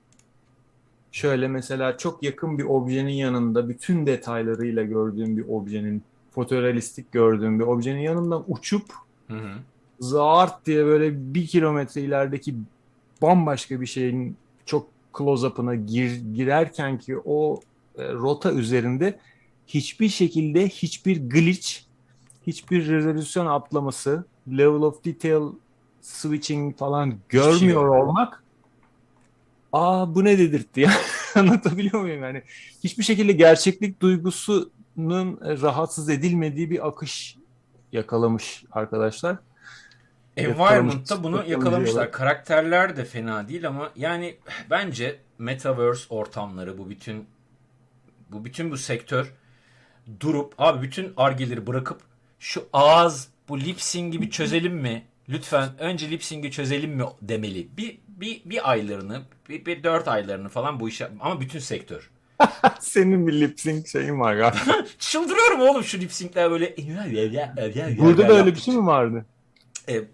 şöyle 1.12 1.48
mesela 1.48 1.96
çok 1.96 2.22
yakın 2.22 2.58
bir 2.58 2.64
objenin 2.64 3.12
yanında 3.12 3.68
bütün 3.68 4.06
detaylarıyla 4.06 4.82
gördüğüm 4.82 5.36
bir 5.36 5.48
objenin 5.48 6.02
fotorealistik 6.30 7.12
gördüğüm 7.12 7.60
bir 7.60 7.64
objenin 7.64 8.00
yanından 8.00 8.44
uçup 8.48 8.82
Hı 9.30 9.34
hı. 9.34 9.52
zart 10.00 10.66
diye 10.66 10.84
böyle 10.84 11.34
bir 11.34 11.46
kilometre 11.46 12.00
ilerideki 12.00 12.54
bambaşka 13.22 13.80
bir 13.80 13.86
şeyin 13.86 14.36
çok 14.66 14.86
close-up'ına 15.18 15.74
gir, 15.74 16.20
girerken 16.34 16.98
ki 16.98 17.18
o 17.24 17.60
e, 17.98 18.12
rota 18.12 18.52
üzerinde 18.52 19.18
hiçbir 19.66 20.08
şekilde 20.08 20.68
hiçbir 20.68 21.30
glitch, 21.30 21.70
hiçbir 22.46 22.88
rezolüsyon 22.88 23.46
atlaması, 23.46 24.24
level 24.48 24.82
of 24.82 25.04
detail 25.04 25.42
switching 26.02 26.76
falan 26.76 27.14
görmüyor 27.28 27.84
yok. 27.84 28.08
olmak 28.08 28.44
aa 29.72 30.14
bu 30.14 30.24
ne 30.24 30.38
dedirtti 30.38 30.80
ya 30.80 30.90
anlatabiliyor 31.34 32.00
muyum 32.00 32.22
yani 32.22 32.42
hiçbir 32.84 33.02
şekilde 33.02 33.32
gerçeklik 33.32 34.02
duygusunun 34.02 35.38
e, 35.44 35.60
rahatsız 35.60 36.08
edilmediği 36.08 36.70
bir 36.70 36.88
akış 36.88 37.36
yakalamış 37.92 38.64
arkadaşlar. 38.72 39.36
Environment'ta 40.36 41.22
bunu 41.22 41.36
Yakalamış- 41.36 41.50
yakalamışlar. 41.50 42.12
Karakterler 42.12 42.96
de 42.96 43.04
fena 43.04 43.48
değil 43.48 43.66
ama 43.68 43.90
yani 43.96 44.36
bence 44.70 45.18
metaverse 45.38 46.14
ortamları 46.14 46.78
bu 46.78 46.90
bütün 46.90 47.26
bu 48.30 48.44
bütün 48.44 48.70
bu 48.70 48.76
sektör 48.76 49.32
durup 50.20 50.54
abi 50.58 50.82
bütün 50.82 51.12
argeleri 51.16 51.66
bırakıp 51.66 52.00
şu 52.38 52.68
ağız 52.72 53.28
bu 53.48 53.60
lip 53.60 53.80
sync'i 53.80 54.30
çözelim 54.30 54.74
mi? 54.74 55.04
Lütfen 55.28 55.68
önce 55.78 56.10
lip 56.10 56.24
sync'i 56.24 56.50
çözelim 56.50 56.90
mi 56.90 57.04
demeli. 57.22 57.68
Bir 57.76 57.98
bir 58.08 58.42
bir 58.44 58.70
aylarını, 58.70 59.22
bir, 59.48 59.66
bir 59.66 59.82
dört 59.82 60.08
aylarını 60.08 60.48
falan 60.48 60.80
bu 60.80 60.88
işe 60.88 61.10
ama 61.20 61.40
bütün 61.40 61.58
sektör. 61.58 62.10
Senin 62.80 63.26
bir 63.26 63.40
lip 63.40 63.60
sync 63.60 63.88
şeyin 63.88 64.20
var 64.20 64.34
galiba. 64.34 64.84
Çıldırıyorum 64.98 65.60
oğlum 65.60 65.84
şu 65.84 66.00
lip 66.00 66.12
sync'ler 66.12 66.50
böyle 66.50 66.74
Burada 67.98 68.28
da 68.28 68.38
öyle 68.38 68.54
bir 68.54 68.60
şey 68.60 68.76
mi 68.76 68.86
vardı? 68.86 69.24
E, 69.88 70.04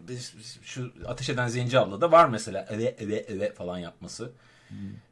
şu 0.62 0.92
ateş 1.06 1.28
eden 1.28 1.48
zenci 1.48 1.78
abla 1.78 2.00
da 2.00 2.12
var 2.12 2.28
mesela 2.28 2.66
eve 2.70 2.84
eve 2.98 3.16
eve 3.16 3.52
falan 3.52 3.78
yapması. 3.78 4.32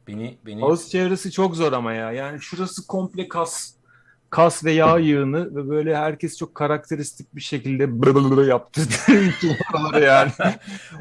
Beni 0.07 0.37
beni 0.45 0.65
Ağız 0.65 0.89
çevresi 0.91 1.31
çok 1.31 1.55
zor 1.55 1.73
ama 1.73 1.93
ya. 1.93 2.11
Yani 2.11 2.41
şurası 2.41 2.87
komple 2.87 3.27
kas 3.27 3.75
kas 4.29 4.65
ve 4.65 4.71
yağ 4.71 4.97
yığını 4.97 5.55
ve 5.55 5.69
böyle 5.69 5.97
herkes 5.97 6.37
çok 6.37 6.55
karakteristik 6.55 7.35
bir 7.35 7.41
şekilde 7.41 8.01
bırı 8.01 8.45
yaptırdığı 8.45 9.23
için 9.37 9.55
oraları 9.73 10.03
yani. 10.03 10.31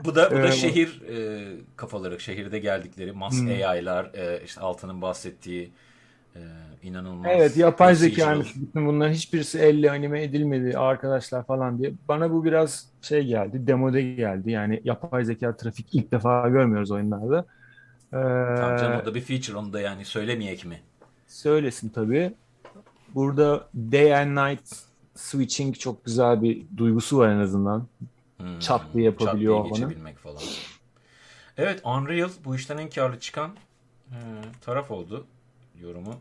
bu 0.04 0.14
da 0.14 0.30
bu 0.30 0.34
da 0.34 0.40
Evet. 0.40 0.54
şehir 0.54 1.02
e, 1.08 1.44
kafaları 1.76 2.20
şehirde 2.20 2.58
geldikleri 2.58 3.12
mas 3.12 3.40
Hmm. 3.40 3.48
AI'lar 3.48 4.04
e, 4.14 4.42
işte 4.44 4.60
Altan'ın 4.60 5.02
bahsettiği 5.02 5.72
e, 6.36 6.40
inanılmaz. 6.82 7.26
Evet 7.30 7.56
yapay 7.56 7.94
zeka 7.94 8.14
procedural. 8.14 8.36
yani 8.36 8.46
bütün 8.56 8.86
bunların 8.86 9.12
hiçbirisi 9.12 9.58
elle 9.58 9.90
anime 9.90 10.22
edilmedi 10.22 10.78
arkadaşlar 10.78 11.46
falan 11.46 11.78
diye. 11.78 11.92
Bana 12.08 12.30
bu 12.30 12.44
biraz 12.44 12.86
şey 13.02 13.24
geldi, 13.26 13.66
demode 13.66 14.02
geldi. 14.02 14.50
Yani 14.50 14.80
yapay 14.84 15.24
zeka 15.24 15.56
trafik 15.56 15.94
ilk 15.94 16.12
defa 16.12 16.48
görmüyoruz 16.48 16.90
oyunlarda. 16.90 17.46
Ee, 18.12 18.56
Tamam 18.56 18.76
canım 18.76 19.00
o 19.02 19.06
da 19.06 19.14
bir 19.14 19.20
feature 19.20 19.56
onu 19.56 19.72
da 19.72 19.80
yani 19.80 20.04
söylemeyek 20.04 20.64
mi? 20.64 20.80
Söylesin 21.26 21.88
tabii. 21.88 22.32
Burada 23.14 23.68
day 23.74 24.16
and 24.16 24.36
night 24.36 24.76
switching 25.14 25.78
çok 25.78 26.04
güzel 26.04 26.42
bir 26.42 26.62
duygusu 26.76 27.18
var 27.18 27.28
en 27.28 27.38
azından. 27.38 27.86
Hmm, 28.36 28.58
Çat 28.58 28.82
diye 28.94 29.04
yapabiliyor 29.04 29.64
çat 29.68 29.74
diye 29.76 29.86
geçebilmek 29.86 30.18
falan. 30.18 30.42
Evet 31.56 31.80
Unreal 31.84 32.28
bu 32.44 32.56
işten 32.56 32.78
en 32.78 32.90
karlı 32.90 33.20
çıkan 33.20 33.50
e, 34.10 34.18
taraf 34.60 34.90
oldu 34.90 35.26
yorumu. 35.80 36.14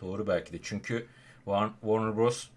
Doğru 0.00 0.26
belki 0.26 0.52
de. 0.52 0.58
Çünkü 0.62 1.06
Warner 1.44 2.16
Bros. 2.16 2.48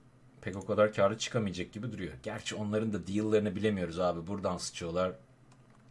pek 0.42 0.56
o 0.56 0.66
kadar 0.66 0.94
karlı 0.94 1.18
çıkamayacak 1.18 1.72
gibi 1.72 1.92
duruyor. 1.92 2.14
Gerçi 2.24 2.56
onların 2.56 2.94
da 2.94 3.08
deal'larını 3.08 3.56
bilemiyoruz 3.56 4.00
abi. 4.00 4.28
Buradan 4.28 4.58
sıçıyorlar. 4.58 5.12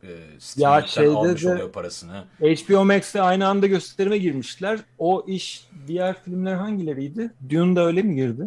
E, 0.02 0.08
ya 0.56 0.82
şeyde 0.86 1.10
almış 1.10 1.44
de, 1.44 1.52
oluyor 1.52 1.72
parasını. 1.72 2.24
HBO 2.40 2.84
Max'te 2.84 3.22
aynı 3.22 3.48
anda 3.48 3.66
gösterime 3.66 4.18
girmişler. 4.18 4.80
O 4.98 5.24
iş 5.26 5.68
diğer 5.86 6.22
filmler 6.22 6.54
hangileriydi? 6.54 7.30
Dune 7.48 7.76
da 7.76 7.86
öyle 7.86 8.02
mi 8.02 8.14
girdi? 8.14 8.46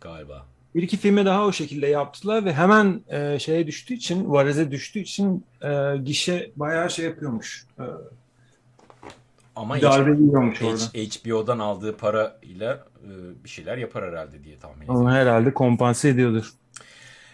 Galiba. 0.00 0.46
Bir 0.74 0.82
iki 0.82 0.96
filme 0.96 1.24
daha 1.24 1.46
o 1.46 1.52
şekilde 1.52 1.86
yaptılar 1.86 2.44
ve 2.44 2.54
hemen 2.54 3.00
e, 3.08 3.38
şeye 3.38 3.66
düştüğü 3.66 3.94
için, 3.94 4.30
vareze 4.30 4.70
düştüğü 4.70 4.98
için 4.98 5.44
e, 5.62 5.96
gişe 6.04 6.50
bayağı 6.56 6.90
şey 6.90 7.04
yapıyormuş. 7.04 7.66
E, 7.78 7.84
Ama 9.58 9.82
darbe 9.82 10.10
yiyormuş 10.10 10.62
orada. 10.62 10.82
HBO'dan 10.82 11.58
aldığı 11.58 11.96
parayla 11.96 12.86
e, 13.04 13.44
bir 13.44 13.48
şeyler 13.48 13.78
yapar 13.78 14.04
herhalde 14.04 14.44
diye 14.44 14.58
tahmin 14.58 14.82
ediyorum. 14.82 15.00
Ama 15.00 15.12
herhalde 15.12 15.54
kompanse 15.54 16.08
ediyordur. 16.08 16.52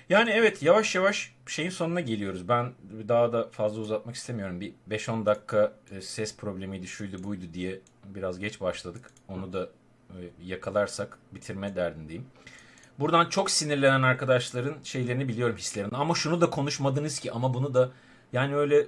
Yani 0.08 0.30
evet 0.30 0.62
yavaş 0.62 0.94
yavaş 0.94 1.34
şeyin 1.46 1.70
sonuna 1.70 2.00
geliyoruz. 2.00 2.48
Ben 2.48 2.72
daha 3.08 3.32
da 3.32 3.48
fazla 3.50 3.80
uzatmak 3.80 4.14
istemiyorum. 4.14 4.60
Bir 4.60 4.72
5-10 4.90 5.26
dakika 5.26 5.72
e, 5.90 6.00
ses 6.00 6.36
problemiydi, 6.36 6.86
şuydu 6.86 7.24
buydu 7.24 7.44
diye 7.54 7.80
biraz 8.04 8.38
geç 8.38 8.60
başladık. 8.60 9.10
Onu 9.28 9.52
da 9.52 9.68
e, 10.10 10.18
yakalarsak 10.44 11.18
bitirme 11.32 11.76
derdindeyim. 11.76 12.26
Buradan 12.98 13.28
çok 13.28 13.50
sinirlenen 13.50 14.02
arkadaşların 14.02 14.74
şeylerini 14.84 15.28
biliyorum 15.28 15.56
hislerini. 15.56 15.96
Ama 15.96 16.14
şunu 16.14 16.40
da 16.40 16.50
konuşmadınız 16.50 17.18
ki 17.18 17.32
ama 17.32 17.54
bunu 17.54 17.74
da 17.74 17.90
yani 18.32 18.56
öyle 18.56 18.86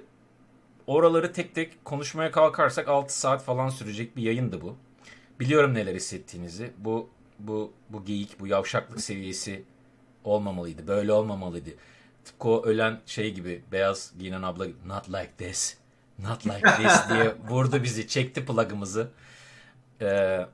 oraları 0.87 1.33
tek 1.33 1.55
tek 1.55 1.85
konuşmaya 1.85 2.31
kalkarsak 2.31 2.87
6 2.87 3.19
saat 3.19 3.43
falan 3.43 3.69
sürecek 3.69 4.17
bir 4.17 4.23
yayındı 4.23 4.61
bu. 4.61 4.77
Biliyorum 5.39 5.73
neler 5.73 5.95
hissettiğinizi. 5.95 6.71
Bu 6.77 7.09
bu 7.39 7.73
bu 7.89 8.05
geyik, 8.05 8.39
bu 8.39 8.47
yavşaklık 8.47 9.01
seviyesi 9.01 9.63
olmamalıydı. 10.23 10.87
Böyle 10.87 11.11
olmamalıydı. 11.11 11.69
Tıpkı 12.25 12.49
o 12.49 12.63
ölen 12.65 12.99
şey 13.05 13.33
gibi 13.33 13.61
beyaz 13.71 14.13
giyinen 14.19 14.41
abla 14.41 14.65
not 14.85 15.09
like 15.09 15.31
this. 15.37 15.77
Not 16.19 16.45
like 16.45 16.67
this 16.77 17.09
diye 17.09 17.35
vurdu 17.49 17.83
bizi. 17.83 18.07
Çekti 18.07 18.45
plug'ımızı. 18.45 19.11
Ee, 20.01 20.45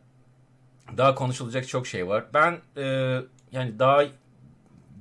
daha 0.98 1.16
konuşulacak 1.16 1.68
çok 1.68 1.88
şey 1.88 2.08
var. 2.08 2.26
Ben 2.34 2.60
e, 2.78 2.84
yani 3.52 3.80
daha 3.80 4.04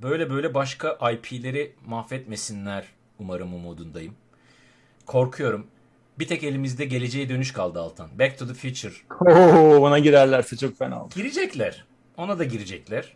böyle 0.01 0.29
böyle 0.29 0.53
başka 0.53 1.11
IP'leri 1.11 1.75
mahvetmesinler 1.85 2.87
umarım 3.19 3.53
umudundayım. 3.53 4.15
Korkuyorum. 5.05 5.67
Bir 6.19 6.27
tek 6.27 6.43
elimizde 6.43 6.85
geleceğe 6.85 7.29
dönüş 7.29 7.53
kaldı 7.53 7.79
Altan. 7.79 8.09
Back 8.19 8.37
to 8.39 8.47
the 8.47 8.53
Future. 8.53 8.93
Oo, 9.19 9.85
ona 9.87 9.99
girerlerse 9.99 10.57
çok 10.57 10.77
fena 10.77 11.03
olur. 11.03 11.11
Girecekler. 11.15 11.85
Ona 12.17 12.39
da 12.39 12.43
girecekler. 12.43 13.13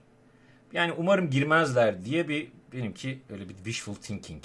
Yani 0.74 0.94
umarım 0.98 1.30
girmezler 1.30 2.06
diye 2.06 2.28
bir 2.28 2.48
benimki 2.74 3.20
öyle 3.30 3.50
bir 3.50 3.56
wishful 3.56 3.96
thinking. 3.96 4.44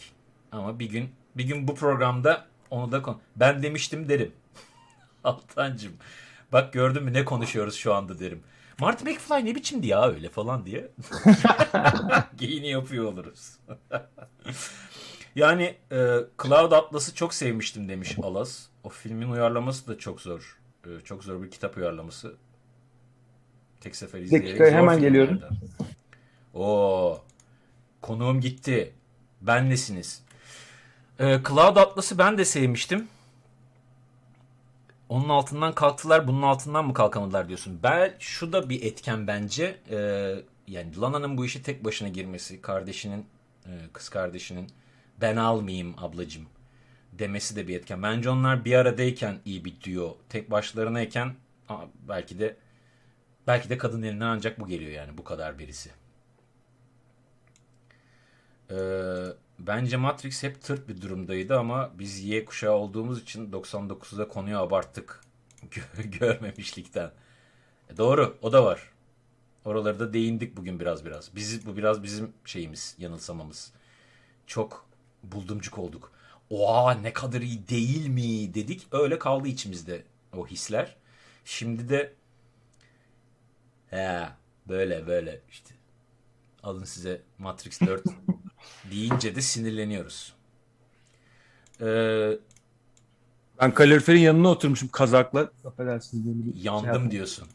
Ama 0.53 0.79
bir 0.79 0.91
gün 0.91 1.11
bir 1.37 1.45
gün 1.45 1.69
bu 1.69 1.75
programda 1.75 2.47
onu 2.71 2.93
da 2.93 3.03
kon 3.03 3.21
ben 3.37 3.63
demiştim 3.63 4.09
derim. 4.09 4.33
Altancım. 5.25 5.93
Bak 6.53 6.73
gördün 6.73 7.05
mü 7.05 7.13
ne 7.13 7.25
konuşuyoruz 7.25 7.75
şu 7.75 7.95
anda 7.95 8.19
derim. 8.19 8.43
Marty 8.81 9.05
McFly 9.11 9.45
ne 9.45 9.55
biçimdi 9.55 9.87
ya 9.87 10.09
öyle 10.09 10.29
falan 10.29 10.67
diye. 10.67 10.89
Geyini 12.37 12.69
yapıyor 12.69 13.05
oluruz. 13.05 13.57
yani 15.35 15.77
e, 15.93 16.17
Cloud 16.43 16.73
Atlas'ı 16.73 17.15
çok 17.15 17.35
sevmiştim 17.35 17.89
demiş 17.89 18.19
Alas. 18.23 18.67
O 18.85 18.89
filmin 18.89 19.29
uyarlaması 19.29 19.89
da 19.89 19.99
çok 19.99 20.21
zor. 20.21 20.59
E, 20.87 21.01
çok 21.05 21.25
zor 21.25 21.43
bir 21.43 21.51
kitap 21.51 21.77
uyarlaması. 21.77 22.35
Tek 23.81 23.97
sefer 23.97 24.21
izleyerek 24.21 24.61
dakika, 24.61 24.79
hemen 24.79 25.01
geliyorum. 25.01 25.41
Oo. 26.55 27.21
Konuğum 28.01 28.41
gitti. 28.41 28.93
Benlesiniz. 29.41 30.23
Ee, 31.21 31.41
Cloud 31.49 31.77
Atlas'ı 31.77 32.19
ben 32.19 32.39
de 32.39 32.45
sevmiştim. 32.45 33.09
Onun 35.09 35.29
altından 35.29 35.75
kalktılar, 35.75 36.29
bunun 36.29 36.43
altından 36.43 36.87
mı 36.87 36.95
kalkamadılar 36.95 37.49
diyorsun. 37.49 37.81
Ben 37.83 38.15
şu 38.19 38.53
da 38.53 38.69
bir 38.69 38.83
etken 38.83 39.27
bence. 39.27 39.77
Ee, 39.91 40.35
yani 40.67 41.01
Lana'nın 41.01 41.37
bu 41.37 41.45
işi 41.45 41.63
tek 41.63 41.85
başına 41.85 42.09
girmesi, 42.09 42.61
kardeşinin, 42.61 43.27
e, 43.67 43.71
kız 43.93 44.09
kardeşinin 44.09 44.67
ben 45.23 45.37
almayayım 45.37 45.95
ablacım 45.99 46.47
demesi 47.13 47.57
de 47.57 47.69
bir 47.69 47.77
etken. 47.77 48.03
Bence 48.03 48.31
onlar 48.31 48.65
bir 48.65 48.75
aradayken 48.75 49.39
iyi 49.45 49.65
bir 49.65 49.75
duo. 49.87 50.19
Tek 50.29 50.51
başlarınayken 50.51 51.35
belki 52.09 52.39
de 52.39 52.57
belki 53.47 53.71
de 53.71 53.79
kadın 53.79 54.03
elinden 54.03 54.27
ancak 54.27 54.61
bu 54.61 54.67
geliyor 54.69 54.91
yani 54.93 55.19
bu 55.19 55.25
kadar 55.25 55.59
birisi. 55.59 55.91
Ee, 58.71 58.75
bence 59.59 59.97
Matrix 59.97 60.43
hep 60.43 60.63
tırt 60.63 60.89
bir 60.89 61.03
durumdaydı 61.03 61.59
ama 61.59 61.91
biz 61.99 62.25
Y 62.25 62.45
kuşağı 62.45 62.73
olduğumuz 62.73 63.23
için 63.23 63.53
99'da 63.53 64.29
konuyu 64.29 64.59
abarttık. 64.59 65.21
Gö- 65.71 66.19
Görmemişlikten. 66.19 67.11
E, 67.91 67.97
doğru 67.97 68.39
o 68.43 68.53
da 68.53 68.65
var. 68.65 68.91
Oraları 69.65 70.01
da 70.01 70.13
değindik 70.13 70.57
bugün 70.57 70.81
biraz 70.81 71.05
biraz. 71.05 71.37
Biz, 71.37 71.67
bu 71.67 71.77
biraz 71.77 72.03
bizim 72.03 72.33
şeyimiz, 72.45 72.97
yanılsamamız. 72.99 73.73
Çok 74.47 74.87
buldumcuk 75.23 75.79
olduk. 75.79 76.13
Oha 76.51 76.95
ne 76.95 77.13
kadar 77.13 77.41
iyi 77.41 77.69
değil 77.69 78.07
mi 78.07 78.55
dedik. 78.55 78.87
Öyle 78.93 79.19
kaldı 79.19 79.49
içimizde 79.49 80.03
o 80.37 80.47
hisler. 80.47 80.97
Şimdi 81.45 81.89
de 81.89 82.13
he 83.91 84.29
böyle 84.69 85.07
böyle 85.07 85.41
işte 85.51 85.75
alın 86.63 86.85
size 86.85 87.23
Matrix 87.39 87.81
4 87.81 88.05
deyince 88.91 89.35
de 89.37 89.41
sinirleniyoruz. 89.43 90.33
Ee, 91.81 92.31
Ben 93.61 93.75
kaloriferin 93.75 94.21
yanına 94.21 94.49
oturmuşum 94.49 94.89
kazakla. 94.89 95.51
Affedersiniz 95.65 96.25
şey 96.55 96.63
yandım 96.63 96.87
yaptım. 96.87 97.11
diyorsun. 97.11 97.49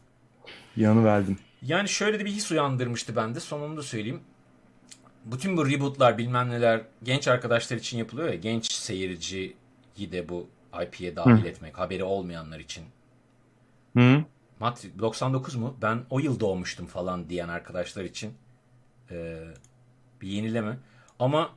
Yanı 0.76 1.04
verdim. 1.04 1.38
Yani 1.62 1.88
şöyle 1.88 2.20
de 2.20 2.24
bir 2.24 2.30
his 2.30 2.50
uyandırmıştı 2.52 3.16
bende. 3.16 3.40
Sonunu 3.40 3.76
da 3.76 3.82
söyleyeyim. 3.82 4.20
Bütün 5.32 5.56
bu 5.56 5.70
rebootlar 5.70 6.18
bilmem 6.18 6.50
neler 6.50 6.80
genç 7.02 7.28
arkadaşlar 7.28 7.76
için 7.76 7.98
yapılıyor 7.98 8.28
ya. 8.28 8.34
Genç 8.34 8.72
seyirciyi 8.72 9.56
de 9.98 10.28
bu 10.28 10.46
IP'ye 10.82 11.16
dahil 11.16 11.44
etmek. 11.44 11.78
Haberi 11.78 12.04
olmayanlar 12.04 12.58
için. 12.60 12.84
Hı? 13.96 14.24
Matrix 14.60 14.92
99 14.98 15.54
mu? 15.54 15.76
Ben 15.82 16.00
o 16.10 16.18
yıl 16.18 16.40
doğmuştum 16.40 16.86
falan 16.86 17.28
diyen 17.28 17.48
arkadaşlar 17.48 18.04
için 18.04 18.34
e, 19.10 19.38
bir 20.22 20.28
yenileme. 20.28 20.78
Ama 21.18 21.50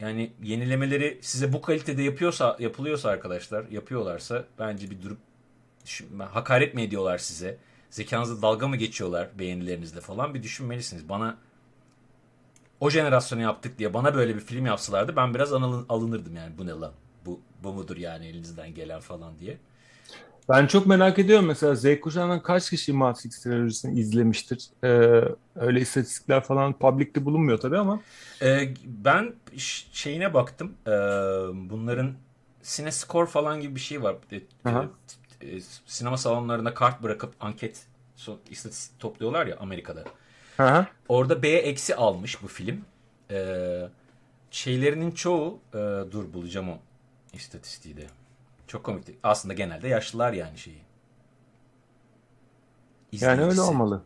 yani 0.00 0.32
yenilemeleri 0.42 1.18
size 1.22 1.52
bu 1.52 1.60
kalitede 1.62 2.02
yapıyorsa 2.02 2.56
yapılıyorsa 2.60 3.08
arkadaşlar 3.08 3.68
yapıyorlarsa 3.70 4.44
bence 4.58 4.90
bir 4.90 5.02
durup 5.02 5.18
düşün- 5.84 6.18
hakaret 6.18 6.74
mi 6.74 6.82
ediyorlar 6.82 7.18
size? 7.18 7.58
Zekanızla 7.90 8.42
dalga 8.42 8.68
mı 8.68 8.76
geçiyorlar 8.76 9.28
beğenilerinizle 9.38 10.00
falan 10.00 10.34
bir 10.34 10.42
düşünmelisiniz. 10.42 11.08
Bana 11.08 11.36
o 12.80 12.90
jenerasyonu 12.90 13.42
yaptık 13.42 13.78
diye 13.78 13.94
bana 13.94 14.14
böyle 14.14 14.34
bir 14.34 14.40
film 14.40 14.66
yapsalardı 14.66 15.16
ben 15.16 15.34
biraz 15.34 15.52
alın- 15.52 15.86
alınırdım 15.88 16.36
yani 16.36 16.58
bu 16.58 16.66
ne 16.66 16.70
lan? 16.70 16.92
Bu, 17.26 17.40
bu 17.62 17.72
mudur 17.72 17.96
yani 17.96 18.26
elinizden 18.26 18.74
gelen 18.74 19.00
falan 19.00 19.38
diye. 19.38 19.56
Ben 20.48 20.66
çok 20.66 20.86
merak 20.86 21.18
ediyorum 21.18 21.46
mesela 21.46 21.74
Z 21.74 22.00
kuşağından 22.00 22.42
kaç 22.42 22.70
kişi 22.70 22.92
Matrix 22.92 23.42
trilojisini 23.42 24.00
izlemiştir? 24.00 24.70
Ee, 24.84 24.88
öyle 25.56 25.80
istatistikler 25.80 26.40
falan 26.44 26.78
public'te 26.78 27.24
bulunmuyor 27.24 27.58
tabii 27.58 27.78
ama 27.78 28.00
Ee, 28.42 28.74
ben 28.84 29.34
şeyine 29.92 30.34
baktım. 30.34 30.74
Ee, 30.86 30.90
bunların 31.70 32.14
Cinescore 32.62 33.26
falan 33.26 33.60
gibi 33.60 33.74
bir 33.74 33.80
şey 33.80 34.02
var. 34.02 34.16
E, 34.32 34.40
Aha. 34.64 34.88
e, 35.40 35.60
sinema 35.86 36.16
salonlarına 36.16 36.74
kart 36.74 37.02
bırakıp 37.02 37.34
anket 37.40 37.86
istatistik 38.50 39.00
topluyorlar 39.00 39.46
ya 39.46 39.56
Amerika'da. 39.56 40.04
Hı. 40.56 40.86
Orada 41.08 41.42
B 41.42 41.48
eksi 41.48 41.96
almış 41.96 42.42
bu 42.42 42.48
film. 42.48 42.84
Ee, 43.30 43.88
şeylerinin 44.50 45.10
çoğu 45.10 45.58
e, 45.74 45.78
dur 46.12 46.32
bulacağım 46.32 46.68
o 46.68 46.78
istatistiği 47.32 47.96
de. 47.96 48.06
Çok 48.66 48.84
komikti. 48.84 49.14
Aslında 49.22 49.54
genelde 49.54 49.88
yaşlılar 49.88 50.32
yani 50.32 50.58
şeyi. 50.58 50.82
yani 53.12 53.30
öyle 53.32 53.40
İzleyicisi. 53.42 53.62
olmalı. 53.62 54.02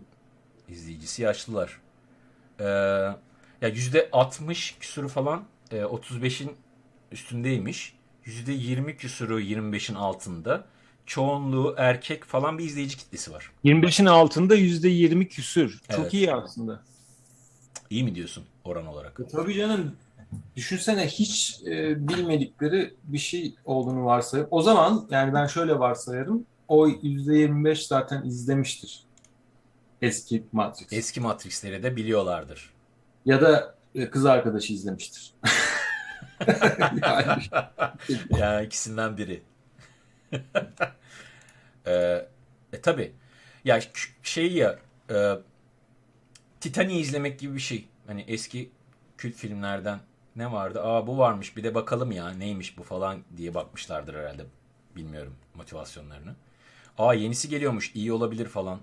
İzleyicisi 0.68 1.22
yaşlılar. 1.22 1.80
Ee, 2.60 2.64
ya 3.60 3.68
yüzde 3.68 4.08
60 4.12 4.76
küsuru 4.80 5.08
falan 5.08 5.44
e, 5.70 5.76
35'in 5.76 6.56
üstündeymiş. 7.12 7.96
Yüzde 8.24 8.52
20 8.52 8.96
küsuru 8.96 9.40
25'in 9.40 9.94
altında. 9.94 10.64
Çoğunluğu 11.10 11.74
erkek 11.78 12.24
falan 12.24 12.58
bir 12.58 12.64
izleyici 12.64 12.96
kitlesi 12.96 13.32
var. 13.32 13.50
25'in 13.64 14.06
altında 14.06 14.56
%20 14.56 15.28
küsür. 15.28 15.80
Çok 15.90 16.00
Evet. 16.00 16.14
iyi 16.14 16.32
aslında. 16.34 16.82
İyi 17.90 18.04
mi 18.04 18.14
diyorsun 18.14 18.44
oran 18.64 18.86
olarak? 18.86 19.20
E, 19.20 19.26
Tabii 19.28 19.54
canım. 19.54 19.96
Düşünsene 20.56 21.06
hiç 21.06 21.60
e, 21.66 22.08
bilmedikleri 22.08 22.94
bir 23.04 23.18
şey 23.18 23.54
olduğunu 23.64 24.04
varsayıp. 24.04 24.48
O 24.50 24.62
zaman 24.62 25.06
yani 25.10 25.34
ben 25.34 25.46
şöyle 25.46 25.78
varsayarım. 25.78 26.46
o 26.68 26.88
%25 26.88 27.86
zaten 27.86 28.22
izlemiştir. 28.22 29.02
Eski 30.02 30.44
Matrix. 30.52 30.92
Eski 30.92 31.20
Matrix'leri 31.20 31.82
de 31.82 31.96
biliyorlardır. 31.96 32.70
Ya 33.26 33.40
da 33.40 33.74
e, 33.94 34.10
kız 34.10 34.26
arkadaşı 34.26 34.72
izlemiştir. 34.72 35.32
yani. 37.02 37.42
yani 38.38 38.66
ikisinden 38.66 39.16
biri. 39.16 39.42
e, 41.86 41.92
e 42.72 42.80
tabi. 42.82 43.12
Ya 43.64 43.80
şey 44.22 44.52
ya 44.52 44.78
e, 45.10 45.34
Titanic'i 46.60 47.00
izlemek 47.00 47.38
gibi 47.38 47.54
bir 47.54 47.60
şey. 47.60 47.88
Hani 48.06 48.24
eski 48.28 48.70
kült 49.18 49.34
filmlerden 49.34 50.00
ne 50.36 50.52
vardı? 50.52 50.82
Aa 50.82 51.06
bu 51.06 51.18
varmış 51.18 51.56
bir 51.56 51.64
de 51.64 51.74
bakalım 51.74 52.12
ya 52.12 52.30
neymiş 52.30 52.78
bu 52.78 52.82
falan 52.82 53.22
diye 53.36 53.54
bakmışlardır 53.54 54.14
herhalde. 54.14 54.42
Bilmiyorum 54.96 55.34
motivasyonlarını. 55.54 56.34
Aa 56.98 57.14
yenisi 57.14 57.48
geliyormuş 57.48 57.94
iyi 57.94 58.12
olabilir 58.12 58.46
falan 58.46 58.80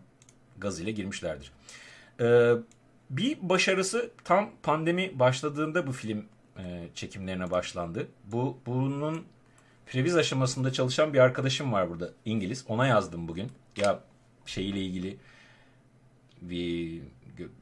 gaz 0.57 0.79
ile 0.79 0.91
girmişlerdir. 0.91 1.51
Ee, 2.19 2.53
bir 3.09 3.37
başarısı 3.41 4.11
tam 4.23 4.49
pandemi 4.63 5.19
başladığında 5.19 5.87
bu 5.87 5.91
film 5.91 6.25
e, 6.59 6.87
çekimlerine 6.95 7.51
başlandı. 7.51 8.07
Bu 8.25 8.57
bunun 8.65 9.25
previz 9.91 10.15
aşamasında 10.17 10.73
çalışan 10.73 11.13
bir 11.13 11.19
arkadaşım 11.19 11.73
var 11.73 11.89
burada 11.89 12.09
İngiliz. 12.25 12.65
Ona 12.67 12.87
yazdım 12.87 13.27
bugün. 13.27 13.51
Ya 13.77 14.03
şeyiyle 14.45 14.81
ilgili 14.81 15.17
bir 16.41 17.01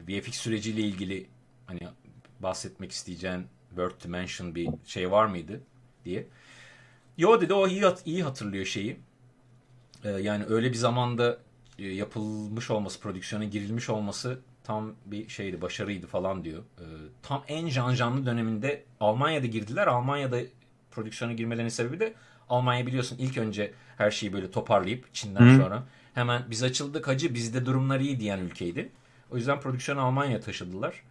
VFX 0.07 0.35
süreciyle 0.35 0.81
ilgili 0.81 1.27
hani 1.65 1.79
bahsetmek 2.39 2.91
isteyeceğin 2.91 3.47
Word 3.69 4.03
Dimension 4.03 4.55
bir 4.55 4.69
şey 4.85 5.11
var 5.11 5.25
mıydı 5.25 5.61
diye. 6.05 6.27
Yo 7.17 7.41
dedi 7.41 7.53
o 7.53 7.67
iyi, 7.67 7.83
iyi 8.05 8.23
hatırlıyor 8.23 8.65
şeyi. 8.65 8.97
Ee, 10.03 10.09
yani 10.09 10.45
öyle 10.45 10.69
bir 10.69 10.75
zamanda 10.75 11.37
e, 11.79 11.87
yapılmış 11.87 12.71
olması, 12.71 12.99
prodüksiyona 12.99 13.43
girilmiş 13.43 13.89
olması 13.89 14.39
tam 14.63 14.93
bir 15.05 15.29
şeydi, 15.29 15.61
başarıydı 15.61 16.07
falan 16.07 16.43
diyor. 16.43 16.63
Ee, 16.79 16.83
tam 17.23 17.43
en 17.47 17.67
can 17.67 18.25
döneminde 18.25 18.83
Almanya'da 18.99 19.47
girdiler. 19.47 19.87
Almanya'da 19.87 20.39
prodüksiyona 20.95 21.33
girmelerinin 21.33 21.69
sebebi 21.69 21.99
de 21.99 22.13
Almanya 22.49 22.87
biliyorsun 22.87 23.17
ilk 23.19 23.37
önce 23.37 23.73
her 23.97 24.11
şeyi 24.11 24.33
böyle 24.33 24.51
toparlayıp 24.51 25.13
Çin'den 25.13 25.53
Hı. 25.53 25.57
sonra 25.57 25.83
hemen 26.13 26.43
biz 26.49 26.63
açıldık 26.63 27.07
hacı 27.07 27.33
bizde 27.33 27.65
durumlar 27.65 27.99
iyi 27.99 28.19
diyen 28.19 28.39
ülkeydi. 28.39 28.89
O 29.31 29.37
yüzden 29.37 29.59
prodüksiyonu 29.59 30.01
Almanya'ya 30.01 30.39
taşıdılar. 30.39 31.03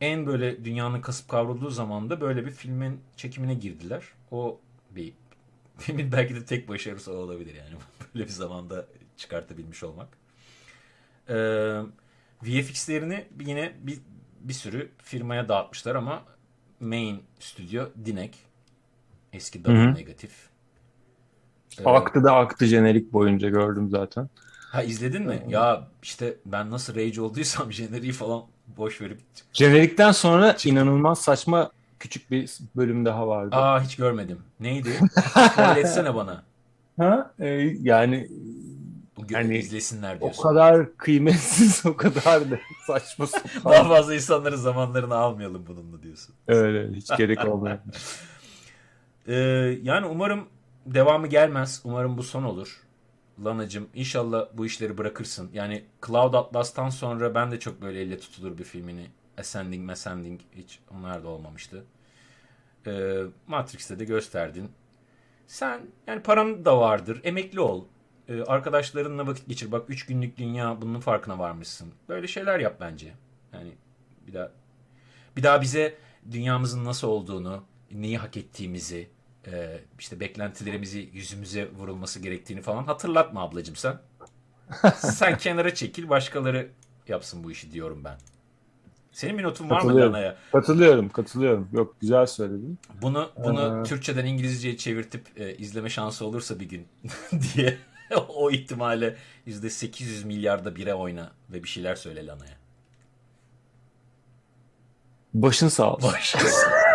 En 0.00 0.26
böyle 0.26 0.64
dünyanın 0.64 1.00
kasıp 1.00 1.28
kavrulduğu 1.28 1.70
zamanda 1.70 2.20
böyle 2.20 2.46
bir 2.46 2.50
filmin 2.50 3.00
çekimine 3.16 3.54
girdiler. 3.54 4.02
O 4.30 4.60
bir 4.90 5.12
filmin 5.78 6.12
belki 6.12 6.34
de 6.34 6.44
tek 6.44 6.68
başarısı 6.68 7.12
olabilir 7.12 7.54
yani. 7.54 7.74
böyle 8.14 8.24
bir 8.24 8.30
zamanda 8.30 8.86
çıkartabilmiş 9.16 9.82
olmak. 9.82 10.08
Ee, 11.28 11.34
VFX'lerini 12.42 13.24
yine 13.40 13.72
bir, 13.80 13.98
bir 14.40 14.52
sürü 14.52 14.90
firmaya 14.98 15.48
dağıtmışlar 15.48 15.94
ama 15.94 16.24
main 16.80 17.22
stüdyo 17.38 17.88
Dinek. 18.04 18.51
Eski 19.32 19.64
Double 19.64 19.94
Negatif. 19.94 20.32
Ee, 21.80 21.84
aktı 21.84 22.24
da 22.24 22.34
aktı 22.34 22.66
jenerik 22.66 23.12
boyunca 23.12 23.48
gördüm 23.48 23.88
zaten. 23.90 24.28
Ha 24.72 24.82
izledin 24.82 25.22
mi? 25.22 25.42
Ya 25.48 25.88
işte 26.02 26.36
ben 26.46 26.70
nasıl 26.70 26.94
rage 26.94 27.20
olduysam 27.20 27.72
jeneriği 27.72 28.12
falan 28.12 28.42
boş 28.76 29.00
verip. 29.00 29.20
Jenerikten 29.52 30.12
sonra 30.12 30.50
Çıktı. 30.52 30.68
inanılmaz 30.68 31.20
saçma 31.20 31.70
küçük 31.98 32.30
bir 32.30 32.50
bölüm 32.76 33.04
daha 33.04 33.28
vardı. 33.28 33.56
Aa 33.56 33.82
hiç 33.82 33.96
görmedim. 33.96 34.38
Neydi? 34.60 34.90
Spoil 35.52 35.76
etsene 35.76 36.14
bana. 36.14 36.42
Ha? 36.98 37.32
Ee, 37.38 37.46
yani 37.82 38.28
yani 39.30 39.58
izlesinler 39.58 40.20
diyorsun. 40.20 40.40
O 40.40 40.42
kadar 40.42 40.96
kıymetsiz, 40.96 41.86
o 41.86 41.96
kadar 41.96 42.50
da 42.50 42.58
saçma 42.86 43.26
sapan. 43.26 43.72
Daha 43.72 43.84
fazla 43.84 44.14
insanların 44.14 44.56
zamanlarını 44.56 45.14
almayalım 45.14 45.64
bununla 45.66 46.02
diyorsun. 46.02 46.34
Öyle, 46.48 46.92
hiç 46.96 47.16
gerek 47.16 47.44
olmuyor. 47.44 47.78
Ee, 49.26 49.34
yani 49.82 50.06
umarım 50.06 50.48
devamı 50.86 51.26
gelmez. 51.26 51.80
Umarım 51.84 52.18
bu 52.18 52.22
son 52.22 52.42
olur. 52.42 52.82
Lanacım 53.44 53.88
inşallah 53.94 54.46
bu 54.54 54.66
işleri 54.66 54.98
bırakırsın. 54.98 55.50
Yani 55.52 55.84
Cloud 56.06 56.34
Atlas'tan 56.34 56.88
sonra 56.88 57.34
ben 57.34 57.50
de 57.50 57.60
çok 57.60 57.82
böyle 57.82 58.00
elle 58.00 58.18
tutulur 58.18 58.58
bir 58.58 58.64
filmini. 58.64 59.06
Ascending, 59.38 59.90
Ascending 59.90 60.40
hiç 60.56 60.78
onlar 60.96 61.24
da 61.24 61.28
olmamıştı. 61.28 61.84
Ee, 62.86 63.22
Matrix'te 63.46 63.98
de 63.98 64.04
gösterdin. 64.04 64.70
Sen 65.46 65.80
yani 66.06 66.22
paran 66.22 66.64
da 66.64 66.78
vardır. 66.78 67.20
Emekli 67.24 67.60
ol. 67.60 67.84
Ee, 68.28 68.42
arkadaşlarınla 68.42 69.26
vakit 69.26 69.48
geçir. 69.48 69.72
Bak 69.72 69.84
3 69.88 70.06
günlük 70.06 70.36
dünya 70.36 70.82
bunun 70.82 71.00
farkına 71.00 71.38
varmışsın. 71.38 71.92
Böyle 72.08 72.26
şeyler 72.26 72.58
yap 72.58 72.76
bence. 72.80 73.12
Yani 73.52 73.72
bir 74.26 74.34
daha 74.34 74.50
bir 75.36 75.42
daha 75.42 75.62
bize 75.62 75.98
dünyamızın 76.30 76.84
nasıl 76.84 77.08
olduğunu, 77.08 77.64
neyi 77.92 78.18
hak 78.18 78.36
ettiğimizi, 78.36 79.08
e, 79.46 79.80
işte 79.98 80.20
beklentilerimizi 80.20 81.10
yüzümüze 81.12 81.70
vurulması 81.70 82.20
gerektiğini 82.20 82.62
falan 82.62 82.84
hatırlatma 82.84 83.42
ablacığım 83.42 83.76
sen. 83.76 83.98
sen 84.94 85.38
kenara 85.38 85.74
çekil 85.74 86.08
başkaları 86.08 86.68
yapsın 87.08 87.44
bu 87.44 87.50
işi 87.50 87.72
diyorum 87.72 88.04
ben. 88.04 88.18
Senin 89.12 89.38
bir 89.38 89.42
notun 89.42 89.70
var 89.70 89.82
mı 89.82 90.00
Dana'ya? 90.00 90.36
Katılıyorum, 90.52 91.08
katılıyorum. 91.08 91.68
Yok 91.72 91.96
güzel 92.00 92.26
söyledin. 92.26 92.78
Bunu 93.02 93.30
bunu 93.44 93.80
ee... 93.80 93.88
Türkçeden 93.88 94.26
İngilizceye 94.26 94.76
çevirtip 94.76 95.40
e, 95.40 95.56
izleme 95.56 95.90
şansı 95.90 96.26
olursa 96.26 96.60
bir 96.60 96.68
gün 96.68 96.88
diye 97.54 97.78
o 98.28 98.50
ihtimale 98.50 99.16
yüzde 99.46 99.70
800 99.70 100.24
milyarda 100.24 100.76
bire 100.76 100.94
oyna 100.94 101.32
ve 101.50 101.62
bir 101.62 101.68
şeyler 101.68 101.94
söyle 101.94 102.26
Lana'ya. 102.26 102.56
Başın 105.34 105.68
sağ 105.68 105.94
olsun. 105.94 106.12
Başın 106.12 106.38
sağ 106.38 106.91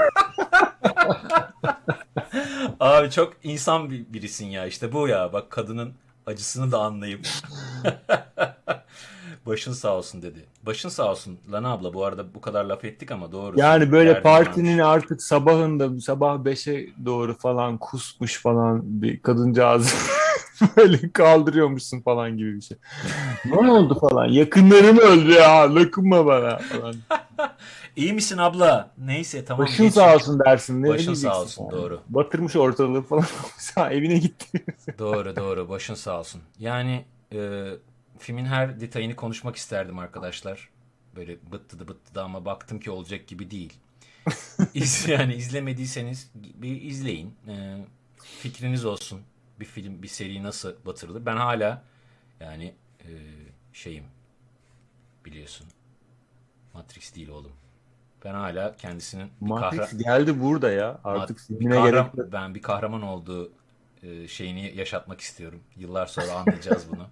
Abi 2.79 3.11
çok 3.11 3.33
insan 3.43 3.91
bir, 3.91 4.05
birisin 4.13 4.45
ya 4.45 4.65
işte 4.65 4.93
bu 4.93 5.07
ya 5.07 5.33
bak 5.33 5.49
kadının 5.49 5.93
acısını 6.25 6.71
da 6.71 6.79
anlayıp 6.79 7.27
başın 9.45 9.73
sağ 9.73 9.95
olsun 9.97 10.21
dedi. 10.21 10.45
Başın 10.65 10.89
sağ 10.89 11.11
olsun 11.11 11.37
Lana 11.51 11.71
abla 11.71 11.93
bu 11.93 12.05
arada 12.05 12.33
bu 12.35 12.41
kadar 12.41 12.65
laf 12.65 12.85
ettik 12.85 13.11
ama 13.11 13.31
doğru. 13.31 13.59
Yani 13.59 13.91
böyle 13.91 14.21
partinin 14.21 14.79
varmış. 14.79 15.03
artık 15.03 15.23
sabahında 15.23 15.99
sabah 15.99 16.35
5'e 16.35 16.89
doğru 17.05 17.37
falan 17.37 17.77
kusmuş 17.77 18.41
falan 18.41 18.81
bir 18.83 19.21
kadıncağız 19.21 19.95
böyle 20.77 21.11
kaldırıyormuşsun 21.11 22.01
falan 22.01 22.37
gibi 22.37 22.55
bir 22.55 22.61
şey. 22.61 22.77
ne 23.45 23.71
oldu 23.71 23.99
falan 23.99 24.25
yakınlarım 24.25 24.97
öldü 24.97 25.31
ya 25.31 25.75
dokunma 25.75 26.25
bana 26.25 26.57
falan. 26.57 26.95
İyi 27.97 28.13
misin 28.13 28.37
abla? 28.37 28.91
Neyse 28.97 29.45
tamam. 29.45 29.65
Başın 29.65 29.85
geç. 29.85 29.93
sağ 29.93 30.15
olsun 30.15 30.39
dersin. 30.39 30.83
Ne 30.83 30.89
Başın 30.89 31.13
sağ 31.13 31.41
olsun 31.41 31.63
yani? 31.63 31.71
doğru. 31.71 32.01
Batırmış 32.09 32.55
ortalığı 32.55 33.01
falan. 33.01 33.25
evine 33.91 34.17
gitti. 34.17 34.65
doğru 34.99 35.35
doğru 35.35 35.69
başın 35.69 35.93
sağ 35.93 36.19
olsun. 36.19 36.41
Yani 36.59 37.05
e, 37.33 37.69
filmin 38.19 38.45
her 38.45 38.79
detayını 38.79 39.15
konuşmak 39.15 39.55
isterdim 39.55 39.99
arkadaşlar. 39.99 40.69
Böyle 41.15 41.37
bıttı 41.51 41.87
bıttı 41.87 42.21
ama 42.23 42.45
baktım 42.45 42.79
ki 42.79 42.91
olacak 42.91 43.27
gibi 43.27 43.51
değil. 43.51 43.73
İz, 44.73 45.07
yani 45.07 45.35
izlemediyseniz 45.35 46.31
bir 46.35 46.81
izleyin. 46.81 47.35
E, 47.47 47.77
fikriniz 48.17 48.85
olsun. 48.85 49.21
Bir 49.59 49.65
film, 49.65 50.03
bir 50.03 50.07
seri 50.07 50.43
nasıl 50.43 50.73
batırılır. 50.85 51.25
Ben 51.25 51.37
hala 51.37 51.83
yani 52.39 52.73
e, 52.99 53.09
şeyim 53.73 54.05
biliyorsun. 55.25 55.67
Matrix 56.73 57.15
değil 57.15 57.29
oğlum. 57.29 57.51
Ben 58.25 58.33
hala 58.33 58.77
kendisinin 58.77 59.29
Matrix 59.39 59.79
kahra... 59.79 59.97
geldi 59.97 60.41
burada 60.41 60.71
ya. 60.71 60.99
Artık 61.03 61.39
bir 61.49 61.69
kahraman, 61.69 62.11
gerek 62.13 62.31
Ben 62.31 62.55
bir 62.55 62.61
kahraman 62.61 63.01
olduğu 63.01 63.51
e, 64.03 64.27
şeyini 64.27 64.73
yaşatmak 64.75 65.21
istiyorum. 65.21 65.59
Yıllar 65.75 66.05
sonra 66.05 66.31
anlayacağız 66.31 66.85
bunu. 66.91 67.07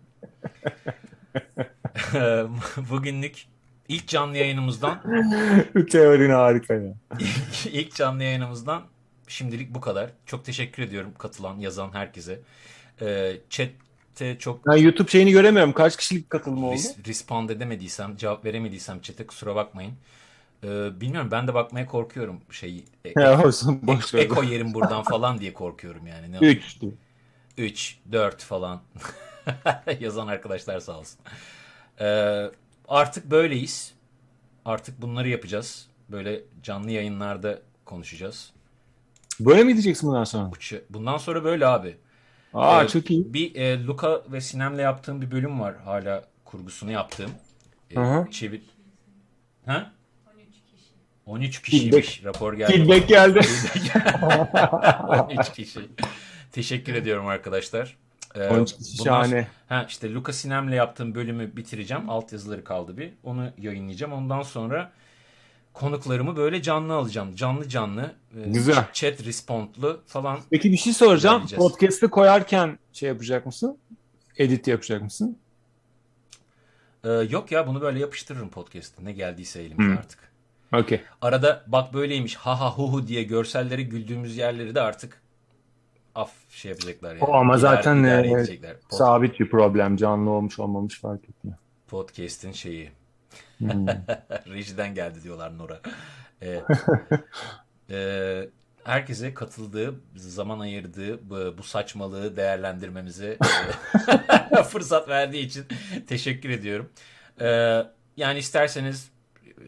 Bugünlük 2.89 3.45
ilk 3.87 4.07
canlı 4.07 4.37
yayınımızdan 4.37 5.01
Teorin 5.91 6.29
harika 6.29 6.73
ya. 6.73 6.93
İlk, 7.71 7.95
canlı 7.95 8.23
yayınımızdan 8.23 8.83
şimdilik 9.27 9.75
bu 9.75 9.81
kadar. 9.81 10.09
Çok 10.25 10.45
teşekkür 10.45 10.83
ediyorum 10.83 11.11
katılan, 11.17 11.59
yazan 11.59 11.93
herkese. 11.93 12.39
Ee, 13.01 13.37
chat'te 13.49 14.39
çok... 14.39 14.67
Ben 14.67 14.75
YouTube 14.75 15.11
şeyini 15.11 15.31
göremiyorum. 15.31 15.73
Kaç 15.73 15.97
kişilik 15.97 16.29
katılım 16.29 16.63
oldu? 16.63 16.75
Res- 16.75 17.07
respond 17.07 17.49
edemediysem, 17.49 18.17
cevap 18.17 18.45
veremediysem 18.45 19.01
chat'e 19.01 19.27
kusura 19.27 19.55
bakmayın. 19.55 19.93
Ee, 20.63 21.01
bilmiyorum 21.01 21.31
ben 21.31 21.47
de 21.47 21.53
bakmaya 21.53 21.85
korkuyorum 21.85 22.41
şey. 22.51 22.85
E, 23.05 23.21
ya 23.21 23.43
olsun 23.43 23.79
boş 23.83 24.13
ver. 24.13 24.19
Eko 24.19 24.43
yerim 24.43 24.73
buradan 24.73 25.03
falan 25.03 25.39
diye 25.39 25.53
korkuyorum 25.53 26.07
yani. 26.07 26.31
Ne 26.31 26.37
3 26.37 26.77
3 27.57 27.97
4 28.11 28.43
falan. 28.43 28.81
Yazan 29.99 30.27
arkadaşlar 30.27 30.79
sağ 30.79 30.99
olsun. 30.99 31.19
Ee, 31.99 32.51
artık 32.87 33.31
böyleyiz. 33.31 33.93
Artık 34.65 35.01
bunları 35.01 35.29
yapacağız. 35.29 35.87
Böyle 36.09 36.41
canlı 36.63 36.91
yayınlarda 36.91 37.61
konuşacağız. 37.85 38.53
Böyle 39.39 39.63
mi 39.63 39.73
diyeceksin 39.73 40.09
bundan 40.09 40.23
sonra? 40.23 40.51
Bundan 40.89 41.17
sonra 41.17 41.43
böyle 41.43 41.67
abi. 41.67 41.97
Aa 42.53 42.83
Ee, 42.83 42.87
çok 42.87 43.11
iyi. 43.11 43.33
Bir 43.33 43.55
e, 43.55 43.83
Luca 43.83 44.21
ve 44.31 44.41
Sinem'le 44.41 44.79
yaptığım 44.79 45.21
bir 45.21 45.31
bölüm 45.31 45.59
var 45.59 45.75
hala 45.77 46.23
kurgusunu 46.45 46.91
yaptığım. 46.91 47.31
E, 47.91 47.95
Hı 47.95 48.03
hı. 48.03 48.31
çevir... 48.31 48.61
Ha? 49.65 49.91
13 51.25 51.61
kişi. 51.61 51.77
13 51.77 51.89
kişiymiş 51.91 52.07
Feedback. 52.07 52.25
rapor 52.35 52.53
geldi. 52.53 52.71
Feedback 52.71 53.07
geldi. 53.07 53.39
13 55.39 55.49
kişi. 55.53 55.79
Teşekkür 56.51 56.93
ediyorum 56.95 57.27
arkadaşlar. 57.27 57.97
Ee, 58.35 58.49
13 58.49 58.77
kişi 58.77 58.99
bundan 58.99 59.03
şahane. 59.03 59.47
Ha 59.69 59.85
işte 59.89 60.13
Luca 60.13 60.33
Sinem'le 60.33 60.71
yaptığım 60.71 61.15
bölümü 61.15 61.55
bitireceğim. 61.55 62.09
Altyazıları 62.09 62.63
kaldı 62.63 62.97
bir. 62.97 63.13
Onu 63.23 63.51
yayınlayacağım. 63.57 64.13
Ondan 64.13 64.41
sonra 64.41 64.91
konuklarımı 65.73 66.35
böyle 66.35 66.61
canlı 66.61 66.93
alacağım. 66.93 67.35
Canlı 67.35 67.69
canlı. 67.69 68.13
e, 68.45 68.49
Güzel. 68.49 68.85
Chat 68.93 69.25
respondlu 69.25 70.01
falan. 70.07 70.39
Peki 70.51 70.71
bir 70.71 70.77
şey 70.77 70.93
soracağım. 70.93 71.47
Podcast'ı 71.55 72.09
koyarken 72.09 72.79
şey 72.93 73.09
yapacak 73.09 73.45
mısın? 73.45 73.77
Edit 74.37 74.67
yapacak 74.67 75.01
mısın? 75.01 75.37
Ee, 77.03 77.09
yok 77.11 77.51
ya 77.51 77.67
bunu 77.67 77.81
böyle 77.81 77.99
yapıştırırım 77.99 78.49
podcast'te. 78.49 79.05
Ne 79.05 79.11
geldiyse 79.11 79.61
elimize 79.61 79.89
Hmm. 79.91 79.97
artık. 79.97 80.19
Okey. 80.73 81.01
Arada 81.21 81.63
bak 81.67 81.93
böyleymiş 81.93 82.35
ha 82.35 82.59
ha 82.59 82.71
hu 82.71 82.93
hu 82.93 83.07
diye 83.07 83.23
görselleri 83.23 83.89
güldüğümüz 83.89 84.37
yerleri 84.37 84.75
de 84.75 84.81
artık 84.81 85.21
af 86.15 86.31
şey 86.49 86.71
yapacaklar 86.71 87.15
yani. 87.15 87.23
O 87.23 87.33
ama 87.33 87.53
İdare- 87.53 87.59
zaten, 87.59 87.99
idare 87.99 88.41
e, 88.41 88.75
Sabit 88.89 89.39
bir 89.39 89.49
problem. 89.49 89.97
Canlı 89.97 90.29
olmuş 90.29 90.59
olmamış 90.59 90.99
fark 90.99 91.29
etmiyor. 91.29 91.57
podcast'in 91.87 92.51
şeyi. 92.51 92.91
Hmm. 93.57 93.87
Rejiden 94.53 94.95
geldi 94.95 95.23
diyorlar 95.23 95.57
Nora. 95.57 95.79
Ee, 96.41 96.61
e, 97.89 98.49
herkese 98.83 99.33
katıldığı, 99.33 99.95
zaman 100.15 100.59
ayırdığı 100.59 101.29
bu, 101.29 101.57
bu 101.57 101.63
saçmalığı 101.63 102.35
değerlendirmemize 102.35 103.37
fırsat 104.69 105.09
verdiği 105.09 105.45
için 105.45 105.65
teşekkür 106.07 106.49
ediyorum. 106.49 106.89
Ee, 107.41 107.81
yani 108.17 108.39
isterseniz 108.39 109.09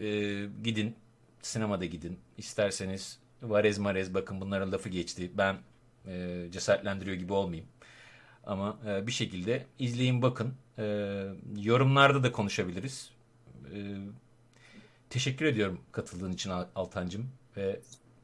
e, 0.01 0.45
gidin, 0.63 0.95
sinemada 1.41 1.85
gidin. 1.85 2.19
İsterseniz 2.37 3.19
varez 3.41 3.77
marez 3.77 4.13
bakın 4.13 4.41
bunların 4.41 4.71
lafı 4.71 4.89
geçti. 4.89 5.31
Ben 5.33 5.55
e, 6.07 6.45
cesaretlendiriyor 6.51 7.17
gibi 7.17 7.33
olmayayım. 7.33 7.67
Ama 8.45 8.77
e, 8.87 9.07
bir 9.07 9.11
şekilde 9.11 9.65
izleyin 9.79 10.21
bakın. 10.21 10.53
E, 10.77 10.83
yorumlarda 11.59 12.23
da 12.23 12.31
konuşabiliriz. 12.31 13.09
E, 13.73 13.77
teşekkür 15.09 15.45
ediyorum 15.45 15.79
katıldığın 15.91 16.31
için 16.31 16.49
Al- 16.49 16.65
Altancım 16.75 17.25
ve 17.57 17.79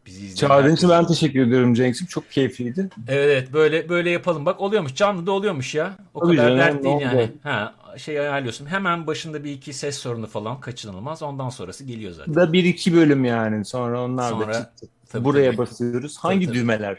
bizi 0.05 0.25
izleyen 0.25 0.35
Çağırdığın 0.35 0.75
için 0.75 0.89
ben 0.89 1.07
teşekkür 1.07 1.47
ediyorum 1.47 1.73
Cenk'ciğim. 1.73 2.07
Çok 2.07 2.31
keyifliydi. 2.31 2.89
Evet 3.07 3.29
evet 3.31 3.53
böyle 3.53 3.89
böyle 3.89 4.09
yapalım. 4.09 4.45
Bak 4.45 4.61
oluyormuş. 4.61 4.95
Canlı 4.95 5.25
da 5.25 5.31
oluyormuş 5.31 5.75
ya. 5.75 5.97
O 6.13 6.19
Tabii 6.19 6.35
kadar 6.35 6.49
canım, 6.49 6.59
dert 6.59 6.83
değil 6.83 6.99
yani. 7.01 7.31
Ha 7.43 7.75
şey 7.98 8.20
ayarlıyorsun. 8.20 8.65
Hemen 8.65 9.07
başında 9.07 9.44
bir 9.44 9.52
iki 9.52 9.74
ses 9.74 9.98
sorunu 9.98 10.28
falan 10.28 10.60
kaçınılmaz. 10.60 11.24
Ondan 11.24 11.49
sonrası 11.49 11.84
geliyor 11.84 12.11
zaten. 12.11 12.36
Da 12.36 12.53
bir 12.53 12.64
iki 12.64 12.94
bölüm 12.94 13.26
yani. 13.26 13.65
Sonra 13.65 14.02
onlar 14.03 14.30
Sonra- 14.30 14.53
da 14.53 14.60
çıktı. 14.60 14.88
Tabii, 15.10 15.24
Buraya 15.26 15.49
tabii. 15.52 15.57
basıyoruz. 15.57 16.18
Hangi 16.18 16.45
tabii. 16.45 16.56
düğmeler? 16.56 16.98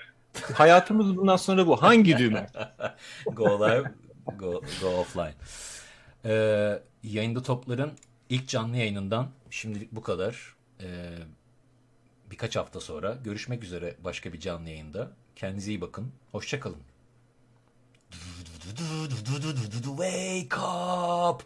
Hayatımız 0.54 1.16
bundan 1.16 1.36
sonra 1.36 1.66
bu. 1.66 1.82
Hangi 1.82 2.18
düğme? 2.18 2.46
Go 3.32 3.68
live, 3.68 3.90
go, 4.38 4.62
go 4.80 4.88
offline. 4.88 5.34
Ee, 6.24 6.78
yayında 7.02 7.42
topların 7.42 7.92
ilk 8.28 8.48
canlı 8.48 8.76
yayınından 8.76 9.28
şimdilik 9.50 9.92
bu 9.92 10.02
kadar. 10.02 10.54
Ee, 10.80 10.86
birkaç 12.30 12.56
hafta 12.56 12.80
sonra 12.80 13.18
görüşmek 13.24 13.64
üzere 13.64 13.94
başka 14.04 14.32
bir 14.32 14.40
canlı 14.40 14.68
yayında. 14.68 15.10
Kendinize 15.36 15.70
iyi 15.70 15.80
bakın. 15.80 16.12
Hoşçakalın. 16.32 16.78
Wake 19.96 20.56
up! 20.56 21.42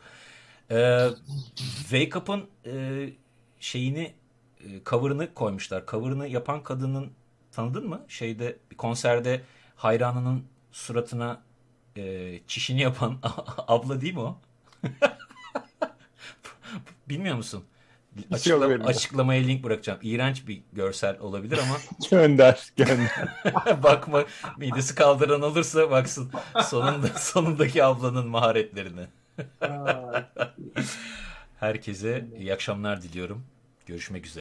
Ee, 0.71 1.09
Wake 1.89 2.19
Up'ın 2.19 2.47
e, 2.67 3.09
şeyini 3.61 4.15
e, 4.61 4.85
cover'ını 4.87 5.35
koymuşlar. 5.35 5.87
Cover'ını 5.87 6.29
yapan 6.29 6.63
kadının 6.63 7.13
tanıdın 7.53 7.89
mı? 7.89 8.05
Şeyde 8.09 8.57
bir 8.71 8.77
konserde 8.77 9.43
hayranının 9.77 10.45
suratına 10.73 11.43
e, 11.97 12.41
çişini 12.47 12.81
yapan 12.81 13.19
abla 13.69 14.01
değil 14.01 14.15
mi 14.15 14.21
o? 14.21 14.39
Bilmiyor 17.09 17.37
musun? 17.37 17.65
Açıkla- 18.31 18.61
bilmiyorum. 18.61 18.87
açıklamaya 18.87 19.43
link 19.43 19.65
bırakacağım. 19.65 19.99
İğrenç 20.03 20.49
bir 20.49 20.63
görsel 20.73 21.19
olabilir 21.21 21.59
ama 21.59 21.77
Gönder. 22.11 22.73
Gönder. 22.77 23.29
bakma 23.83 24.25
midesi 24.57 24.95
kaldıran 24.95 25.43
olursa 25.43 25.91
baksın 25.91 26.33
sonunda 26.65 27.07
sonundaki 27.09 27.85
ablanın 27.85 28.29
maharetlerine. 28.29 29.07
Herkese 31.61 32.27
iyi 32.39 32.53
akşamlar 32.55 33.03
diliyorum. 33.03 33.45
Görüşmek 33.87 34.27
üzere. 34.27 34.35